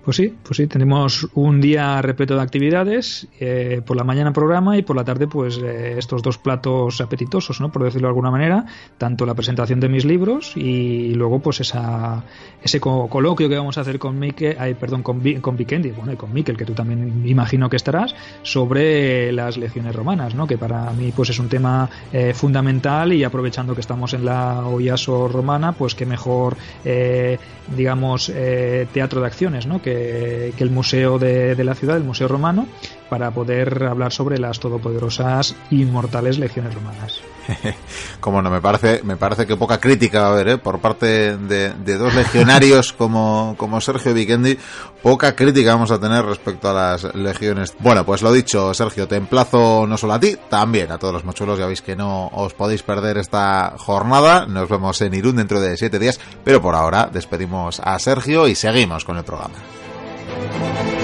pues 0.07 0.15
sí, 0.15 0.33
pues 0.41 0.55
sí, 0.55 0.67
tenemos 0.67 1.27
un 1.33 1.59
día 1.59 2.01
repleto 2.01 2.37
de 2.37 2.41
actividades, 2.41 3.27
eh, 3.41 3.81
por 3.85 3.97
la 3.97 4.05
mañana 4.05 4.31
programa 4.31 4.77
y 4.77 4.81
por 4.81 4.95
la 4.95 5.03
tarde 5.03 5.27
pues 5.27 5.57
eh, 5.57 5.95
estos 5.97 6.23
dos 6.23 6.37
platos 6.37 7.01
apetitosos, 7.01 7.59
¿no? 7.59 7.73
Por 7.73 7.83
decirlo 7.83 8.07
de 8.07 8.11
alguna 8.11 8.31
manera, 8.31 8.65
tanto 8.97 9.25
la 9.25 9.33
presentación 9.33 9.81
de 9.81 9.89
mis 9.89 10.05
libros 10.05 10.55
y 10.55 11.13
luego 11.13 11.41
pues 11.41 11.59
esa, 11.59 12.23
ese 12.63 12.79
coloquio 12.79 13.49
que 13.49 13.57
vamos 13.57 13.77
a 13.77 13.81
hacer 13.81 13.99
con 13.99 14.17
Mikel, 14.17 14.55
ay, 14.57 14.75
perdón, 14.75 15.03
con, 15.03 15.19
con 15.41 15.57
Vikendi, 15.57 15.91
bueno, 15.91 16.13
y 16.13 16.15
con 16.15 16.31
Mikel, 16.33 16.55
que 16.55 16.63
tú 16.63 16.71
también 16.71 17.27
imagino 17.27 17.69
que 17.69 17.75
estarás, 17.75 18.15
sobre 18.43 19.33
las 19.33 19.57
legiones 19.57 19.93
romanas, 19.93 20.35
¿no? 20.35 20.47
Que 20.47 20.57
para 20.57 20.89
mí 20.93 21.11
pues 21.13 21.31
es 21.31 21.39
un 21.39 21.49
tema 21.49 21.89
eh, 22.13 22.33
fundamental 22.33 23.11
y 23.11 23.25
aprovechando 23.25 23.75
que 23.75 23.81
estamos 23.81 24.13
en 24.13 24.23
la 24.23 24.65
Oyaso 24.67 25.27
romana, 25.27 25.73
pues 25.73 25.95
que 25.95 26.05
mejor, 26.05 26.55
digamos, 27.75 28.31
teatro 28.93 29.19
de 29.19 29.27
acciones, 29.27 29.67
¿no? 29.67 29.81
Que 29.81 29.96
que, 29.97 30.63
el 30.63 30.71
museo 30.71 31.19
de, 31.19 31.63
la 31.63 31.75
ciudad, 31.75 31.97
el 31.97 32.03
Museo 32.03 32.27
Romano, 32.27 32.67
para 33.09 33.31
poder 33.31 33.83
hablar 33.83 34.11
sobre 34.11 34.37
las 34.37 34.59
todopoderosas 34.59 35.55
inmortales 35.71 36.37
legiones 36.37 36.73
romanas. 36.73 37.21
como 38.19 38.41
no, 38.41 38.49
me 38.49 38.59
parece, 38.59 39.01
me 39.03 39.15
parece 39.15 39.45
que 39.45 39.55
poca 39.55 39.79
crítica 39.79 40.21
va 40.21 40.27
a 40.27 40.31
haber, 40.31 40.47
¿eh? 40.49 40.57
por 40.57 40.79
parte 40.79 41.37
de, 41.37 41.97
dos 41.97 42.13
legionarios 42.13 42.91
como, 42.97 43.55
como 43.57 43.79
Sergio 43.79 44.13
Vikendi, 44.13 44.57
poca 45.01 45.35
crítica 45.35 45.73
vamos 45.73 45.91
a 45.91 45.99
tener 45.99 46.25
respecto 46.25 46.69
a 46.69 46.73
las 46.73 47.15
legiones. 47.15 47.73
Bueno, 47.79 48.05
pues 48.05 48.21
lo 48.21 48.31
dicho, 48.31 48.73
Sergio, 48.73 49.07
te 49.07 49.15
emplazo 49.15 49.87
no 49.87 49.97
solo 49.97 50.13
a 50.13 50.19
ti, 50.19 50.35
también 50.49 50.91
a 50.91 50.97
todos 50.97 51.13
los 51.13 51.23
mochuelos, 51.23 51.59
ya 51.59 51.67
veis 51.67 51.81
que 51.81 51.95
no 51.95 52.27
os 52.27 52.53
podéis 52.53 52.83
perder 52.83 53.17
esta 53.17 53.75
jornada, 53.77 54.45
nos 54.45 54.67
vemos 54.69 54.99
en 55.01 55.13
Irún 55.13 55.37
dentro 55.37 55.61
de 55.61 55.77
siete 55.77 55.99
días, 55.99 56.19
pero 56.43 56.61
por 56.61 56.75
ahora 56.75 57.09
despedimos 57.11 57.79
a 57.79 57.97
Sergio 57.99 58.47
y 58.47 58.55
seguimos 58.55 59.05
con 59.05 59.17
el 59.17 59.23
programa. 59.23 59.55
Thank 60.39 60.91
you. 60.91 60.96